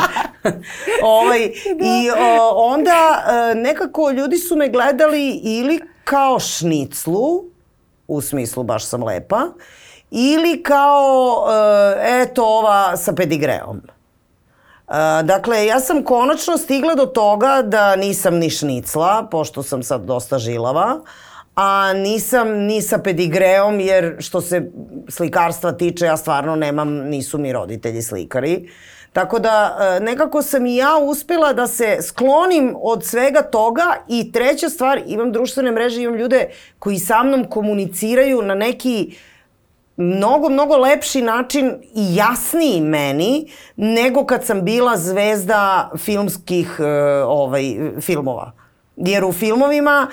ovaj, 1.03 1.39
da. 1.79 1.85
I 1.85 2.11
o, 2.11 2.49
onda 2.55 3.25
e, 3.27 3.55
nekako 3.55 4.11
ljudi 4.11 4.37
su 4.37 4.57
me 4.57 4.69
gledali 4.69 5.41
ili 5.43 5.81
kao 6.05 6.41
šniclu, 6.41 7.45
u 8.09 8.21
smislu 8.21 8.63
baš 8.63 8.85
sam 8.85 9.05
lepa, 9.05 9.43
ili 10.11 10.63
kao, 10.63 11.47
e, 11.51 12.23
eto 12.23 12.45
ova 12.45 12.97
sa 12.97 13.13
pedigreom. 13.13 13.81
Uh, 14.91 14.97
dakle, 15.25 15.67
ja 15.67 15.81
sam 15.81 16.05
konačno 16.05 16.59
stigla 16.59 16.95
do 16.95 17.07
toga 17.07 17.63
da 17.63 17.97
nisam 17.97 18.35
ni 18.35 18.51
šnicla, 18.51 19.29
pošto 19.31 19.63
sam 19.63 19.83
sad 19.83 20.01
dosta 20.01 20.39
žilava, 20.39 21.01
a 21.55 21.93
nisam 21.93 22.49
ni 22.51 22.83
sa 22.83 22.99
pedigreom 22.99 23.81
jer 23.81 24.17
što 24.19 24.41
se 24.41 24.71
slikarstva 25.11 25.73
tiče 25.73 26.05
ja 26.05 26.17
stvarno 26.17 26.57
nemam, 26.57 26.93
nisu 26.93 27.39
mi 27.39 27.53
roditelji 27.53 28.03
slikari. 28.03 28.69
Tako 29.13 29.39
da 29.39 29.79
e, 29.81 30.01
nekako 30.01 30.43
sam 30.43 30.67
i 30.67 30.77
ja 30.77 30.97
uspela 31.03 31.53
da 31.53 31.67
se 31.67 31.99
sklonim 32.03 32.77
od 32.83 33.05
svega 33.05 33.43
toga 33.43 33.97
i 34.09 34.33
treća 34.33 34.69
stvar, 34.69 35.01
imam 35.07 35.33
društvene 35.33 35.73
mreže, 35.73 36.03
imam 36.03 36.17
ljude 36.17 36.49
koji 36.79 36.99
sa 36.99 37.23
mnom 37.23 37.45
komuniciraju 37.45 38.43
na 38.43 38.55
neki 38.55 39.17
mnogo, 39.97 40.49
mnogo 40.49 40.77
lepši 40.77 41.23
način 41.23 41.73
i 41.95 42.15
jasniji 42.17 42.81
meni 42.81 43.51
nego 43.77 44.25
kad 44.25 44.45
sam 44.45 44.65
bila 44.65 44.97
zvezda 44.97 45.91
filmskih 45.99 46.77
uh, 46.79 46.87
ovaj, 47.27 47.63
filmova. 48.01 48.60
Jer 49.07 49.25
u 49.25 49.33
filmovima 49.33 50.07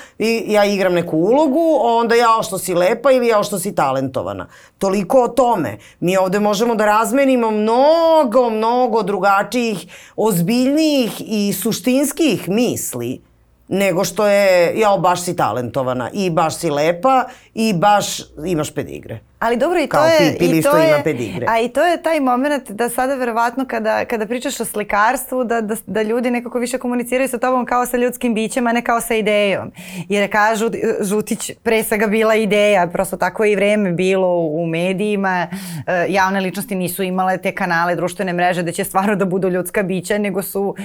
ja 0.48 0.66
igram 0.66 0.94
neku 0.94 1.18
ulogu, 1.18 1.80
onda 1.82 2.16
ja 2.16 2.40
što 2.44 2.58
si 2.58 2.74
lepa 2.74 3.12
ili 3.12 3.28
ja 3.28 3.44
što 3.44 3.60
si 3.60 3.76
talentovana. 3.76 4.48
Toliko 4.78 5.24
o 5.24 5.28
tome. 5.28 5.78
Mi 6.00 6.18
ovde 6.18 6.40
možemo 6.40 6.76
da 6.76 6.86
razmenimo 6.86 7.52
mnogo, 7.52 8.50
mnogo 8.50 9.04
drugačijih, 9.04 9.88
ozbiljnijih 10.16 11.12
i 11.26 11.54
suštinskih 11.54 12.50
misli 12.50 13.28
nego 13.68 14.04
što 14.04 14.28
je, 14.28 14.80
jao, 14.80 14.98
baš 14.98 15.22
si 15.22 15.36
talentovana 15.36 16.10
i 16.14 16.30
baš 16.30 16.58
si 16.58 16.70
lepa 16.70 17.26
i 17.54 17.74
baš 17.74 18.18
imaš 18.46 18.74
pedigre. 18.74 19.20
Ali 19.40 19.58
dobro 19.58 19.80
i 19.80 19.88
to 19.88 19.98
Kao 19.98 20.06
je 20.06 20.32
Pip 20.32 20.42
ili 20.42 20.58
i 20.58 20.62
to 20.62 20.78
je, 20.78 21.04
pedigre. 21.04 21.46
A 21.50 21.60
i 21.60 21.70
to 21.70 21.86
je 21.86 22.02
taj 22.02 22.20
moment 22.20 22.72
da 22.72 22.90
sada 22.90 23.16
verovatno 23.16 23.66
kada 23.66 24.06
kada 24.06 24.26
pričaš 24.26 24.60
o 24.60 24.66
slikarstvu 24.66 25.44
da, 25.44 25.62
da 25.62 25.76
da 25.86 26.02
ljudi 26.02 26.32
nekako 26.32 26.60
više 26.60 26.78
komuniciraju 26.78 27.30
sa 27.30 27.38
tobom 27.38 27.66
kao 27.66 27.86
sa 27.86 27.98
ljudskim 27.98 28.34
bićem, 28.34 28.68
a 28.68 28.72
ne 28.72 28.82
kao 28.82 29.02
sa 29.02 29.16
idejom. 29.16 29.72
Jer 30.10 30.32
kažu 30.32 30.70
Žutić 31.02 31.52
pre 31.64 31.84
svega 31.84 32.08
bila 32.08 32.36
ideja, 32.36 32.88
prosto 32.88 33.18
tako 33.18 33.44
je 33.44 33.52
i 33.52 33.56
vreme 33.56 33.92
bilo 33.92 34.40
u 34.40 34.68
medijima. 34.68 35.48
E, 35.88 36.06
javne 36.10 36.40
ličnosti 36.40 36.76
nisu 36.76 37.04
imale 37.04 37.38
te 37.38 37.52
kanale, 37.52 37.96
društvene 37.96 38.34
mreže 38.34 38.64
da 38.64 38.72
će 38.72 38.84
stvarno 38.84 39.16
da 39.16 39.26
budu 39.26 39.50
ljudska 39.50 39.84
bića, 39.84 40.18
nego 40.18 40.42
su 40.42 40.76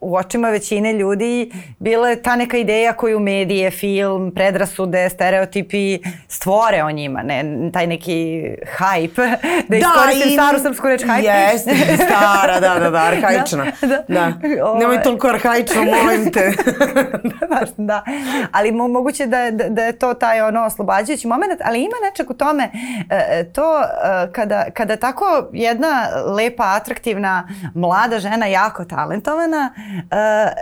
u 0.00 0.16
očima 0.16 0.48
većine 0.48 0.92
ljudi 0.92 1.52
bile 1.78 2.16
ta 2.16 2.36
neka 2.36 2.56
ideja 2.56 2.92
koju 2.92 3.20
medije, 3.20 3.70
film, 3.70 4.32
predrasude, 4.34 5.08
stereotipi 5.10 5.98
stvore 6.28 6.82
o 6.84 6.90
njima, 6.90 7.22
ne, 7.22 7.70
taj 7.72 7.87
neki 7.88 8.42
hype, 8.78 9.36
da 9.68 9.76
iskoristim 9.76 10.28
i- 10.28 10.32
staru 10.32 10.58
srpsku 10.58 10.88
reč 10.88 11.02
hype. 11.02 11.24
Jeste, 11.24 11.70
stara, 11.96 12.60
da, 12.60 12.74
da, 12.76 12.90
da, 12.90 12.98
arhaična. 12.98 13.64
Da, 13.82 13.86
Da, 13.88 14.02
da. 14.08 14.32
Ovaj. 14.64 14.80
Nemoj 14.80 15.02
toliko 15.02 15.28
arhaično, 15.28 15.82
molim 15.84 16.32
te. 16.32 16.52
Baš, 17.50 17.68
da. 17.78 18.04
Ali 18.52 18.72
mo, 18.72 18.88
moguće 18.88 19.26
da, 19.26 19.50
da, 19.50 19.68
da 19.68 19.82
je 19.82 19.92
to 19.94 20.14
taj 20.14 20.40
ono 20.40 20.64
oslobađajući 20.64 21.26
moment, 21.26 21.60
ali 21.60 21.78
ima 21.78 21.94
nečeg 22.04 22.30
u 22.30 22.34
tome 22.34 22.70
e, 23.10 23.44
to 23.44 23.80
e, 23.80 23.84
kada, 24.32 24.64
kada 24.70 24.96
tako 24.96 25.24
jedna 25.52 26.06
lepa, 26.28 26.64
atraktivna, 26.66 27.48
mlada 27.74 28.18
žena, 28.18 28.46
jako 28.46 28.84
talentovana, 28.84 29.74
e, 30.10 30.14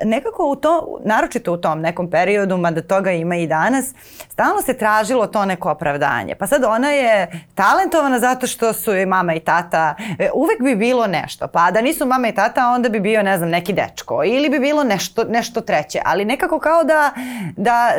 nekako 0.05 0.45
u 0.45 0.57
to, 0.57 0.73
naročito 1.01 1.53
u 1.53 1.57
tom 1.57 1.81
nekom 1.81 2.11
periodu, 2.11 2.57
mada 2.57 2.83
toga 2.83 3.11
ima 3.13 3.37
i 3.37 3.47
danas, 3.47 3.95
stalno 4.29 4.63
se 4.63 4.75
tražilo 4.75 5.27
to 5.27 5.45
neko 5.45 5.71
opravdanje. 5.71 6.35
Pa 6.35 6.47
sad 6.47 6.65
ona 6.65 6.91
je 6.91 7.16
talentovana 7.55 8.19
zato 8.19 8.47
što 8.47 8.73
su 8.73 8.93
joj 8.93 9.07
mama 9.07 9.35
i 9.35 9.41
tata, 9.41 9.95
e, 10.19 10.29
uvek 10.35 10.63
bi 10.63 10.77
bilo 10.77 11.07
nešto. 11.07 11.47
Pa 11.49 11.71
da 11.71 11.81
nisu 11.81 12.07
mama 12.07 12.29
i 12.29 12.35
tata, 12.35 12.69
onda 12.69 12.89
bi 12.89 13.01
bio, 13.01 13.23
ne 13.23 13.39
znam, 13.39 13.51
neki 13.51 13.73
dečko 13.73 14.25
ili 14.25 14.49
bi 14.49 14.59
bilo 14.59 14.85
nešto, 14.85 15.25
nešto 15.25 15.61
treće. 15.61 16.01
Ali 16.05 16.25
nekako 16.25 16.59
kao 16.59 16.85
da, 16.85 17.11
da, 17.57 17.93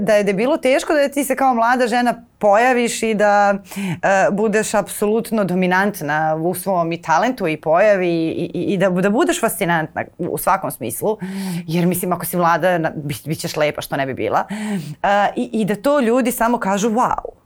da 0.00 0.14
je 0.14 0.34
bilo 0.34 0.56
teško 0.56 0.94
da 0.94 1.08
ti 1.08 1.24
se 1.24 1.36
kao 1.36 1.54
mlada 1.54 1.86
žena 1.86 2.14
pojaviš 2.38 3.02
i 3.02 3.14
da 3.14 3.54
e, 3.76 4.30
budeš 4.32 4.74
apsolutno 4.74 5.44
dominantna 5.44 6.36
u 6.36 6.54
svom 6.54 6.92
i 6.92 7.02
talentu 7.02 7.48
i 7.48 7.56
pojavi 7.56 8.08
i, 8.08 8.50
i, 8.54 8.62
i 8.74 8.78
da, 8.78 8.90
da 8.90 9.10
budeš 9.10 9.40
fascinantna 9.40 10.04
u 10.18 10.38
svakom 10.38 10.70
smislu. 10.70 11.18
Jer 11.66 11.86
mislim, 11.86 12.12
ako 12.12 12.26
si 12.26 12.36
mlada, 12.36 12.78
na- 12.78 12.92
bi, 12.96 13.14
bit 13.24 13.38
ćeš 13.38 13.56
lepa, 13.56 13.80
što 13.80 13.96
ne 13.96 14.06
bi 14.06 14.14
bila. 14.14 14.44
E, 14.50 15.28
i, 15.36 15.50
I 15.52 15.64
da 15.64 15.74
to 15.74 16.00
ljudi 16.00 16.32
samo 16.32 16.58
kažu 16.58 16.90
wow. 16.90 17.39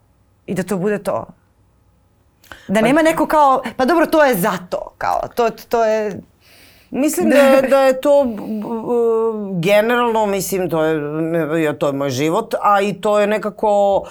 I 0.46 0.54
da 0.54 0.62
to 0.62 0.76
bude 0.76 0.98
to. 1.00 1.26
Da 2.68 2.80
nema 2.82 3.02
neko 3.02 3.26
kao, 3.26 3.62
pa 3.76 3.84
dobro, 3.84 4.06
to 4.06 4.24
je 4.24 4.34
zato, 4.34 4.92
kao, 4.98 5.20
to, 5.28 5.50
to 5.68 5.84
je, 5.84 6.20
Mislim 6.92 7.30
da, 7.30 7.36
je- 7.36 7.62
da 7.62 7.80
je 7.80 8.00
to 8.00 8.24
b- 8.26 8.42
generalno, 9.60 10.26
mislim, 10.26 10.70
to 10.70 10.82
je, 10.84 10.98
to 11.74 11.86
je 11.86 11.92
moj 11.92 12.10
život, 12.10 12.54
a 12.62 12.80
i 12.80 12.92
to 12.94 13.20
je 13.20 13.26
nekako 13.26 14.02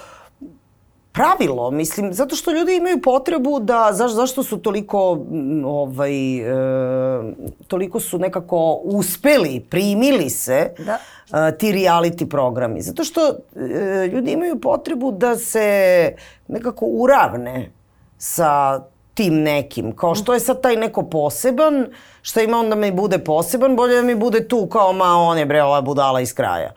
pravilo, 1.14 1.72
mislim, 1.72 2.14
zato 2.14 2.36
što 2.36 2.51
ljudi 2.51 2.76
imaju 2.76 3.01
potrebu 3.01 3.59
da, 3.59 3.89
zaš, 3.91 4.11
zašto 4.11 4.43
su 4.43 4.57
toliko, 4.57 5.26
m, 5.32 5.66
ovaj, 5.66 6.38
e, 6.38 7.34
toliko 7.68 7.99
su 7.99 8.20
nekako 8.20 8.80
uspeli, 8.84 9.66
primili 9.70 10.30
se 10.30 10.74
Da. 10.86 10.99
e, 11.47 11.57
ti 11.57 11.72
reality 11.74 12.30
programi. 12.30 12.82
Zato 12.82 13.03
što 13.03 13.22
e, 13.28 14.07
ljudi 14.07 14.32
imaju 14.32 14.59
potrebu 14.59 15.11
da 15.11 15.36
se 15.36 16.16
nekako 16.47 16.86
uravne 16.86 17.72
sa 18.18 18.82
tim 19.14 19.41
nekim. 19.41 19.95
Kao 19.95 20.16
što 20.16 20.34
je 20.34 20.39
sad 20.39 20.61
taj 20.61 20.76
neko 20.76 21.03
poseban, 21.03 21.86
šta 22.22 22.41
ima 22.41 22.59
onda 22.59 22.76
mi 22.76 22.91
bude 22.91 23.20
poseban, 23.20 23.76
bolje 23.76 23.95
da 23.95 24.01
mi 24.01 24.16
bude 24.16 24.47
tu 24.47 24.68
kao 24.68 24.93
ma 24.93 25.05
on 25.05 25.38
je 25.38 25.45
bre 25.45 25.64
ova 25.64 25.82
budala 25.82 26.22
iz 26.22 26.34
kraja. 26.34 26.74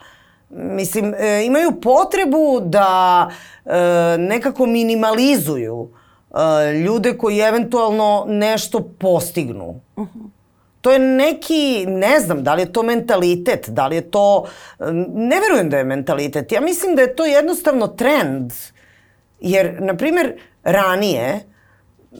Mislim, 0.51 1.15
e, 1.15 1.45
imaju 1.45 1.81
potrebu 1.81 2.61
da 2.61 3.31
e, 3.65 3.71
nekako 4.19 4.67
minimalizuju 4.67 5.89
e, 5.89 6.73
ljude 6.73 7.19
koji 7.19 7.39
eventualno 7.39 8.25
nešto 8.29 8.81
postignu. 8.99 9.81
To 10.81 10.93
je 10.93 10.99
neki, 10.99 11.87
ne 11.89 12.21
znam, 12.21 12.45
da 12.45 12.55
li 12.55 12.63
je 12.63 12.73
to 12.73 12.83
mentalitet, 12.83 13.69
da 13.69 13.87
li 13.87 13.97
je 13.97 14.11
to, 14.11 14.45
ne 15.15 15.41
verujem 15.41 15.71
da 15.71 15.79
je 15.79 15.85
mentalitet. 15.85 16.53
Ja 16.53 16.61
mislim 16.61 16.97
da 16.97 17.03
je 17.03 17.17
to 17.17 17.27
jednostavno 17.27 17.87
trend. 17.87 18.53
Jer, 19.41 19.83
na 19.83 19.97
primjer, 19.97 20.41
ranije, 20.65 21.41
uh, 22.13 22.19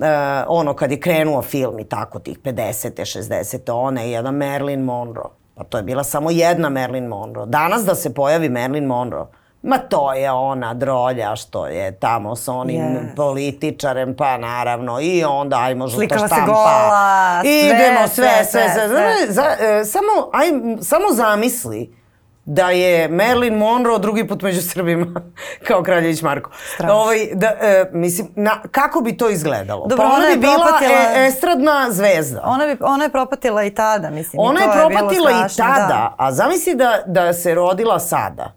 ono 0.49 0.75
kad 0.75 0.91
je 0.91 1.01
krenuo 1.01 1.43
film 1.43 1.79
i 1.79 1.85
tako 1.85 2.19
tih 2.19 2.39
50. 2.39 2.91
60. 3.01 3.73
ona 3.73 4.01
je 4.01 4.11
jedan 4.11 4.35
Marilyn 4.35 4.85
Monroe. 4.85 5.46
Pa 5.57 5.65
to 5.65 5.77
je 5.77 5.83
bila 5.83 6.05
samo 6.05 6.31
jedna 6.31 6.69
Marilyn 6.71 7.09
Monroe. 7.09 7.47
Danas 7.47 7.85
da 7.85 7.95
se 7.95 8.15
pojavi 8.15 8.49
Marilyn 8.49 8.87
Monroe, 8.87 9.27
ma 9.63 9.79
to 9.79 10.13
je 10.13 10.31
ona 10.31 10.75
drolja 10.75 11.37
što 11.37 11.67
je 11.67 11.93
tamo 11.93 12.37
s 12.37 12.49
onim 12.49 12.81
Yes. 12.81 13.15
političarem, 13.17 14.15
pa 14.17 14.39
naravno, 14.39 15.01
i 15.01 15.25
onda 15.25 15.57
ajmo 15.57 15.87
žuta 15.87 15.97
Slikala 15.99 16.21
se 16.21 16.35
štampa. 16.35 16.53
gola, 16.53 17.41
sve, 17.43 17.51
Idemo, 17.59 18.09
sve, 18.09 18.29
sve, 18.29 18.45
sve, 18.45 18.63
sve. 18.65 18.71
sve, 18.71 18.89
sve. 18.89 19.17
sve. 19.17 19.33
Za, 19.33 19.43
e, 19.61 19.85
samo, 19.85 20.31
aj, 20.33 20.47
samo 20.83 21.05
zamisli 21.13 21.96
da 22.47 22.71
je 22.71 23.09
Marilyn 23.11 23.51
Monroe 23.53 23.99
drugi 23.99 24.25
put 24.25 24.43
među 24.43 24.63
Srbima, 24.63 25.07
kao 25.69 25.83
Kraljević 25.83 26.23
Marko. 26.23 26.51
Strašno. 26.75 26.95
Ovaj, 26.95 27.29
da, 27.35 27.47
e, 27.49 27.91
mislim, 27.93 28.29
na, 28.37 28.63
kako 28.63 29.01
bi 29.01 29.17
to 29.17 29.31
izgledalo? 29.31 29.81
Dobro, 29.83 29.97
pa 29.99 30.05
ona, 30.05 30.15
ona 30.15 30.27
je 30.27 30.35
bi 30.35 30.41
bila 30.41 30.55
propatila- 30.59 31.17
e, 31.17 31.27
estradna 31.27 31.87
zvezda. 31.91 32.41
ona, 32.45 32.67
bi, 32.67 32.77
ona 32.81 33.05
je 33.05 33.11
propatila 33.11 33.65
i 33.65 33.71
tada, 33.71 34.11
mislim. 34.11 34.33
i 34.35 34.45
Ona 34.45 34.61
je 34.61 34.69
propatila 34.75 35.31
i 35.31 35.35
strašno, 35.35 35.65
tada, 35.67 35.87
Da. 35.89 36.15
a 36.19 36.33
zamisli 36.33 36.75
da, 36.75 37.03
da 37.07 37.33
se 37.33 37.55
rodila 37.55 37.99
sada. 38.01 38.53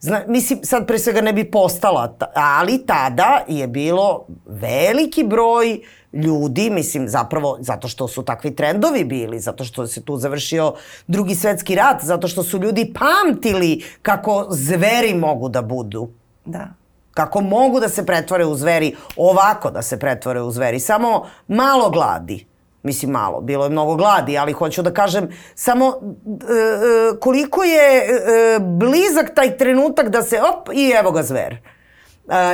Zna, 0.00 0.20
mislim, 0.26 0.58
sad 0.62 0.86
pre 0.86 0.98
svega 0.98 1.20
ne 1.20 1.32
bi 1.32 1.44
postala, 1.46 2.08
ta, 2.08 2.26
ali 2.34 2.86
tada 2.86 3.40
je 3.48 3.66
bilo 3.66 4.26
veliki 4.46 5.24
broj 5.24 5.80
ljudi, 6.14 6.70
mislim, 6.70 7.08
zapravo 7.08 7.56
zato 7.60 7.88
što 7.88 8.08
su 8.08 8.22
takvi 8.22 8.56
trendovi 8.56 9.04
bili, 9.04 9.40
zato 9.40 9.64
što 9.64 9.86
se 9.86 10.02
tu 10.02 10.16
završio 10.16 10.74
drugi 11.06 11.34
svetski 11.34 11.74
rat, 11.74 12.04
zato 12.04 12.28
što 12.28 12.42
su 12.42 12.58
ljudi 12.58 12.94
pamtili 12.94 13.84
kako 14.02 14.46
zveri 14.50 15.14
mogu 15.14 15.48
da 15.48 15.62
budu. 15.62 16.08
da. 16.44 16.68
Kako 17.14 17.40
mogu 17.40 17.80
da 17.80 17.88
se 17.88 18.06
pretvore 18.06 18.44
u 18.44 18.54
zveri, 18.54 18.96
ovako 19.16 19.70
da 19.70 19.82
se 19.82 19.98
pretvore 19.98 20.42
u 20.42 20.50
zveri. 20.50 20.80
Samo 20.80 21.26
malo 21.48 21.90
gladi. 21.90 22.46
Mislim 22.82 23.10
malo, 23.10 23.40
bilo 23.40 23.64
je 23.64 23.70
mnogo 23.70 23.94
gladi, 23.96 24.38
ali 24.38 24.52
hoću 24.52 24.82
da 24.82 24.92
kažem 24.92 25.28
samo 25.54 25.86
e, 25.86 25.92
e, 25.92 27.20
koliko 27.20 27.62
je 27.62 27.98
e, 27.98 28.58
blizak 28.60 29.34
taj 29.34 29.56
trenutak 29.56 30.08
da 30.08 30.22
se 30.22 30.40
op 30.40 30.68
i 30.72 30.90
evo 30.90 31.10
ga 31.10 31.22
zver. 31.22 31.73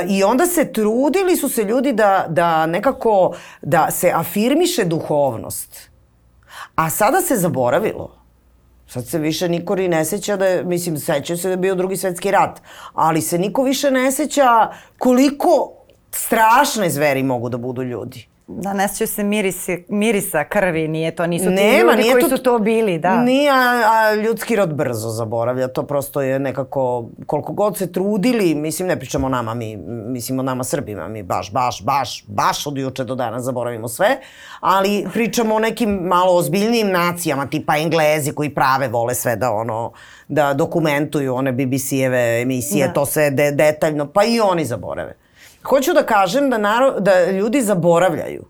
I 0.07 0.23
onda 0.23 0.45
se 0.45 0.73
trudili 0.73 1.35
su 1.35 1.49
se 1.49 1.63
ljudi 1.63 1.93
da, 1.93 2.25
da 2.29 2.65
nekako 2.65 3.35
da 3.61 3.91
se 3.91 4.11
afirmiše 4.15 4.83
duhovnost. 4.85 5.89
A 6.75 6.89
sada 6.89 7.21
se 7.21 7.35
zaboravilo. 7.35 8.21
Sad 8.87 9.07
se 9.07 9.19
više 9.19 9.49
niko 9.49 9.75
ni 9.75 9.87
ne 9.87 10.05
seća 10.05 10.37
da 10.37 10.45
je, 10.45 10.63
mislim, 10.63 10.97
seća 10.97 11.37
se 11.37 11.47
da 11.47 11.51
je 11.51 11.57
bio 11.57 11.75
drugi 11.75 11.97
svetski 11.97 12.31
rat, 12.31 12.61
ali 12.93 13.21
se 13.21 13.37
niko 13.37 13.63
više 13.63 13.91
ne 13.91 14.11
seća 14.11 14.71
koliko 14.97 15.71
strašne 16.11 16.89
zveri 16.89 17.23
mogu 17.23 17.49
da 17.49 17.57
budu 17.57 17.83
ljudi. 17.83 18.30
Da, 18.49 18.73
ne 18.73 18.87
sjećaju 18.87 19.07
se 19.07 19.23
mirisi, 19.23 19.85
mirisa 19.89 20.43
krvi, 20.43 20.87
nije 20.87 21.11
to, 21.11 21.27
nisu 21.27 21.45
ti 21.45 21.51
Nema, 21.51 21.69
ljudi 21.83 21.97
nije 21.97 22.11
koji 22.11 22.21
to- 22.21 22.29
su 22.29 22.37
to 22.37 22.59
bili, 22.59 22.99
da. 22.99 23.15
Nije, 23.17 23.51
a, 23.51 23.55
a 23.85 24.15
ljudski 24.15 24.55
rod 24.55 24.69
brzo 24.69 25.09
zaboravlja, 25.09 25.67
to 25.67 25.83
prosto 25.83 26.21
je 26.21 26.39
nekako, 26.39 27.05
koliko 27.25 27.53
god 27.53 27.77
se 27.77 27.91
trudili, 27.91 28.55
mislim, 28.55 28.87
ne 28.87 28.99
pričamo 28.99 29.27
o 29.27 29.31
nama, 29.31 29.53
mi, 29.53 29.77
mislim 30.07 30.39
o 30.39 30.43
nama 30.43 30.63
Srbima, 30.63 31.07
mi 31.07 31.23
baš, 31.23 31.51
baš, 31.51 31.83
baš, 31.83 32.23
baš 32.27 32.67
od 32.67 32.77
juče 32.77 33.03
do 33.03 33.15
danas 33.15 33.43
zaboravimo 33.43 33.87
sve, 33.87 34.17
ali 34.59 35.05
pričamo 35.13 35.55
o 35.55 35.59
nekim 35.59 35.89
malo 35.91 36.35
ozbiljnijim 36.35 36.87
nacijama, 36.89 37.45
tipa 37.45 37.77
Englezi 37.77 38.31
koji 38.31 38.49
prave 38.49 38.87
vole 38.87 39.15
sve 39.15 39.35
da 39.35 39.51
ono, 39.51 39.91
da 40.27 40.53
dokumentuju 40.53 41.35
one 41.35 41.51
BBC-eve 41.51 42.41
emisije, 42.41 42.87
Da. 42.87 42.93
to 42.93 43.05
sve 43.05 43.29
de, 43.29 43.51
detaljno, 43.51 44.05
pa 44.05 44.23
i 44.23 44.39
oni 44.41 44.65
zaborave. 44.65 45.13
Hoću 45.63 45.93
da 45.93 46.03
kažem 46.03 46.49
da, 46.49 46.57
naro, 46.57 46.99
da 46.99 47.31
ljudi 47.31 47.61
zaboravljaju. 47.61 48.45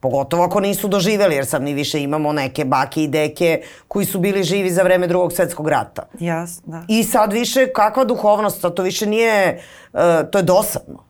Pogotovo 0.00 0.44
ako 0.44 0.60
nisu 0.60 0.88
doživeli, 0.88 1.34
jer 1.34 1.46
sad 1.46 1.62
mi 1.62 1.74
više 1.74 2.02
imamo 2.02 2.32
neke 2.32 2.64
bake 2.64 3.02
i 3.02 3.08
deke 3.08 3.62
koji 3.88 4.06
su 4.06 4.18
bili 4.18 4.42
živi 4.42 4.70
za 4.70 4.82
vreme 4.82 5.06
drugog 5.06 5.32
svetskog 5.32 5.68
rata. 5.68 6.02
Jas, 6.20 6.60
da. 6.64 6.82
I 6.88 7.04
sad 7.04 7.32
više, 7.32 7.66
kakva 7.72 8.04
duhovnost, 8.04 8.64
to 8.76 8.82
više 8.82 9.06
nije, 9.06 9.62
uh, 9.92 10.00
to 10.30 10.38
je 10.38 10.42
dosadno. 10.42 11.06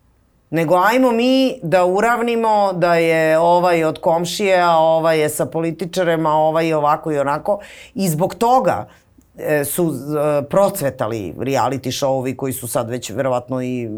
Nego 0.51 0.77
ajmo 0.77 1.13
mi 1.13 1.61
da 1.63 1.85
uravnimo 1.85 2.73
da 2.73 2.95
je 2.95 3.39
ovaj 3.39 3.85
od 3.85 4.01
komšije, 4.01 4.61
a 4.61 4.71
ovaj 4.71 5.21
je 5.21 5.29
sa 5.29 5.47
političarem, 5.47 6.27
a 6.27 6.35
ovaj 6.35 6.69
je 6.69 6.77
ovako 6.77 7.13
i 7.13 7.19
onako. 7.19 7.59
I 7.95 8.09
zbog 8.09 8.35
toga 8.35 8.89
su 9.65 9.95
e, 9.95 10.43
procvetali 10.49 11.35
reality 11.39 11.91
showovi 11.91 12.37
koji 12.37 12.53
su 12.53 12.69
sad 12.69 12.91
već 12.91 13.11
verovatno 13.11 13.63
i 13.63 13.89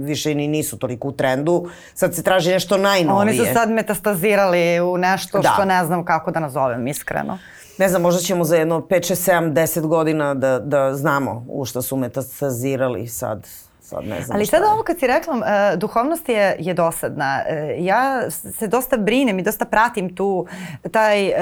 više 0.00 0.34
ni 0.34 0.48
nisu 0.48 0.78
toliko 0.78 1.08
u 1.08 1.12
trendu. 1.12 1.68
Sad 1.94 2.14
se 2.14 2.22
traži 2.22 2.50
nešto 2.50 2.76
najnovije. 2.76 3.20
Oni 3.20 3.36
su 3.36 3.52
sad 3.52 3.70
metastazirali 3.70 4.80
u 4.80 4.98
nešto 4.98 5.38
da. 5.38 5.48
što 5.48 5.64
ne 5.64 5.84
znam 5.84 6.04
kako 6.04 6.30
da 6.30 6.40
nazovem 6.40 6.86
iskreno. 6.86 7.38
Ne 7.78 7.88
znam, 7.88 8.02
možda 8.02 8.20
ćemo 8.20 8.44
za 8.44 8.56
jedno 8.56 8.80
5, 8.80 9.12
6, 9.12 9.30
7, 9.32 9.52
10 9.52 9.86
godina 9.86 10.34
da, 10.34 10.58
da 10.58 10.94
znamo 10.94 11.44
u 11.48 11.64
šta 11.64 11.82
su 11.82 11.96
metastazirali 11.96 13.06
sad 13.06 13.46
sad 13.88 14.04
ne 14.06 14.22
znam 14.22 14.36
Ali 14.36 14.46
sad 14.46 14.62
ovo 14.72 14.82
kad 14.82 14.98
si 14.98 15.06
rekla, 15.06 15.34
uh, 15.34 15.78
duhovnost 15.78 16.28
je, 16.28 16.56
je 16.58 16.74
dosadna. 16.74 17.42
Uh, 17.48 17.84
ja 17.84 18.30
se 18.30 18.66
dosta 18.66 18.96
brinem 18.96 19.38
i 19.38 19.42
dosta 19.42 19.64
pratim 19.64 20.14
tu, 20.14 20.46
taj, 20.92 21.28
uh, 21.28 21.34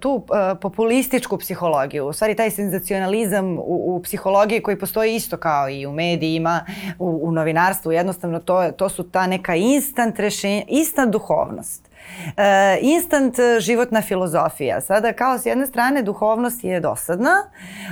tu 0.00 0.10
uh, 0.14 0.22
populističku 0.60 1.38
psihologiju. 1.38 2.06
U 2.06 2.12
stvari 2.12 2.34
taj 2.34 2.50
senzacionalizam 2.50 3.58
u, 3.58 3.96
u 3.96 4.02
psihologiji 4.02 4.62
koji 4.62 4.78
postoji 4.78 5.14
isto 5.14 5.36
kao 5.36 5.68
i 5.68 5.86
u 5.86 5.92
medijima, 5.92 6.64
u, 6.98 7.20
u 7.22 7.32
novinarstvu. 7.32 7.92
Jednostavno 7.92 8.40
to, 8.40 8.70
to 8.76 8.88
su 8.88 9.10
ta 9.10 9.26
neka 9.26 9.54
instant 9.54 10.18
rešenja, 10.18 10.62
instant 10.68 11.12
duhovnost. 11.12 11.88
E, 12.36 12.78
instant 12.80 13.34
životna 13.60 14.02
filozofija. 14.02 14.80
Sada 14.80 15.12
kao 15.12 15.38
s 15.38 15.46
jedne 15.46 15.66
strane 15.66 16.02
duhovnost 16.02 16.64
je 16.64 16.80
dosadna, 16.80 17.34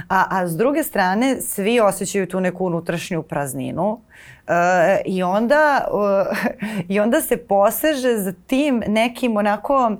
a, 0.08 0.24
a 0.30 0.48
s 0.48 0.56
druge 0.56 0.82
strane 0.82 1.40
svi 1.40 1.80
osjećaju 1.80 2.26
tu 2.26 2.40
neku 2.40 2.66
unutrašnju 2.66 3.22
prazninu. 3.22 4.00
E, 4.48 5.02
i, 5.04 5.22
onda, 5.22 5.88
e, 6.48 6.86
I 6.94 7.00
onda 7.00 7.20
se 7.20 7.36
poseže 7.36 8.16
za 8.16 8.32
tim 8.46 8.82
nekim 8.86 9.36
onako 9.36 9.96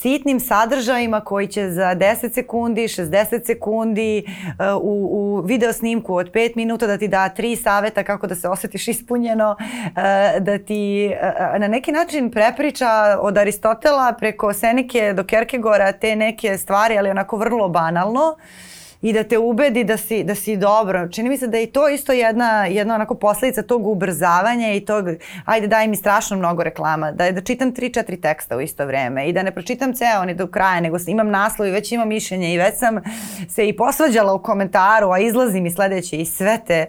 sitnim 0.00 0.40
sadržajima 0.40 1.20
koji 1.20 1.46
će 1.46 1.70
za 1.70 1.94
10 1.94 2.34
sekundi, 2.34 2.82
60 2.82 3.46
sekundi 3.46 4.24
uh, 4.26 4.82
u, 4.82 5.08
u 5.12 5.40
video 5.40 5.72
snimku 5.72 6.14
od 6.14 6.32
5 6.32 6.56
minuta 6.56 6.86
da 6.86 6.98
ti 6.98 7.08
da 7.08 7.28
tri 7.28 7.56
saveta 7.56 8.02
kako 8.02 8.26
da 8.26 8.34
se 8.34 8.48
osjetiš 8.48 8.88
ispunjeno, 8.88 9.56
uh, 9.58 9.94
da 10.40 10.58
ti 10.58 11.12
na 11.58 11.68
neki 11.68 11.92
način 11.92 12.30
prepriča 12.30 13.18
od 13.20 13.38
Aristotela 13.38 14.12
preko 14.18 14.52
Seneke 14.52 15.12
do 15.12 15.24
Kierkegaarda 15.24 15.92
te 15.92 16.16
neke 16.16 16.58
stvari, 16.58 16.98
ali 16.98 17.10
onako 17.10 17.36
vrlo 17.36 17.68
banalno. 17.68 18.36
Uh, 18.36 18.71
i 19.02 19.12
da 19.12 19.24
te 19.24 19.38
ubedi 19.38 19.84
da 19.84 19.96
si, 19.96 20.24
da 20.24 20.34
si 20.34 20.56
dobro. 20.56 21.08
Čini 21.08 21.28
mi 21.28 21.38
se 21.38 21.46
da 21.46 21.58
je 21.58 21.72
to 21.72 21.88
isto 21.88 22.12
jedna, 22.12 22.66
jedna 22.66 22.94
onako 22.94 23.14
posledica 23.14 23.62
tog 23.62 23.86
ubrzavanja 23.86 24.72
i 24.72 24.80
tog, 24.80 25.04
ajde 25.44 25.66
daj 25.66 25.88
mi 25.88 25.96
strašno 25.96 26.36
mnogo 26.36 26.62
reklama, 26.62 27.12
da, 27.12 27.30
da 27.30 27.40
čitam 27.40 27.72
3-4 27.72 28.20
teksta 28.20 28.56
u 28.56 28.60
isto 28.60 28.86
vreme 28.86 29.28
i 29.28 29.32
da 29.32 29.42
ne 29.42 29.50
pročitam 29.50 29.94
ceo 29.94 30.24
ni 30.24 30.34
do 30.34 30.46
kraja, 30.46 30.80
nego 30.80 30.96
imam 31.06 31.30
naslov 31.30 31.68
i 31.68 31.70
već 31.70 31.92
imam 31.92 32.08
mišljenje 32.08 32.54
i 32.54 32.58
već 32.58 32.78
sam 32.78 33.00
se 33.48 33.68
i 33.68 33.76
posvađala 33.76 34.34
u 34.34 34.42
komentaru, 34.42 35.10
a 35.10 35.18
izlazi 35.18 35.60
mi 35.60 35.70
sledeće 35.70 36.16
i 36.16 36.24
sve 36.24 36.58
te, 36.66 36.86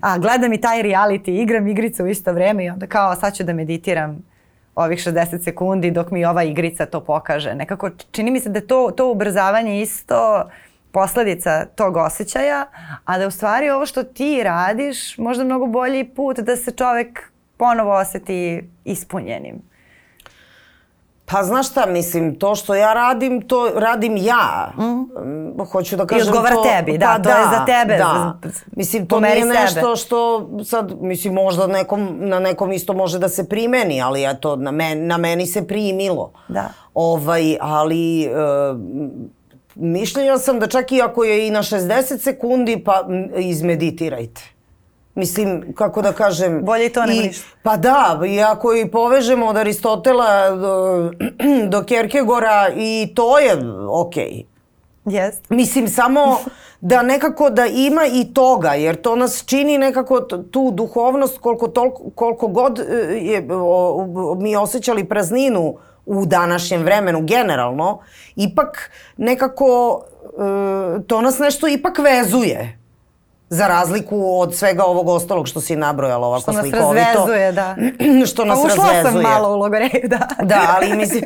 a 0.00 0.18
gledam 0.18 0.52
i 0.52 0.60
taj 0.60 0.82
reality, 0.82 1.42
igram 1.42 1.68
igrice 1.68 2.02
u 2.02 2.06
isto 2.06 2.32
vreme 2.32 2.64
i 2.64 2.70
onda 2.70 2.86
kao 2.86 3.14
sad 3.14 3.36
ću 3.36 3.44
da 3.44 3.52
meditiram 3.52 4.24
ovih 4.74 4.98
60 4.98 5.44
sekundi 5.44 5.90
dok 5.90 6.10
mi 6.10 6.24
ova 6.24 6.42
igrica 6.42 6.86
to 6.86 7.00
pokaže. 7.00 7.54
Nekako 7.54 7.90
čini 8.10 8.30
mi 8.30 8.40
se 8.40 8.48
da 8.48 8.60
to, 8.60 8.90
to 8.96 9.10
ubrzavanje 9.10 9.82
isto 9.82 10.44
posledica 10.94 11.66
tog 11.74 11.96
osjećaja, 11.96 12.66
a 13.04 13.18
da 13.18 13.26
u 13.26 13.30
stvari 13.30 13.70
ovo 13.70 13.86
što 13.86 14.02
ti 14.02 14.42
radiš 14.42 15.18
možda 15.18 15.44
mnogo 15.44 15.66
bolji 15.66 16.04
put 16.04 16.38
da 16.38 16.56
se 16.56 16.70
čovek 16.70 17.30
ponovo 17.56 17.92
oseti 17.92 18.68
ispunjenim. 18.84 19.62
Pa 21.26 21.42
znaš 21.42 21.70
šta, 21.70 21.86
mislim, 21.86 22.38
to 22.38 22.54
što 22.54 22.74
ja 22.74 22.92
radim, 22.92 23.42
to 23.48 23.70
radim 23.74 24.16
ja. 24.16 24.72
Mm. 24.78 25.62
Hoću 25.72 25.96
da 25.96 26.06
kažem 26.06 26.26
I 26.26 26.28
odgovara 26.28 26.54
to... 26.54 26.62
tebi, 26.62 26.98
da, 26.98 27.06
pa 27.06 27.14
to 27.14 27.22
da, 27.22 27.36
je 27.36 27.44
za 27.44 27.64
tebe. 27.66 27.96
Da. 27.96 28.38
Mislim, 28.76 29.06
to 29.06 29.20
nije 29.20 29.40
sebe. 29.40 29.54
nešto 29.54 29.96
što 29.96 30.50
sad, 30.64 30.92
mislim, 31.00 31.34
možda 31.34 31.66
nekom, 31.66 32.16
na 32.20 32.40
nekom 32.40 32.72
isto 32.72 32.92
može 32.92 33.18
da 33.18 33.28
se 33.28 33.48
primeni, 33.48 34.02
ali 34.02 34.30
eto, 34.30 34.56
na, 34.56 34.70
men, 34.70 35.06
na 35.06 35.16
meni 35.16 35.46
se 35.46 35.66
primilo. 35.66 36.32
Da. 36.48 36.68
Ovaj, 36.94 37.56
ali... 37.60 38.28
Uh, 38.70 38.80
Mišljenja 39.74 40.38
sam 40.38 40.58
da 40.60 40.66
čak 40.66 40.92
i 40.92 41.02
ako 41.02 41.24
je 41.24 41.46
i 41.46 41.50
na 41.50 41.62
60 41.62 42.18
sekundi, 42.18 42.82
pa 42.84 43.08
izmeditirajte. 43.38 44.42
Mislim, 45.14 45.74
kako 45.74 46.02
da 46.02 46.12
kažem... 46.12 46.60
Bolje 46.64 46.92
to 46.92 47.06
nego 47.06 47.22
ništa. 47.22 47.44
Pa 47.62 47.76
da, 47.76 48.20
i 48.28 48.40
ako 48.40 48.74
i 48.74 48.90
povežemo 48.90 49.46
od 49.46 49.56
Aristotela 49.56 50.50
do, 50.50 51.10
do 51.72 51.82
Kierkegaarda 51.84 52.68
i 52.76 53.12
to 53.14 53.38
je 53.38 53.52
okej. 53.90 54.32
Okay. 54.32 54.44
Yes. 55.04 55.32
Mislim, 55.48 55.88
samo 55.88 56.38
da 56.80 57.02
nekako 57.02 57.50
da 57.50 57.66
ima 57.66 58.02
i 58.12 58.34
toga, 58.34 58.74
jer 58.74 58.96
to 58.96 59.16
nas 59.16 59.44
čini 59.46 59.78
nekako 59.78 60.20
tu 60.50 60.70
duhovnost 60.70 61.38
koliko, 61.38 61.68
toliko, 61.68 62.10
koliko 62.14 62.48
god 62.48 62.78
e, 62.78 62.82
je, 63.22 63.48
o, 63.50 64.06
o, 64.16 64.34
mi 64.34 64.56
osjećali 64.56 65.04
prazninu 65.04 65.74
u 66.06 66.26
današnjem 66.26 66.82
vremenu 66.82 67.20
generalno, 67.22 67.98
ipak 68.36 68.90
nekako 69.16 70.00
e, 70.22 71.02
to 71.06 71.20
nas 71.20 71.38
nešto 71.38 71.68
ipak 71.68 71.98
vezuje. 71.98 72.78
Za 73.48 73.68
razliku 73.68 74.40
od 74.40 74.54
svega 74.54 74.84
ovog 74.84 75.08
ostalog 75.08 75.48
što 75.48 75.60
si 75.60 75.76
nabrojala 75.76 76.26
ovako 76.26 76.52
slikovito. 76.52 76.76
Što 76.76 76.94
nas 76.94 77.06
razvezuje, 77.06 77.52
da. 77.52 77.76
što 78.32 78.44
nas 78.44 78.58
pa 78.58 78.66
ušla 78.66 78.84
razvezuje. 78.84 79.12
sam 79.12 79.22
malo 79.22 79.54
u 79.54 79.58
logoreju, 79.58 80.02
da. 80.04 80.28
Da, 80.54 80.74
ali 80.76 80.96
mislim... 80.96 81.24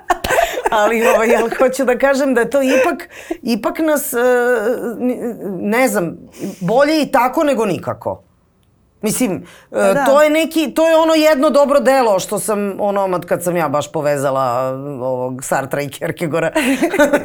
ali 0.82 1.06
ovaj, 1.06 1.28
ja 1.28 1.40
hoću 1.58 1.84
da 1.84 1.98
kažem 1.98 2.34
da 2.34 2.50
to 2.50 2.62
ipak, 2.62 3.08
ipak 3.42 3.78
nas, 3.78 4.12
e, 4.12 4.16
ne 5.60 5.88
znam, 5.88 6.16
bolje 6.60 7.02
i 7.02 7.06
tako 7.06 7.44
nego 7.44 7.64
nikako. 7.66 8.22
Mislim, 9.04 9.46
pa 9.70 9.92
da. 9.92 10.04
to 10.04 10.22
je 10.22 10.30
neki, 10.30 10.74
to 10.74 10.88
je 10.88 10.96
ono 10.96 11.14
jedno 11.14 11.50
dobro 11.50 11.80
delo 11.80 12.20
što 12.20 12.38
sam 12.38 12.80
onomad 12.80 13.26
kad 13.26 13.42
sam 13.42 13.56
ja 13.56 13.68
baš 13.68 13.92
povezala 13.92 14.70
ovog 15.02 15.44
Sartra 15.44 15.82
i 15.82 15.88
Kierkegaarda, 15.88 16.50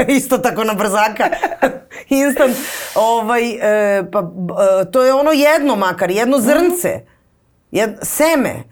isto 0.08 0.38
tako 0.38 0.64
na 0.64 0.74
brzaka, 0.74 1.24
instant, 2.24 2.56
ovaj, 2.96 3.50
e, 3.52 4.04
pa 4.12 4.20
e, 4.20 4.92
to 4.92 5.04
je 5.04 5.14
ono 5.14 5.32
jedno 5.32 5.76
makar, 5.76 6.12
jedno 6.12 6.38
mhm. 6.38 6.46
zrnce, 6.46 7.02
jed, 7.72 7.98
seme 8.02 8.64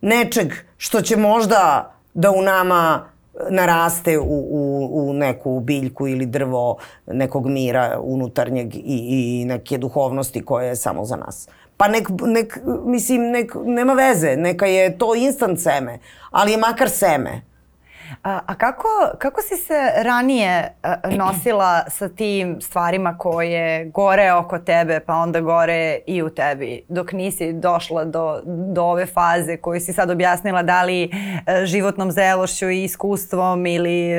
nečeg 0.00 0.52
što 0.76 1.00
će 1.00 1.16
možda 1.16 1.92
da 2.14 2.30
u 2.30 2.42
nama 2.42 3.12
naraste 3.50 4.18
u, 4.18 4.46
u, 4.50 4.90
u 4.92 5.12
neku 5.12 5.60
biljku 5.60 6.08
ili 6.08 6.26
drvo 6.26 6.76
nekog 7.06 7.46
mira 7.46 7.98
unutarnjeg 8.02 8.74
i, 8.74 8.80
i 8.84 9.44
neke 9.44 9.78
duhovnosti 9.78 10.44
koje 10.44 10.68
je 10.68 10.76
samo 10.76 11.04
za 11.04 11.16
nas. 11.16 11.48
Pa 11.82 11.88
nek, 11.88 12.08
nek, 12.22 12.58
mislim, 12.86 13.30
nek, 13.30 13.54
nema 13.64 13.94
veze, 13.98 14.36
neka 14.36 14.66
je 14.66 14.98
to 14.98 15.14
instant 15.18 15.60
seme, 15.60 15.98
ali 16.30 16.52
je 16.52 16.58
makar 16.58 16.90
seme. 16.90 17.40
A, 18.22 18.40
a 18.46 18.54
kako, 18.54 18.88
kako 19.18 19.42
si 19.42 19.56
se 19.56 19.92
ranije 19.96 20.74
nosila 21.10 21.84
sa 21.88 22.08
tim 22.08 22.60
stvarima 22.60 23.18
koje 23.18 23.84
gore 23.84 24.32
oko 24.32 24.58
tebe, 24.58 25.00
pa 25.00 25.14
onda 25.14 25.40
gore 25.40 25.98
i 26.06 26.22
u 26.22 26.30
tebi, 26.30 26.84
dok 26.88 27.12
nisi 27.12 27.52
došla 27.52 28.04
do, 28.04 28.40
do 28.44 28.82
ove 28.82 29.06
faze 29.06 29.56
koju 29.56 29.80
si 29.80 29.92
sad 29.92 30.10
objasnila, 30.10 30.62
da 30.62 30.82
li 30.82 31.02
e, 31.04 31.66
životnom 31.66 32.10
zelošću 32.10 32.70
i 32.70 32.84
iskustvom 32.84 33.66
ili 33.66 34.12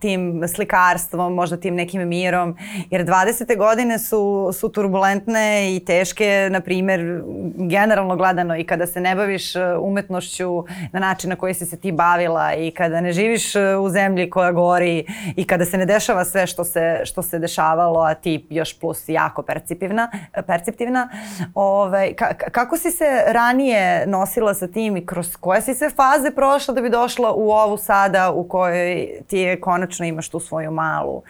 tim 0.00 0.48
slikarstvom, 0.54 1.34
možda 1.34 1.56
tim 1.56 1.74
nekim 1.74 2.08
mirom, 2.08 2.56
jer 2.90 3.04
20. 3.04 3.56
godine 3.56 3.98
su, 3.98 4.50
su 4.52 4.68
turbulentne 4.68 5.76
i 5.76 5.84
teške, 5.84 6.48
na 6.50 6.60
primer, 6.60 7.22
generalno 7.56 8.16
gledano 8.16 8.56
i 8.56 8.64
kada 8.64 8.86
se 8.86 9.00
ne 9.00 9.14
baviš 9.14 9.56
e, 9.56 9.76
umetnošću 9.80 10.64
na 10.92 11.00
način 11.00 11.30
na 11.30 11.36
koji 11.36 11.54
si 11.54 11.66
se 11.66 11.76
ti 11.76 11.92
bavila 11.92 12.54
i 12.54 12.70
kada 12.70 13.00
ne 13.00 13.12
živiš 13.12 13.27
živiš 13.28 13.56
e, 13.56 13.76
u 13.76 13.88
zemlji 13.88 14.30
koja 14.30 14.52
gori 14.52 15.06
i 15.36 15.46
kada 15.46 15.64
se 15.64 15.78
ne 15.78 15.86
dešava 15.86 16.24
sve 16.24 16.46
što 16.46 16.64
se, 16.64 17.00
što 17.04 17.22
se 17.22 17.38
dešavalo, 17.38 18.00
a 18.00 18.14
ti 18.14 18.46
još 18.50 18.80
plus 18.80 19.08
jako 19.08 19.42
perciptivna, 19.42 20.10
perceptivna, 20.46 21.08
ovaj, 21.54 22.14
ka, 22.14 22.34
kako 22.34 22.76
si 22.76 22.90
se 22.90 23.04
ranije 23.26 24.06
nosila 24.06 24.54
sa 24.54 24.68
tim 24.68 24.96
i 24.96 25.06
kroz 25.06 25.36
koje 25.36 25.62
si 25.62 25.74
se 25.74 25.90
faze 25.90 26.30
prošla 26.30 26.74
da 26.74 26.80
bi 26.80 26.90
došla 26.90 27.32
u 27.32 27.50
ovu 27.50 27.76
sada 27.76 28.30
u 28.30 28.48
kojoj 28.48 29.08
ti 29.26 29.38
je 29.38 29.60
konačno 29.60 30.06
imaš 30.06 30.28
tu 30.28 30.40
svoju 30.40 30.70
malu 30.70 31.16
uh, 31.16 31.22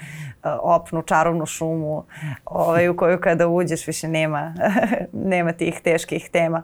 opnu, 0.60 1.02
čarovnu 1.02 1.46
šumu 1.46 2.04
ovaj, 2.44 2.88
u 2.88 2.96
koju 2.96 3.20
kada 3.20 3.48
uđeš 3.48 3.86
više 3.86 4.08
nema, 4.08 4.54
nema 5.32 5.52
tih 5.52 5.80
teških 5.80 6.30
tema? 6.30 6.62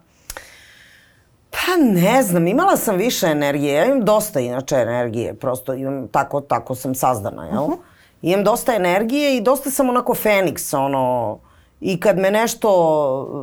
Pa 1.67 1.77
ne 1.85 2.23
znam, 2.23 2.47
imala 2.47 2.77
sam 2.77 2.97
više 2.97 3.27
energije. 3.27 3.75
Ja 3.75 3.85
imam 3.85 4.05
dosta 4.05 4.41
inače 4.41 4.77
energije, 4.77 5.35
prosto 5.35 5.75
imam, 5.75 6.09
tako, 6.09 6.41
tako 6.41 6.75
sam 6.75 6.95
sazdana, 6.95 7.45
jel? 7.45 7.62
Uh 7.62 7.71
-huh. 7.71 7.77
Imam 8.23 8.45
dosta 8.45 8.75
energije 8.75 9.37
i 9.37 9.41
dosta 9.41 9.71
sam 9.71 9.89
onako 9.89 10.15
Feniks, 10.15 10.75
ono, 10.75 11.39
i 11.81 12.01
kad 12.01 12.19
me 12.19 12.31
nešto, 12.31 12.71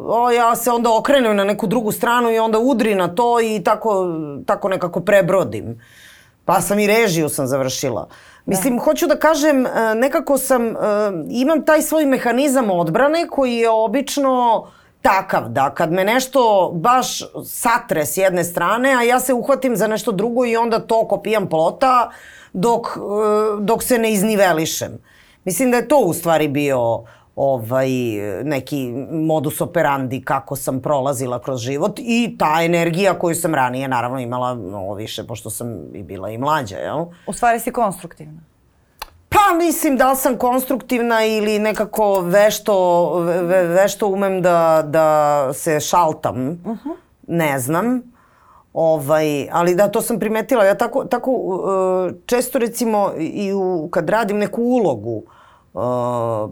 o, 0.08 0.32
ja 0.32 0.56
se 0.56 0.72
onda 0.72 0.98
okrenem 0.98 1.36
na 1.36 1.44
neku 1.44 1.68
drugu 1.68 1.92
stranu 1.92 2.32
i 2.32 2.40
onda 2.40 2.60
udri 2.60 2.96
na 2.96 3.16
to 3.16 3.42
i 3.42 3.62
tako, 3.64 4.06
tako 4.46 4.70
nekako 4.70 5.00
prebrodim. 5.00 5.82
Pa 6.46 6.62
sam 6.62 6.80
i 6.80 6.88
režiju 6.88 7.30
sam 7.30 7.48
završila. 7.48 8.08
Mislim, 8.46 8.78
da. 8.78 8.84
hoću 8.84 9.08
da 9.08 9.16
kažem, 9.16 9.66
e, 9.66 9.96
nekako 9.96 10.38
sam, 10.38 10.68
e, 10.68 10.76
imam 11.30 11.66
taj 11.66 11.82
svoj 11.82 12.06
mehanizam 12.06 12.72
odbrane 12.72 13.28
koji 13.28 13.56
je 13.56 13.70
obično 13.70 14.68
takav 15.02 15.49
da 15.49 15.70
kad 15.70 15.91
me 15.91 16.04
nešto 16.04 16.72
baš 16.74 17.20
satre 17.45 18.06
s 18.06 18.18
jedne 18.18 18.43
strane, 18.43 18.93
a 18.93 19.02
ja 19.02 19.20
se 19.20 19.34
uhvatim 19.34 19.76
za 19.76 19.88
nešto 19.88 20.12
drugo 20.12 20.45
i 20.45 20.58
onda 20.58 20.80
to 20.80 21.08
kopijam 21.08 21.49
plota 21.49 22.12
dok, 22.54 22.88
e, 22.88 22.99
dok 23.60 23.84
se 23.84 23.97
ne 23.97 24.14
iznivelišem. 24.14 24.99
Mislim 25.45 25.72
da 25.72 25.78
je 25.78 25.88
to 25.88 25.97
u 25.97 26.14
stvari 26.14 26.47
bio 26.47 27.04
ovaj, 27.36 27.89
neki 28.43 28.91
modus 29.12 29.62
operandi 29.62 30.22
kako 30.22 30.56
sam 30.56 30.82
prolazila 30.82 31.39
kroz 31.41 31.60
život 31.60 31.99
i 31.99 32.36
ta 32.39 32.58
energija 32.62 33.20
koju 33.20 33.36
sam 33.36 33.56
ranije 33.56 33.88
naravno 33.88 34.20
imala 34.20 34.54
mnogo 34.54 34.93
više 34.93 35.24
pošto 35.28 35.49
sam 35.49 35.95
i 35.95 36.04
bila 36.04 36.30
i 36.30 36.38
mlađa, 36.38 36.78
jel? 36.78 37.06
U 37.28 37.34
stvari 37.34 37.60
si 37.60 37.72
konstruktivna. 37.72 38.51
Pa 39.32 39.56
mislim 39.58 39.98
da 39.98 40.12
li 40.12 40.18
sam 40.18 40.38
konstruktivna 40.38 41.26
ili 41.26 41.60
nekako 41.60 42.20
vešto, 42.22 43.10
ve, 43.20 43.64
vešto 43.64 44.08
umem 44.08 44.42
da, 44.42 44.84
da 44.88 45.50
se 45.54 45.80
šaltam. 45.80 46.50
Uh 46.50 46.78
-huh. 46.78 46.96
Ne 47.28 47.60
znam. 47.60 48.02
Ovaj, 48.74 49.50
ali 49.52 49.76
da, 49.76 49.88
to 49.88 50.02
sam 50.02 50.20
primetila. 50.20 50.66
Ja 50.66 50.78
tako, 50.78 51.06
tako 51.06 51.32
uh, 51.32 52.12
često 52.26 52.60
recimo 52.60 53.12
i 53.18 53.54
u, 53.54 53.90
kad 53.92 54.10
radim 54.10 54.38
neku 54.38 54.62
ulogu, 54.62 55.18
uh, 55.18 55.24
Uh, 55.74 55.82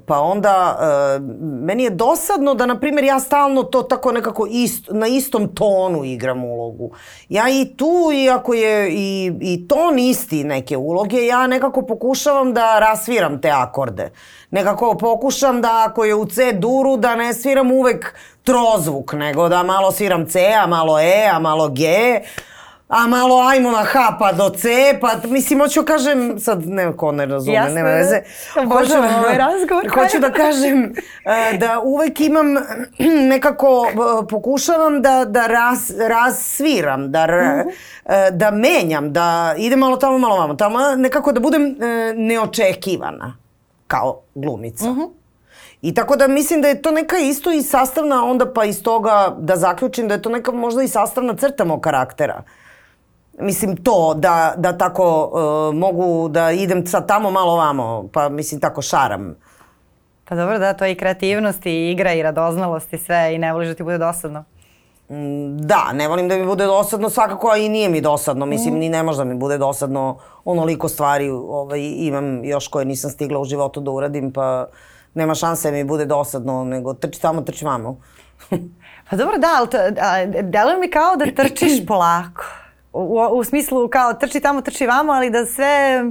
pa 0.05 0.19
onda 0.19 0.77
uh, 0.79 1.25
meni 1.41 1.83
je 1.83 1.89
dosadno 1.89 2.53
da 2.53 2.65
na 2.65 2.79
primjer 2.79 3.05
ja 3.05 3.19
stalno 3.19 3.63
to 3.63 3.83
tako 3.83 4.11
nekako 4.11 4.47
ist, 4.49 4.87
na 4.91 5.07
istom 5.07 5.55
tonu 5.55 6.05
igram 6.05 6.43
ulogu. 6.43 6.91
Ja 7.29 7.49
i 7.49 7.75
tu 7.77 8.11
iako 8.13 8.53
je 8.53 8.89
i, 8.91 9.31
i 9.41 9.67
ton 9.67 9.99
isti 9.99 10.43
neke 10.43 10.77
uloge, 10.77 11.25
ja 11.25 11.47
nekako 11.47 11.81
pokušavam 11.81 12.53
da 12.53 12.79
rasviram 12.79 13.41
te 13.41 13.49
akorde. 13.49 14.11
Nekako 14.51 14.97
pokušam 14.97 15.61
da 15.61 15.85
ako 15.87 16.05
je 16.05 16.15
u 16.15 16.25
C 16.25 16.51
duru 16.53 16.97
da 16.97 17.15
ne 17.15 17.33
sviram 17.33 17.71
uvek 17.71 18.15
trozvuk, 18.43 19.13
nego 19.13 19.49
da 19.49 19.63
malo 19.63 19.91
sviram 19.91 20.29
C, 20.29 20.53
a 20.63 20.67
malo 20.67 20.99
E, 20.99 21.29
a 21.33 21.39
malo 21.39 21.69
G, 21.69 21.85
a 22.89 23.07
malo 23.07 23.39
ajmo 23.41 23.71
na 23.71 23.83
H 23.83 24.17
pa 24.19 24.31
do 24.31 24.49
C, 24.49 24.69
pa 25.01 25.11
mislim, 25.27 25.59
hoću 25.59 25.83
kažem, 25.83 26.39
sad 26.39 26.67
neko 26.67 27.11
ne 27.11 27.25
razume, 27.25 27.53
Jasne, 27.53 27.73
nema 27.73 27.89
veze. 27.89 28.21
Hoću 28.53 28.91
da, 28.91 29.19
ovaj 29.19 29.37
razgovor. 29.37 29.89
Hoću 29.95 30.19
da 30.19 30.31
kažem 30.31 30.83
uh, 30.83 31.59
da 31.59 31.79
uvek 31.83 32.19
imam, 32.19 32.53
nekako 33.33 33.79
uh, 33.79 34.27
pokušavam 34.29 35.01
da, 35.01 35.25
da 35.25 35.47
raz, 35.47 35.91
razsviram, 36.07 37.11
da, 37.11 37.23
uh 37.23 37.29
-huh. 37.29 37.65
uh, 37.65 38.37
da 38.37 38.51
menjam, 38.51 39.13
da 39.13 39.55
idem 39.57 39.79
malo 39.79 39.97
tamo, 39.97 40.17
malo 40.17 40.37
vamo, 40.37 40.53
tamo, 40.53 40.79
nekako 40.95 41.31
da 41.31 41.39
budem 41.39 41.75
neočekivana 42.15 43.37
kao 43.87 44.21
glumica. 44.35 44.89
Uh 44.89 44.97
-huh. 44.97 45.09
I 45.81 45.93
tako 45.93 46.15
da 46.15 46.27
mislim 46.27 46.61
da 46.61 46.67
je 46.67 46.81
to 46.81 46.91
neka 46.91 47.17
isto 47.17 47.51
i 47.51 47.61
sastavna 47.61 48.25
onda 48.25 48.53
pa 48.53 48.65
iz 48.65 48.83
toga 48.83 49.35
da 49.39 49.55
zaključim 49.55 50.07
da 50.07 50.13
je 50.13 50.21
to 50.21 50.29
neka 50.29 50.51
možda 50.51 50.83
i 50.83 50.87
sastavna 50.87 51.35
crta 51.35 51.65
mog 51.65 51.81
karaktera. 51.81 52.43
Mislim 53.39 53.77
to 53.77 54.13
da, 54.13 54.53
da 54.57 54.77
tako 54.77 55.31
uh, 55.33 55.75
mogu 55.75 56.29
da 56.29 56.51
idem 56.51 56.87
sad 56.87 57.07
tamo 57.07 57.31
malo 57.31 57.55
vamo, 57.55 58.09
pa 58.13 58.29
mislim 58.29 58.61
tako 58.61 58.81
šaram. 58.81 59.35
Pa 60.29 60.35
dobro 60.35 60.59
da, 60.59 60.73
to 60.73 60.85
je 60.85 60.91
i 60.91 60.95
kreativnost 60.95 61.65
i 61.65 61.91
igra 61.91 62.13
i 62.13 62.23
radoznalost 62.23 62.93
i 62.93 62.97
sve 62.97 63.35
i 63.35 63.37
ne 63.37 63.53
voliš 63.53 63.67
da 63.67 63.75
ti 63.75 63.83
bude 63.83 63.97
dosadno. 63.97 64.43
Mm, 65.09 65.57
da, 65.57 65.93
ne 65.93 66.07
volim 66.07 66.27
da 66.29 66.35
mi 66.35 66.45
bude 66.45 66.65
dosadno 66.65 67.09
svakako, 67.09 67.49
a 67.49 67.57
i 67.57 67.69
nije 67.69 67.89
mi 67.89 68.01
dosadno. 68.01 68.45
Mislim, 68.45 68.73
mm. 68.73 68.77
ni 68.77 68.89
ne 68.89 69.03
može 69.03 69.17
da 69.17 69.23
mi 69.23 69.35
bude 69.35 69.57
dosadno. 69.57 70.17
Onoliko 70.45 70.89
stvari 70.89 71.29
ovaj, 71.29 71.79
imam 71.81 72.45
još 72.45 72.67
koje 72.67 72.85
nisam 72.85 73.11
stigla 73.11 73.39
u 73.39 73.45
životu 73.45 73.81
da 73.81 73.91
uradim, 73.91 74.33
pa 74.33 74.67
nema 75.13 75.35
šanse 75.35 75.71
da 75.71 75.77
mi 75.77 75.83
bude 75.83 76.05
dosadno, 76.05 76.63
nego 76.63 76.93
trči 76.93 77.21
tamo, 77.21 77.41
trči 77.41 77.65
vamo. 77.65 77.97
pa 79.09 79.15
dobro, 79.15 79.37
da, 79.37 79.47
ali 80.01 80.43
deluje 80.43 80.77
mi 80.77 80.89
kao 80.91 81.15
da 81.15 81.25
trčiš 81.43 81.85
polako 81.87 82.43
u, 82.93 83.19
u 83.33 83.43
smislu 83.43 83.87
kao 83.87 84.13
trči 84.13 84.39
tamo, 84.39 84.61
trči 84.61 84.87
vamo, 84.87 85.11
ali 85.11 85.29
da 85.29 85.45
sve, 85.45 86.03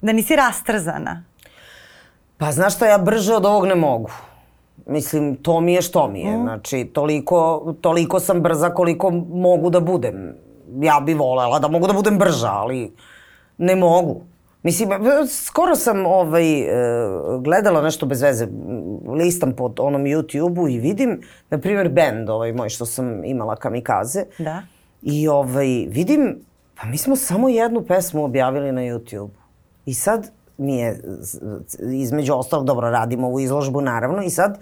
da 0.00 0.12
nisi 0.12 0.36
rastrzana. 0.36 1.24
Pa 2.38 2.52
znaš 2.52 2.74
šta, 2.74 2.86
ja 2.86 2.98
brže 2.98 3.34
od 3.34 3.46
ovog 3.46 3.66
ne 3.66 3.74
mogu. 3.74 4.10
Mislim, 4.86 5.36
to 5.36 5.60
mi 5.60 5.74
je 5.74 5.82
što 5.82 6.08
mi 6.08 6.20
je. 6.20 6.36
Mm. 6.36 6.42
Znači, 6.42 6.84
toliko, 6.84 7.74
toliko 7.80 8.20
sam 8.20 8.42
brza 8.42 8.70
koliko 8.70 9.10
mogu 9.30 9.70
da 9.70 9.80
budem. 9.80 10.34
Ja 10.80 11.00
bi 11.00 11.14
volela 11.14 11.58
da 11.58 11.68
mogu 11.68 11.86
da 11.86 11.92
budem 11.92 12.18
brža, 12.18 12.50
ali 12.50 12.92
ne 13.58 13.76
mogu. 13.76 14.20
Mislim, 14.62 14.90
skoro 15.28 15.76
sam 15.76 16.06
ovaj, 16.06 16.60
e, 16.60 16.68
gledala 17.40 17.82
nešto 17.82 18.06
bez 18.06 18.22
veze, 18.22 18.48
listam 19.08 19.52
pod 19.52 19.80
onom 19.80 20.02
YouTube-u 20.02 20.68
i 20.68 20.78
vidim, 20.78 21.20
na 21.50 21.58
primjer, 21.58 21.88
band 21.88 22.30
ovaj 22.30 22.52
moj 22.52 22.68
što 22.68 22.86
sam 22.86 23.24
imala 23.24 23.56
kamikaze. 23.56 24.24
Da 24.38 24.62
I 25.02 25.28
ovaj, 25.28 25.86
vidim, 25.88 26.38
pa 26.80 26.86
mi 26.86 26.98
smo 26.98 27.16
samo 27.16 27.48
jednu 27.48 27.82
pesmu 27.82 28.24
objavili 28.24 28.72
na 28.72 28.80
YouTube. 28.80 29.30
I 29.86 29.94
sad 29.94 30.30
mi 30.58 30.76
je, 30.76 31.00
između 31.92 32.34
ostalog, 32.34 32.66
dobro, 32.66 32.90
radimo 32.90 33.26
ovu 33.26 33.40
izložbu 33.40 33.80
naravno 33.80 34.22
i 34.22 34.30
sad 34.30 34.58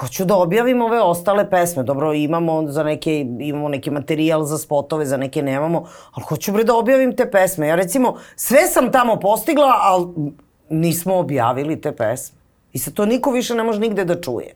hoću 0.00 0.24
da 0.24 0.36
objavim 0.36 0.82
ove 0.82 1.00
ostale 1.00 1.50
pesme. 1.50 1.82
Dobro, 1.82 2.12
imamo 2.12 2.68
za 2.68 2.82
neke, 2.82 3.26
imamo 3.40 3.68
neki 3.68 3.90
materijal 3.90 4.44
za 4.44 4.58
spotove, 4.58 5.06
za 5.06 5.16
neke 5.16 5.42
nemamo, 5.42 5.86
ali 6.12 6.24
hoću 6.28 6.52
bre 6.52 6.64
da 6.64 6.76
objavim 6.76 7.16
te 7.16 7.30
pesme. 7.30 7.68
Ja 7.68 7.74
recimo, 7.74 8.16
sve 8.36 8.66
sam 8.66 8.92
tamo 8.92 9.16
postigla, 9.16 9.72
ali 9.80 10.06
nismo 10.70 11.16
objavili 11.16 11.80
te 11.80 11.92
pesme. 11.96 12.38
I 12.72 12.78
sad 12.78 12.94
to 12.94 13.06
niko 13.06 13.30
više 13.30 13.54
ne 13.54 13.62
može 13.62 13.80
nigde 13.80 14.04
da 14.04 14.20
čuje. 14.20 14.54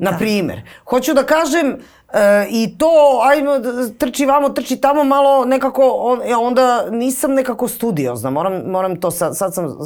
Na 0.00 0.10
da. 0.10 0.16
primer, 0.16 0.62
hoću 0.84 1.14
da 1.14 1.22
kažem, 1.22 1.76
E, 2.12 2.46
I 2.50 2.78
to, 2.78 3.20
ajmo, 3.22 3.52
trči 3.98 4.26
vamo, 4.26 4.48
trči 4.48 4.76
tamo, 4.76 5.04
malo 5.04 5.44
nekako, 5.44 5.82
on, 5.96 6.20
ja 6.28 6.38
onda 6.38 6.86
nisam 6.90 7.34
nekako 7.34 7.68
studiozna, 7.68 8.30
moram, 8.30 8.62
moram 8.66 9.00
to, 9.00 9.10
sad, 9.10 9.36
sad 9.36 9.54
sam 9.54 9.78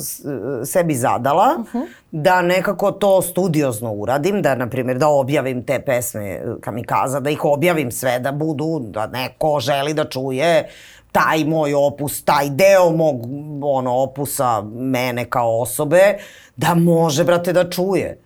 sebi 0.64 0.94
zadala, 0.94 1.56
uh 1.58 1.66
-huh. 1.74 1.86
da 2.10 2.42
nekako 2.42 2.90
to 2.90 3.22
studiozno 3.22 3.92
uradim, 3.92 4.42
da, 4.42 4.54
na 4.54 4.68
primjer, 4.68 4.98
da 4.98 5.08
objavim 5.08 5.66
te 5.66 5.80
pesme 5.86 6.40
Kamikaza, 6.60 7.20
da 7.20 7.30
ih 7.30 7.44
objavim 7.44 7.92
sve, 7.92 8.18
da 8.18 8.32
budu, 8.32 8.78
da 8.80 9.06
neko 9.06 9.60
želi 9.60 9.94
da 9.94 10.04
čuje 10.04 10.68
taj 11.12 11.44
moj 11.44 11.74
opus, 11.74 12.24
taj 12.24 12.50
deo 12.50 12.90
mog 12.90 13.16
ono, 13.62 14.02
opusa 14.02 14.62
mene 14.74 15.24
kao 15.24 15.60
osobe, 15.60 16.18
da 16.56 16.74
može, 16.74 17.24
brate, 17.24 17.52
da 17.52 17.70
čuje. 17.70 18.23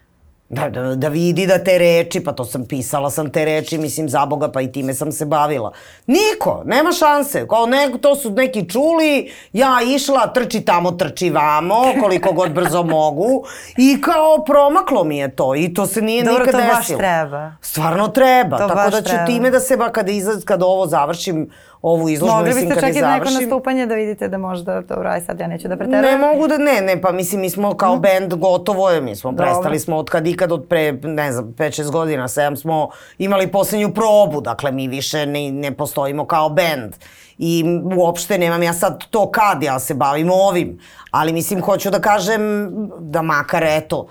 Da, 0.50 0.68
da, 0.70 0.94
da 0.94 1.08
vidi 1.08 1.46
da 1.46 1.58
te 1.64 1.78
reči, 1.78 2.20
pa 2.24 2.32
to 2.32 2.44
sam 2.44 2.64
pisala 2.64 3.10
sam 3.10 3.30
te 3.30 3.44
reči, 3.44 3.78
mislim 3.78 4.08
za 4.08 4.26
Boga, 4.26 4.48
pa 4.52 4.60
i 4.60 4.72
time 4.72 4.94
sam 4.94 5.12
se 5.12 5.26
bavila. 5.26 5.72
Niko, 6.06 6.62
nema 6.64 6.92
šanse. 6.92 7.46
Kao 7.48 7.66
ne, 7.66 7.90
to 8.00 8.16
su 8.16 8.30
neki 8.30 8.68
čuli, 8.68 9.32
ja 9.52 9.78
išla, 9.96 10.32
trči 10.32 10.60
tamo, 10.60 10.90
trči 10.90 11.30
vamo, 11.30 11.82
koliko 12.00 12.32
god 12.32 12.52
brzo 12.52 12.82
mogu. 12.96 13.44
I 13.76 14.00
kao 14.00 14.44
promaklo 14.44 15.04
mi 15.04 15.18
je 15.18 15.36
to 15.36 15.54
i 15.54 15.74
to 15.74 15.86
se 15.86 16.02
nije 16.02 16.24
Dobro, 16.24 16.44
nikad 16.46 16.60
desilo. 16.60 16.68
Dobro, 16.70 16.86
to 16.86 16.92
baš 16.92 16.98
treba. 16.98 17.52
Stvarno 17.60 18.08
treba. 18.08 18.58
To 18.58 18.68
Tako 18.68 18.90
da 18.90 19.02
ću 19.02 19.08
treba. 19.08 19.26
time 19.26 19.50
da 19.50 19.60
se, 19.60 19.76
ba, 19.76 19.92
kada, 19.92 20.12
izaz, 20.12 20.44
kada 20.44 20.66
ovo 20.66 20.86
završim, 20.86 21.50
ovu 21.82 22.08
izložbu, 22.08 22.36
Mogli 22.36 22.48
mislim, 22.48 22.68
kad 22.68 22.76
je 22.76 22.92
završim. 22.92 23.02
Mogli 23.02 23.20
biste 23.20 23.30
čak 23.30 23.36
i 23.36 23.40
neko 23.40 23.44
nastupanje 23.44 23.86
da 23.86 23.94
vidite 23.94 24.28
da 24.28 24.38
možda, 24.38 24.80
dobro, 24.80 25.08
aj 25.08 25.20
sad 25.20 25.40
ja 25.40 25.46
neću 25.46 25.68
da 25.68 25.76
preterujem. 25.76 26.20
Ne 26.20 26.26
mogu 26.26 26.48
da, 26.48 26.58
ne, 26.58 26.80
ne, 26.80 27.00
pa 27.00 27.12
mislim, 27.12 27.40
mi 27.40 27.50
smo 27.50 27.74
kao 27.74 27.96
mm. 27.96 28.00
band 28.00 28.34
gotovo 28.34 28.90
je, 28.90 29.00
mi 29.00 29.16
smo 29.16 29.32
dobro. 29.32 29.44
prestali 29.44 29.78
smo 29.78 29.96
od 29.96 30.10
kad 30.10 30.26
ikad, 30.26 30.52
od 30.52 30.66
pre, 30.68 30.92
ne 30.92 31.32
znam, 31.32 31.44
5-6 31.44 31.90
godina, 31.90 32.28
7 32.28 32.56
smo 32.56 32.90
imali 33.18 33.46
poslednju 33.46 33.94
probu, 33.94 34.40
dakle 34.40 34.72
mi 34.72 34.88
više 34.88 35.26
ne, 35.26 35.50
ne 35.50 35.72
postojimo 35.72 36.26
kao 36.26 36.48
band. 36.48 36.94
I 37.38 37.64
uopšte 37.96 38.38
nemam 38.38 38.62
ja 38.62 38.72
sad 38.72 39.04
to 39.10 39.30
kad, 39.30 39.62
ja 39.62 39.78
se 39.78 39.94
bavim 39.94 40.30
ovim. 40.30 40.78
Ali 41.10 41.32
mislim, 41.32 41.62
hoću 41.62 41.90
da 41.90 42.00
kažem 42.00 42.70
da 43.00 43.22
makar 43.22 43.64
eto, 43.64 44.06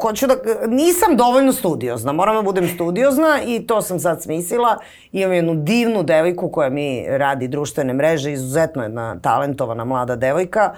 hoću 0.00 0.26
da, 0.26 0.34
nisam 0.68 1.16
dovoljno 1.16 1.52
studiozna, 1.52 2.12
moram 2.12 2.36
da 2.36 2.42
budem 2.42 2.68
studiozna 2.68 3.38
i 3.46 3.66
to 3.66 3.82
sam 3.82 4.00
sad 4.00 4.22
smislila. 4.22 4.78
Imam 5.12 5.32
jednu 5.32 5.54
divnu 5.54 6.02
devojku 6.02 6.48
koja 6.48 6.70
mi 6.70 7.04
radi 7.08 7.48
društvene 7.48 7.92
mreže, 7.92 8.32
izuzetno 8.32 8.82
jedna 8.82 9.20
talentovana 9.20 9.84
mlada 9.84 10.16
devojka. 10.16 10.72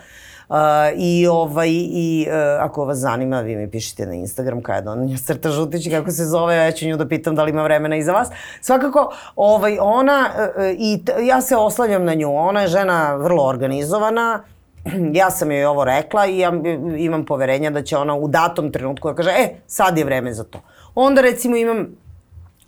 Uh, 0.49 0.57
I, 0.97 1.27
ovaj, 1.27 1.69
i 1.71 2.27
uh, 2.29 2.35
ako 2.61 2.85
vas 2.85 2.99
zanima, 2.99 3.41
vi 3.41 3.57
mi 3.57 3.71
pišite 3.71 4.07
na 4.07 4.15
Instagram 4.15 4.63
kada 4.63 4.91
on 4.91 5.17
Crta 5.25 5.51
Žutić, 5.51 5.89
kako 5.91 6.11
se 6.11 6.25
zove, 6.25 6.57
ja 6.57 6.73
ću 6.73 6.87
nju 6.87 6.97
da 6.97 7.09
pitam 7.09 7.35
da 7.35 7.43
li 7.45 7.51
ima 7.51 7.63
vremena 7.63 7.97
i 7.97 8.03
za 8.03 8.13
vas. 8.13 8.29
Svakako, 8.61 9.13
ovaj, 9.37 9.79
ona, 9.81 10.31
uh, 10.57 10.65
i 10.79 11.05
t, 11.05 11.15
ja 11.27 11.41
se 11.41 11.57
oslanjam 11.57 12.05
na 12.05 12.15
nju, 12.15 12.37
ona 12.37 12.61
je 12.61 12.69
žena 12.69 13.15
vrlo 13.15 13.45
organizovana, 13.45 14.43
ja 15.21 15.31
sam 15.31 15.51
joj 15.51 15.65
ovo 15.65 15.85
rekla 15.85 16.27
i 16.27 16.39
ja 16.39 16.53
imam 16.99 17.25
poverenja 17.25 17.71
da 17.71 17.83
će 17.83 17.97
ona 17.97 18.15
u 18.15 18.29
datom 18.29 18.73
trenutku 18.73 19.09
da 19.09 19.15
kaže, 19.15 19.31
e, 19.31 19.55
sad 19.67 19.99
je 19.99 20.05
vreme 20.05 20.35
za 20.35 20.45
to. 20.45 20.61
Onda 20.95 21.21
recimo 21.21 21.57
imam 21.57 21.87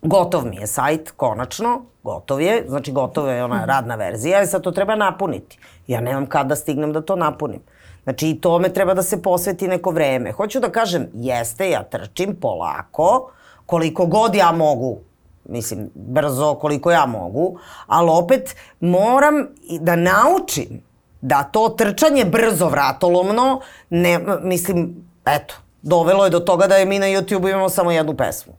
Gotov 0.02 0.44
mi 0.46 0.56
je 0.56 0.66
sajt, 0.66 1.10
konačno, 1.10 1.84
gotov 2.02 2.40
je, 2.40 2.64
znači 2.68 2.92
gotova 2.92 3.32
je 3.32 3.44
ona 3.44 3.64
radna 3.64 3.94
verzija 3.94 4.42
i 4.42 4.46
sad 4.46 4.62
to 4.62 4.70
treba 4.70 4.94
napuniti. 4.94 5.58
Ja 5.86 6.00
nemam 6.00 6.26
kad 6.26 6.46
da 6.46 6.56
stignem 6.56 6.92
da 6.92 7.00
to 7.00 7.16
napunim. 7.16 7.60
Znači 8.04 8.28
i 8.28 8.40
tome 8.40 8.68
treba 8.68 8.94
da 8.94 9.02
se 9.02 9.22
posveti 9.22 9.68
neko 9.68 9.90
vreme. 9.90 10.32
Hoću 10.32 10.60
da 10.60 10.70
kažem, 10.70 11.08
jeste, 11.14 11.70
ja 11.70 11.82
trčim 11.82 12.36
polako, 12.40 13.30
koliko 13.66 14.06
god 14.06 14.34
ja 14.34 14.52
mogu, 14.52 14.98
mislim, 15.44 15.90
brzo 15.94 16.54
koliko 16.54 16.90
ja 16.90 17.06
mogu, 17.06 17.58
ali 17.86 18.10
opet 18.10 18.56
moram 18.80 19.48
da 19.80 19.96
naučim 19.96 20.82
da 21.26 21.42
to 21.42 21.68
trčanje 21.68 22.24
brzo 22.24 22.68
vratolomno, 22.68 23.60
ne, 23.90 24.20
mislim, 24.42 24.94
eto, 25.24 25.54
dovelo 25.82 26.24
je 26.24 26.30
do 26.30 26.40
toga 26.40 26.66
da 26.66 26.76
je 26.76 26.86
mi 26.86 26.98
na 26.98 27.06
YouTube 27.06 27.50
imamo 27.50 27.68
samo 27.68 27.90
jednu 27.92 28.16
pesmu 28.16 28.52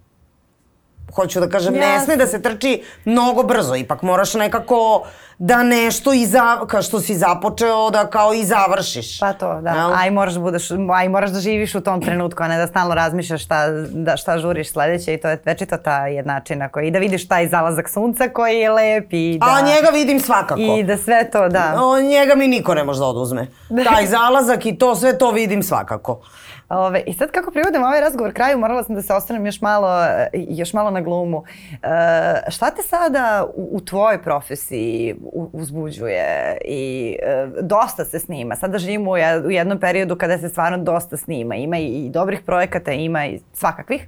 hoću 1.15 1.39
da 1.39 1.49
kažem, 1.49 1.75
Jasne. 1.75 1.91
ne 1.91 1.99
sme 1.99 2.15
da 2.15 2.27
se 2.27 2.41
trči 2.41 2.83
mnogo 3.05 3.43
brzo, 3.43 3.75
ipak 3.75 4.01
moraš 4.01 4.33
nekako 4.33 5.03
da 5.39 5.63
nešto 5.63 6.13
i 6.13 6.25
za, 6.25 6.65
kao 6.67 6.81
što 6.81 6.99
si 6.99 7.15
započeo 7.15 7.89
da 7.89 8.07
kao 8.07 8.33
i 8.33 8.45
završiš. 8.45 9.19
Pa 9.19 9.33
to, 9.33 9.61
da. 9.61 9.69
Jel? 9.69 9.93
Aj 9.93 10.11
moraš 10.11 10.33
da 10.33 10.39
budeš, 10.39 10.69
aj 10.93 11.09
moraš 11.09 11.29
da 11.29 11.39
živiš 11.39 11.75
u 11.75 11.81
tom 11.81 12.01
trenutku, 12.01 12.43
a 12.43 12.47
ne 12.47 12.57
da 12.57 12.67
stalno 12.67 12.95
razmišljaš 12.95 13.43
šta, 13.43 13.67
da, 13.91 14.17
šta 14.17 14.37
žuriš 14.37 14.71
sledeće 14.71 15.13
i 15.13 15.17
to 15.17 15.29
je 15.29 15.41
večito 15.45 15.77
ta 15.77 16.07
jednačina 16.07 16.69
koji, 16.69 16.87
i 16.87 16.91
da 16.91 16.99
vidiš 16.99 17.27
taj 17.27 17.47
zalazak 17.47 17.89
sunca 17.89 18.29
koji 18.29 18.57
je 18.57 18.71
lep 18.71 19.07
i 19.13 19.37
da... 19.39 19.45
A 19.45 19.61
njega 19.61 19.89
vidim 19.93 20.19
svakako. 20.19 20.61
I 20.61 20.83
da 20.83 20.97
sve 20.97 21.29
to, 21.31 21.49
da. 21.49 21.75
O, 21.83 22.01
njega 22.01 22.35
mi 22.35 22.47
niko 22.47 22.73
ne 22.73 22.83
može 22.83 22.99
da 22.99 23.05
oduzme. 23.05 23.47
Taj 23.93 24.05
zalazak 24.05 24.65
i 24.65 24.77
to, 24.77 24.95
sve 24.95 25.17
to 25.17 25.31
vidim 25.31 25.63
svakako. 25.63 26.21
Ove, 26.70 27.03
I 27.05 27.13
sad 27.13 27.32
kako 27.32 27.51
privodimo 27.51 27.86
ovaj 27.86 28.01
razgovor 28.01 28.34
kraju, 28.34 28.57
morala 28.57 28.84
sam 28.84 28.95
da 28.95 29.01
se 29.01 29.13
ostanem 29.13 29.45
još 29.45 29.61
malo, 29.61 30.05
još 30.34 30.74
malo 30.74 30.91
na 30.91 31.01
glumu. 31.01 31.43
E, 31.72 32.51
šta 32.51 32.72
te 32.72 32.82
sada 32.82 33.45
u, 33.55 33.70
u 33.72 33.82
tvojoj 33.82 34.22
profesiji 34.22 35.15
uzbuđuje 35.53 36.57
i 36.65 37.15
e, 37.24 37.47
dosta 37.61 38.05
se 38.05 38.20
snima. 38.20 38.55
Sada 38.55 38.78
živimo 38.78 39.11
u 39.45 39.51
jednom 39.51 39.80
periodu 39.80 40.15
kada 40.15 40.38
se 40.38 40.49
stvarno 40.49 40.78
dosta 40.78 41.18
snima. 41.18 41.55
Ima 41.55 41.78
i 41.78 42.09
dobrih 42.09 42.41
projekata, 42.45 42.91
ima 42.91 43.26
i 43.26 43.39
svakakvih. 43.53 44.07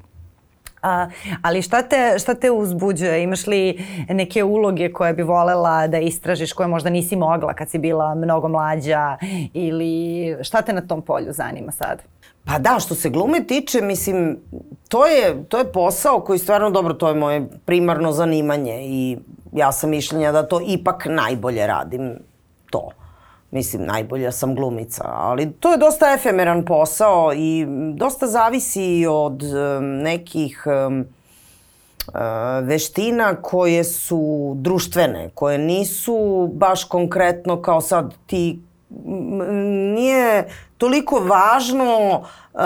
A, 0.82 1.10
ali 1.42 1.62
šta 1.62 1.82
te, 1.82 2.16
šta 2.20 2.34
te 2.34 2.52
uzbuđuje? 2.52 3.24
Imaš 3.24 3.48
li 3.48 3.86
neke 4.10 4.44
uloge 4.44 4.92
koje 4.94 5.14
bi 5.14 5.24
volela 5.24 5.88
da 5.88 5.98
istražiš, 5.98 6.54
koje 6.54 6.68
možda 6.68 6.90
nisi 6.90 7.16
mogla 7.16 7.54
kad 7.54 7.70
si 7.70 7.78
bila 7.78 8.16
mnogo 8.16 8.48
mlađa 8.48 9.18
ili 9.54 10.36
šta 10.42 10.62
te 10.62 10.74
na 10.74 10.82
tom 10.82 11.02
polju 11.02 11.34
zanima 11.34 11.72
sad? 11.72 12.02
Pa 12.50 12.60
da, 12.60 12.80
što 12.80 12.96
se 12.96 13.10
glume 13.10 13.44
tiče, 13.48 13.82
mislim, 13.82 14.40
to 14.88 15.06
je, 15.06 15.44
to 15.50 15.58
je 15.58 15.72
posao 15.72 16.20
koji 16.20 16.40
stvarno 16.40 16.70
dobro, 16.70 16.94
to 16.94 17.08
je 17.08 17.16
moje 17.16 17.48
primarno 17.66 18.12
zanimanje 18.12 18.82
i 18.84 19.18
ja 19.52 19.72
sam 19.72 19.90
mišljenja 19.90 20.32
da 20.32 20.48
to 20.48 20.62
ipak 20.68 21.06
najbolje 21.10 21.68
radim 21.68 22.20
to. 22.70 22.90
Mislim, 23.52 23.86
najbolja 23.86 24.32
sam 24.32 24.56
glumica, 24.56 25.04
ali 25.06 25.52
to 25.52 25.72
je 25.72 25.78
dosta 25.78 26.14
efemeran 26.14 26.66
posao 26.66 27.34
i 27.36 27.66
dosta 27.96 28.28
zavisi 28.28 29.06
od 29.10 29.44
nekih 29.82 30.64
uh, 30.66 31.06
veština 32.64 33.36
koje 33.42 33.84
su 33.84 34.54
društvene, 34.56 35.30
koje 35.34 35.58
nisu 35.58 36.50
baš 36.54 36.84
konkretno 36.84 37.62
kao 37.62 37.82
sad 37.82 38.14
ti 38.28 38.60
nije 39.96 40.48
toliko 40.78 41.20
važno 41.20 42.20
uh, 42.20 42.60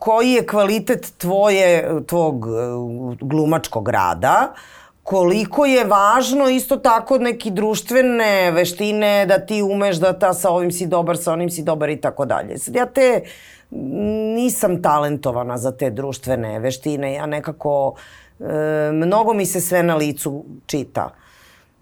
koji 0.00 0.32
je 0.32 0.46
kvalitet 0.46 1.12
tvoje, 1.18 1.90
tvog 2.06 2.46
uh, 2.46 3.16
glumačkog 3.20 3.88
rada, 3.88 4.54
koliko 5.02 5.66
je 5.66 5.84
važno 5.84 6.48
isto 6.48 6.76
tako 6.76 7.18
neki 7.18 7.50
društvene 7.50 8.50
veštine 8.50 9.26
da 9.26 9.38
ti 9.38 9.62
umeš 9.62 9.96
da 9.96 10.12
ta 10.18 10.34
sa 10.34 10.50
ovim 10.50 10.72
si 10.72 10.86
dobar, 10.86 11.16
sa 11.16 11.32
onim 11.32 11.50
si 11.50 11.62
dobar 11.62 11.90
i 11.90 12.00
tako 12.00 12.24
dalje. 12.24 12.58
Sad 12.58 12.74
ja 12.74 12.86
te 12.86 13.22
nisam 13.70 14.82
talentovana 14.82 15.58
za 15.58 15.72
te 15.72 15.90
društvene 15.90 16.58
veštine, 16.58 17.14
ja 17.14 17.26
nekako 17.26 17.94
e, 18.40 18.44
mnogo 18.92 19.34
mi 19.34 19.46
se 19.46 19.60
sve 19.60 19.82
na 19.82 19.96
licu 19.96 20.44
čita. 20.66 21.10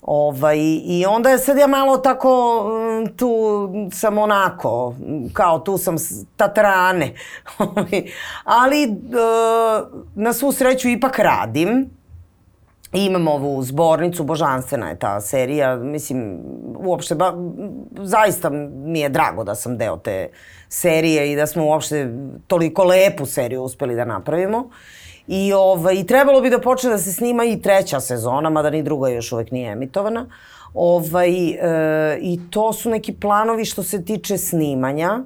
Ovaj, 0.07 0.59
I 0.85 1.05
onda 1.09 1.31
je 1.31 1.39
sad 1.39 1.59
ja 1.59 1.67
malo 1.67 1.99
tako, 1.99 2.63
mm, 2.65 3.17
tu 3.17 3.29
sam 3.93 4.19
onako, 4.19 4.95
kao 5.33 5.59
tu 5.59 5.79
sam 5.79 5.97
tatrane. 6.37 7.15
Ovaj, 7.59 8.03
ali 8.45 8.83
e, 8.83 8.89
na 10.15 10.33
svu 10.33 10.53
sreću 10.53 10.89
ipak 10.89 11.19
radim. 11.19 11.91
Imam 12.93 13.29
ovu 13.29 13.63
zbornicu, 13.63 14.25
božanstvena 14.25 14.89
je 14.89 14.99
ta 14.99 15.21
serija, 15.21 15.77
mislim, 15.77 16.39
uopšte, 16.79 17.15
ba, 17.15 17.35
zaista 17.99 18.51
mi 18.85 19.01
je 19.01 19.09
drago 19.09 19.45
da 19.45 19.55
sam 19.55 19.79
deo 19.79 19.97
te 19.97 20.29
serije 20.69 21.33
i 21.33 21.37
da 21.37 21.47
smo 21.47 21.65
uopšte 21.65 22.15
toliko 22.47 22.85
lepu 22.85 23.27
seriju 23.27 23.63
uspeli 23.63 23.97
da 23.97 24.05
napravimo. 24.05 24.59
Uh, 24.59 24.73
I, 25.29 25.53
ovaj, 25.53 25.95
I 25.95 26.07
trebalo 26.07 26.41
bi 26.41 26.51
da 26.51 26.61
počne 26.61 26.91
da 26.91 26.99
se 26.99 27.13
snima 27.13 27.45
i 27.45 27.63
treća 27.63 28.01
sezona, 28.01 28.51
mada 28.51 28.71
ni 28.71 28.83
druga 28.83 29.09
još 29.09 29.33
uvek 29.33 29.51
nije 29.51 29.73
emitovana. 29.73 30.27
Ovaj, 30.75 31.49
e, 31.49 32.19
I 32.21 32.41
to 32.51 32.73
su 32.73 32.91
neki 32.91 33.13
planovi 33.13 33.65
što 33.65 33.83
se 33.83 34.05
tiče 34.05 34.39
snimanja. 34.39 35.21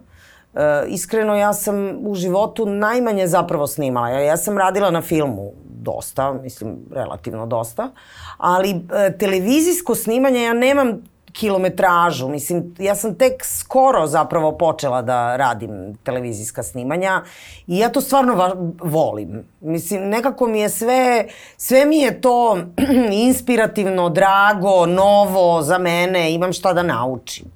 E, 0.55 0.85
iskreno, 0.89 1.35
ja 1.35 1.53
sam 1.53 1.97
u 2.07 2.15
životu 2.15 2.67
najmanje 2.67 3.27
zapravo 3.27 3.67
snimala. 3.67 4.09
Ja, 4.09 4.21
ja 4.21 4.37
sam 4.37 4.59
radila 4.59 4.91
na 4.91 5.03
filmu 5.03 5.53
dosta, 5.65 6.33
mislim, 6.33 6.77
relativno 6.95 7.47
dosta, 7.47 7.91
ali 8.37 8.71
e, 8.71 9.19
televizijsko 9.19 9.95
snimanje 9.95 10.43
ja 10.43 10.53
nemam 10.53 11.03
kilometražu. 11.33 12.29
Mislim, 12.29 12.75
ja 12.79 12.95
sam 12.95 13.15
tek 13.15 13.45
skoro 13.45 14.07
zapravo 14.07 14.53
počela 14.59 15.03
da 15.03 15.37
radim 15.37 15.97
televizijska 16.03 16.63
snimanja 16.63 17.23
i 17.67 17.79
ja 17.79 17.89
to 17.89 18.01
stvarno 18.01 18.57
volim. 18.83 19.45
Mislim, 19.61 20.09
nekako 20.09 20.47
mi 20.47 20.61
je 20.61 20.69
sve, 20.69 21.27
sve 21.57 21.85
mi 21.85 21.99
je 21.99 22.21
to 22.21 22.59
inspirativno, 23.29 24.09
drago, 24.09 24.87
novo 24.87 25.63
za 25.63 25.79
mene, 25.79 26.33
imam 26.33 26.53
šta 26.53 26.73
da 26.73 26.83
naučim. 26.83 27.47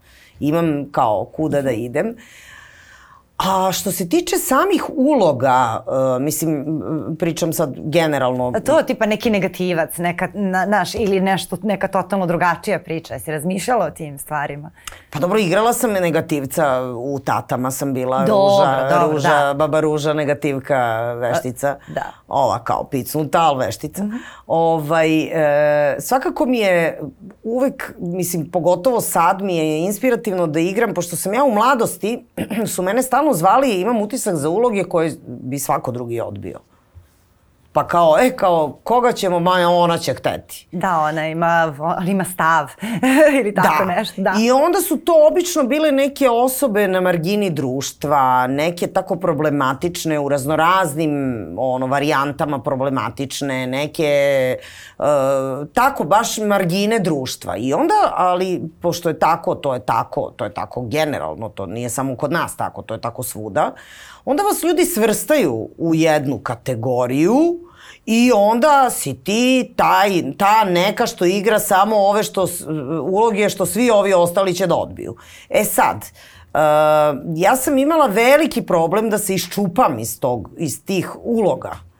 Imam 0.41 0.89
kao 0.93 1.25
kuda 1.25 1.62
da 1.62 1.70
idem. 1.70 2.09
Uh, 2.09 2.43
A 3.37 3.72
što 3.72 3.93
se 3.93 4.09
tiče 4.09 4.37
samih 4.37 4.85
uloga, 4.97 5.85
uh, 5.87 6.22
mislim, 6.22 6.64
pričam 7.18 7.53
sad 7.53 7.74
generalno. 7.76 8.53
A 8.57 8.61
to 8.61 8.82
tipa 8.82 9.07
neki 9.07 9.30
negativac, 9.30 9.99
neka, 9.99 10.28
na, 10.35 10.64
naš, 10.66 10.95
ili 10.95 11.20
nešto, 11.20 11.57
neka 11.62 11.89
totalno 11.89 12.26
drugačija 12.26 12.78
priča. 12.78 13.14
Jesi 13.14 13.30
razmišljala 13.30 13.87
o 13.87 13.91
tim 13.91 14.18
stvarima? 14.18 14.70
Pa 15.11 15.18
dobro, 15.18 15.39
igrala 15.39 15.72
sam 15.72 15.93
negativca, 15.93 16.82
u 16.97 17.18
Tatama 17.18 17.70
sam 17.70 17.95
bila 17.95 18.24
dobro, 18.24 18.57
Ruža, 18.57 18.89
dobro, 18.91 19.12
Ruža, 19.12 19.28
da. 19.28 19.55
Baba 19.55 19.80
Ruža, 19.80 20.12
negativka, 20.12 21.12
veštica. 21.12 21.68
A, 21.68 21.93
da. 21.93 22.12
Ova 22.28 22.64
kao 22.64 22.85
picnuta, 22.85 23.41
ali 23.41 23.66
veštica. 23.66 24.05
Mhm. 24.05 24.12
-huh. 24.12 24.20
ovaj, 24.47 25.22
e, 25.22 26.01
svakako 26.01 26.47
mi 26.47 26.59
je 26.59 27.01
uvek, 27.45 27.95
mislim, 27.99 28.51
pogotovo 28.51 29.01
sad 29.01 29.42
mi 29.42 29.57
je 29.57 29.84
inspirativno 29.84 30.47
da 30.47 30.61
igram, 30.61 30.95
pošto 30.95 31.16
sam 31.16 31.34
ja 31.34 31.45
u 31.45 31.55
mladosti, 31.55 32.24
su 32.74 32.82
mene 32.82 33.03
stalno 33.03 33.32
zvali 33.32 33.70
i 33.70 33.80
imam 33.80 34.03
utisak 34.03 34.36
za 34.36 34.49
uloge 34.49 34.84
koje 34.84 35.12
bi 35.26 35.59
svako 35.59 35.92
drugi 35.92 36.20
odbio. 36.20 36.61
Pa 37.75 37.87
kao, 37.87 38.16
e, 38.20 38.37
kao, 38.37 38.79
koga 38.85 39.12
ćemo, 39.12 39.41
Maja, 39.41 39.68
ona 39.68 39.99
će 39.99 40.14
hteti. 40.14 40.66
Da, 40.72 40.99
ona 41.01 41.29
ima, 41.29 41.75
ona 41.79 42.11
ima 42.11 42.25
stav 42.25 42.70
ili 43.41 43.55
tako 43.55 43.85
da. 43.85 43.95
nešto. 43.95 44.22
Da, 44.22 44.35
i 44.41 44.51
onda 44.51 44.81
su 44.81 44.97
to 44.97 45.12
obično 45.31 45.62
bile 45.62 45.93
neke 45.93 46.31
osobe 46.31 46.89
na 46.89 47.01
margini 47.01 47.51
društva, 47.51 48.47
neke 48.47 48.87
tako 48.87 49.16
problematične 49.16 50.18
u 50.18 50.29
raznoraznim 50.29 51.47
ono, 51.59 51.87
varijantama 51.87 52.62
problematične, 52.62 53.66
neke 53.66 54.57
uh, 54.99 55.05
tako 55.72 56.05
baš 56.05 56.39
margine 56.39 56.99
društva. 56.99 57.57
I 57.57 57.72
onda, 57.72 58.12
ali 58.16 58.62
pošto 58.83 59.09
je 59.09 59.18
tako, 59.18 59.55
to 59.55 59.75
je 59.75 59.81
tako, 59.81 60.33
to 60.37 60.45
je 60.45 60.55
tako 60.55 60.83
generalno, 60.83 61.49
to 61.49 61.66
nije 61.66 61.91
samo 61.91 62.16
kod 62.16 62.33
nas 62.33 62.57
tako, 62.57 62.83
to 62.83 62.95
je 62.95 63.01
tako 63.01 63.22
svuda, 63.22 63.72
onda 64.25 64.43
vas 64.43 64.62
ljudi 64.62 64.85
svrstaju 64.85 65.68
u 65.79 65.95
jednu 65.95 66.39
kategoriju 66.39 67.59
i 68.07 68.31
onda 68.35 68.91
si 68.91 69.14
ti 69.14 69.72
taj, 69.77 70.22
ta 70.39 70.64
neka 70.64 71.07
što 71.07 71.25
igra 71.25 71.59
samo 71.59 71.97
ove 71.97 72.22
što, 72.22 72.47
uloge 73.03 73.49
što 73.49 73.66
svi 73.66 73.91
ovi 73.91 74.14
ostali 74.14 74.55
će 74.55 74.66
da 74.66 74.75
odbiju. 74.75 75.16
E 75.49 75.64
sad, 75.64 75.97
uh, 75.97 76.61
ja 77.37 77.57
sam 77.57 77.79
imala 77.79 78.07
veliki 78.07 78.62
problem 78.62 79.11
da 79.11 79.18
se 79.18 79.35
iščupam 79.35 79.99
iz, 79.99 80.20
tog, 80.20 80.51
iz 80.57 80.85
tih 80.85 81.11
uloga. 81.22 81.93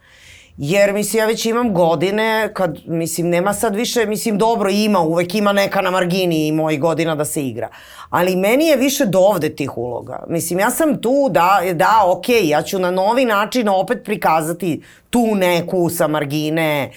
Jer, 0.57 0.93
mislim, 0.93 1.19
ja 1.19 1.25
već 1.25 1.45
imam 1.45 1.73
godine 1.73 2.49
kad, 2.53 2.77
mislim, 2.85 3.29
nema 3.29 3.53
sad 3.53 3.75
više, 3.75 4.05
mislim, 4.05 4.37
dobro 4.37 4.69
ima, 4.69 4.99
uvek 4.99 5.35
ima 5.35 5.53
neka 5.53 5.81
na 5.81 5.91
margini 5.91 6.47
i 6.47 6.51
mojih 6.51 6.79
godina 6.79 7.15
da 7.15 7.25
se 7.25 7.47
igra. 7.47 7.69
Ali 8.09 8.35
meni 8.35 8.65
je 8.65 8.77
više 8.77 9.05
dovde 9.05 9.55
tih 9.55 9.77
uloga. 9.77 10.23
Mislim, 10.27 10.59
ja 10.59 10.71
sam 10.71 11.01
tu 11.01 11.29
da, 11.31 11.61
da, 11.73 12.03
okej, 12.05 12.41
okay, 12.41 12.49
ja 12.49 12.61
ću 12.61 12.79
na 12.79 12.91
novi 12.91 13.25
način 13.25 13.69
opet 13.69 14.03
prikazati 14.03 14.83
tu 15.09 15.35
neku 15.35 15.89
sa 15.89 16.07
margine, 16.07 16.91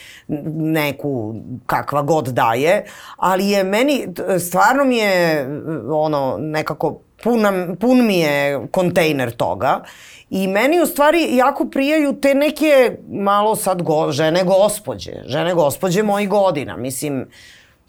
neku 0.56 1.34
kakva 1.66 2.02
god 2.02 2.28
daje, 2.28 2.84
ali 3.16 3.48
je 3.48 3.64
meni, 3.64 4.06
stvarno 4.48 4.84
mi 4.84 4.96
je, 4.96 5.46
ono, 5.90 6.36
nekako, 6.40 7.00
pun, 7.22 7.76
pun 7.80 8.06
mi 8.06 8.18
je 8.18 8.66
kontejner 8.70 9.30
toga 9.30 9.82
I 10.30 10.46
meni 10.46 10.80
u 10.82 10.86
stvari 10.86 11.36
jako 11.36 11.64
prijaju 11.64 12.20
te 12.20 12.34
neke 12.34 12.96
malo 13.08 13.56
sad 13.56 13.82
go, 13.82 14.12
žene 14.12 14.44
gospođe, 14.44 15.12
žene 15.26 15.54
gospođe 15.54 16.02
mojih 16.02 16.28
godina. 16.28 16.76
Mislim, 16.76 17.28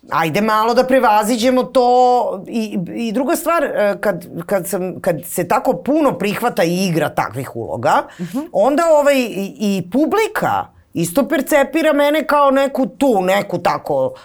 ajde 0.10 0.42
malo 0.42 0.74
da 0.74 0.84
prevaziđemo 0.84 1.64
to 1.64 2.44
i, 2.48 2.80
i 2.96 3.12
druga 3.12 3.36
stvar 3.36 3.64
e, 3.64 3.98
kad, 4.02 4.26
kad, 4.46 4.68
sam, 4.68 5.00
kad 5.02 5.16
se 5.26 5.48
tako 5.48 5.74
puno 5.74 6.18
prihvata 6.18 6.64
i 6.64 6.88
igra 6.88 7.10
takvih 7.10 7.56
uloga 7.56 8.04
uh 8.08 8.26
mhm. 8.26 8.38
-huh. 8.38 8.50
onda 8.52 8.84
ovaj 9.00 9.16
i, 9.18 9.56
i 9.60 9.90
publika 9.92 10.68
isto 10.94 11.28
percepira 11.28 11.94
mene 11.94 12.28
kao 12.28 12.52
neku 12.52 12.86
tu 12.86 13.22
neku 13.22 13.58
tako 13.58 14.06
uh, 14.06 14.20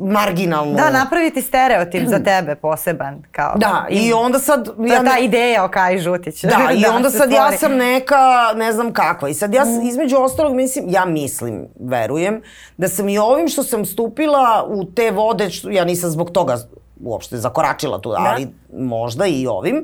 marginalnu... 0.00 0.74
Da, 0.74 0.90
napraviti 0.90 1.42
stereotip 1.42 2.08
za 2.08 2.18
tebe 2.18 2.54
poseban. 2.54 3.22
Kao, 3.32 3.54
da, 3.56 3.86
i, 3.90 3.96
i 3.96 4.12
onda 4.12 4.38
sad... 4.38 4.64
To 4.76 4.84
ja 4.86 4.94
je 4.94 5.04
ta 5.04 5.18
ideja 5.18 5.64
o 5.64 5.68
Kaj 5.68 5.98
Žutić. 5.98 6.42
Da, 6.42 6.48
da 6.66 6.72
i 6.72 6.84
onda 6.96 7.10
sad 7.10 7.30
stvori. 7.30 7.34
ja 7.34 7.52
sam 7.58 7.76
neka, 7.76 8.52
ne 8.56 8.72
znam 8.72 8.92
kakva. 8.92 9.28
I 9.28 9.34
sad 9.34 9.54
ja, 9.54 9.64
mm. 9.64 9.86
između 9.86 10.16
ostalog, 10.16 10.54
mislim, 10.54 10.84
ja 10.88 11.04
mislim, 11.04 11.66
verujem, 11.80 12.42
da 12.76 12.88
sam 12.88 13.08
i 13.08 13.18
ovim 13.18 13.48
što 13.48 13.62
sam 13.62 13.84
stupila 13.84 14.66
u 14.68 14.84
te 14.84 15.10
vode, 15.10 15.50
što, 15.50 15.70
ja 15.70 15.84
nisam 15.84 16.10
zbog 16.10 16.30
toga 16.30 16.56
uopšte 17.02 17.36
zakoračila 17.36 18.00
tu, 18.00 18.10
da. 18.10 18.16
ali 18.18 18.48
možda 18.72 19.26
i 19.26 19.46
ovim, 19.46 19.76
uh, 19.76 19.82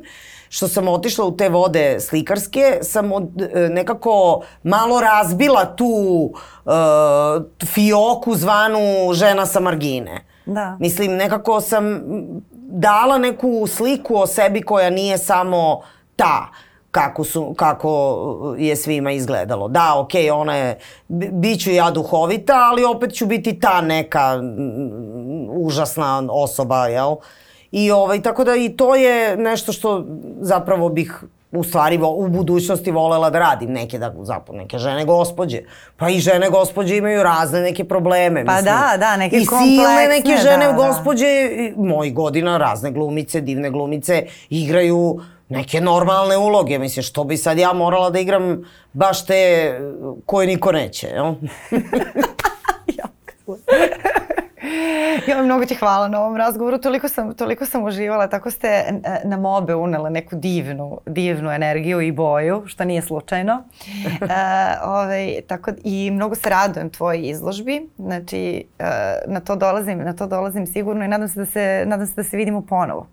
što 0.48 0.68
sam 0.68 0.88
otišla 0.88 1.24
u 1.24 1.36
te 1.36 1.48
vode 1.48 2.00
slikarske, 2.00 2.78
sam 2.82 3.12
od, 3.12 3.42
e, 3.54 3.68
nekako 3.68 4.42
malo 4.62 5.00
razbila 5.00 5.76
tu 5.76 5.86
uh, 6.64 6.72
fioku 7.66 8.34
zvanu 8.34 9.12
žena 9.12 9.46
sa 9.46 9.60
margine. 9.60 10.24
Da. 10.46 10.76
Mislim, 10.80 11.12
nekako 11.12 11.60
sam 11.60 12.00
dala 12.52 13.18
neku 13.18 13.66
sliku 13.66 14.16
o 14.16 14.26
sebi 14.26 14.62
koja 14.62 14.90
nije 14.90 15.18
samo 15.18 15.80
ta 16.16 16.48
kako, 17.03 17.24
su, 17.24 17.55
kako 17.57 18.55
je 18.59 18.76
svima 18.76 19.12
izgledalo. 19.12 19.68
Da, 19.68 19.94
okay, 19.96 20.32
ona 20.32 20.55
je, 20.57 20.78
bit 21.32 21.62
ću 21.62 21.70
ja 21.70 21.90
duhovita, 21.90 22.55
ali 22.70 22.84
opet 22.84 23.14
ću 23.14 23.26
biti 23.26 23.61
ta 23.61 23.80
neka 23.80 24.40
užasna 25.49 26.22
osoba, 26.30 26.86
jel? 26.86 27.12
Uh, 27.12 27.18
I 27.72 27.90
ovaj, 27.90 28.22
tako 28.22 28.44
da 28.44 28.57
i 28.57 28.68
to 28.68 28.94
je 28.94 29.36
nešto 29.36 29.72
što 29.72 30.05
zapravo 30.40 30.88
bih 30.88 31.24
u 31.53 31.64
stvari 31.64 31.99
u 32.16 32.28
budućnosti 32.28 32.90
volela 32.90 33.30
da 33.30 33.38
radim 33.38 33.72
neke 33.72 33.99
da 33.99 34.14
zapravo 34.22 34.59
neke 34.59 34.78
žene 34.78 35.05
gospođe. 35.05 35.61
Pa 35.96 36.09
i 36.09 36.18
žene 36.18 36.51
gospođe 36.51 36.96
imaju 36.96 37.22
razne 37.22 37.61
neke 37.61 37.84
probleme, 37.84 38.44
pa 38.44 38.53
mislim. 38.53 38.74
da, 38.74 38.96
da, 38.99 39.16
neke 39.16 39.36
I 39.36 39.46
silne 39.46 40.09
neke 40.09 40.36
žene 40.42 40.66
da, 40.66 40.72
gospođe, 40.72 41.26
da. 41.76 41.82
mojih 41.82 42.14
godina, 42.14 42.59
razne 42.59 42.90
glumice, 42.90 43.40
divne 43.40 43.70
glumice 43.70 44.26
igraju 44.51 45.20
neke 45.49 45.80
normalne 45.80 46.36
uloge, 46.36 46.78
mislim, 46.78 47.03
što 47.03 47.24
bi 47.24 47.36
sad 47.36 47.59
ja 47.59 47.72
morala 47.72 48.11
da 48.11 48.18
igram 48.18 48.64
baš 48.92 49.26
te 49.26 49.72
koje 50.26 50.46
niko 50.46 50.72
neće, 50.72 51.07
jel? 51.07 51.34
Ja, 55.26 55.42
mnogo 55.42 55.64
ti 55.64 55.74
hvala 55.74 56.09
na 56.09 56.20
ovom 56.20 56.36
razgovoru, 56.36 56.78
toliko 56.78 57.09
sam, 57.09 57.34
toliko 57.34 57.66
sam 57.66 57.84
uživala, 57.84 58.28
tako 58.28 58.51
ste 58.51 58.68
e, 58.68 58.92
na 59.24 59.36
mobe 59.36 59.74
unele 59.74 60.11
neku 60.11 60.36
divnu, 60.36 61.01
divnu 61.07 61.51
energiju 61.51 62.01
i 62.01 62.12
boju, 62.12 62.62
što 62.66 62.84
nije 62.84 63.03
slučajno. 63.03 63.62
e, 64.20 64.26
ovaj, 64.96 65.40
tako, 65.46 65.70
I 65.84 66.11
mnogo 66.11 66.34
se 66.34 66.51
radujem 66.51 66.90
tvojoj 66.90 67.28
izložbi, 67.28 67.88
znači 67.99 68.64
e, 68.78 68.84
na, 69.26 69.40
to 69.40 69.57
dolazim, 69.57 69.99
na 69.99 70.12
to 70.12 70.26
dolazim 70.26 70.66
sigurno 70.66 71.05
i 71.05 71.09
nadam 71.09 71.28
se 71.28 71.40
da 71.40 71.46
se, 71.46 71.84
nadam 71.86 72.07
se, 72.07 72.12
da 72.16 72.24
se 72.24 72.36
vidimo 72.36 72.66
ponovo. 72.66 73.07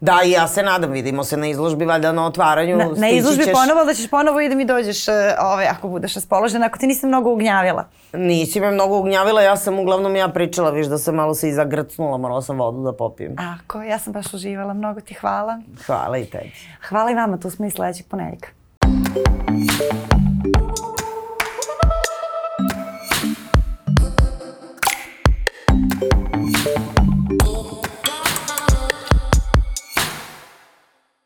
Da, 0.00 0.20
i 0.24 0.30
ja 0.30 0.48
se 0.48 0.62
nadam, 0.62 0.90
vidimo 0.90 1.24
se 1.24 1.36
na 1.36 1.46
izložbi, 1.46 1.84
valjda 1.84 2.12
na 2.12 2.26
otvaranju. 2.26 2.76
Na, 2.76 2.88
na 2.96 3.08
izložbi 3.08 3.44
ćeš... 3.44 3.52
ponovo, 3.52 3.84
da 3.84 3.94
ćeš 3.94 4.10
ponovo 4.10 4.40
i 4.40 4.48
da 4.48 4.54
mi 4.54 4.64
dođeš, 4.64 5.08
ove, 5.08 5.36
ovaj, 5.40 5.66
ako 5.66 5.88
budeš 5.88 6.14
raspoložena, 6.14 6.66
ako 6.66 6.78
ti 6.78 6.86
nisam 6.86 7.08
mnogo 7.08 7.32
ugnjavila. 7.32 7.84
Nisi 8.12 8.60
me 8.60 8.70
mnogo 8.70 8.98
ugnjavila, 8.98 9.42
ja 9.42 9.56
sam 9.56 9.78
uglavnom 9.78 10.16
ja 10.16 10.28
pričala, 10.28 10.70
viš 10.70 10.86
da 10.86 10.98
sam 10.98 11.14
malo 11.14 11.34
se 11.34 11.48
i 11.48 11.52
zagrcnula, 11.52 12.16
morala 12.16 12.42
sam 12.42 12.58
vodu 12.58 12.82
da 12.82 12.92
popijem. 12.92 13.36
Ako, 13.38 13.82
ja 13.82 13.98
sam 13.98 14.12
baš 14.12 14.34
uživala, 14.34 14.74
mnogo 14.74 15.00
ti 15.00 15.14
hvala. 15.14 15.60
Hvala 15.86 16.18
i 16.18 16.24
tebi. 16.24 16.52
Hvala 16.88 17.10
i 17.10 17.14
vama, 17.14 17.38
tu 17.38 17.50
smo 17.50 17.66
i 17.66 17.70
sledećeg 17.70 18.06
ponedjeljka. 18.06 18.48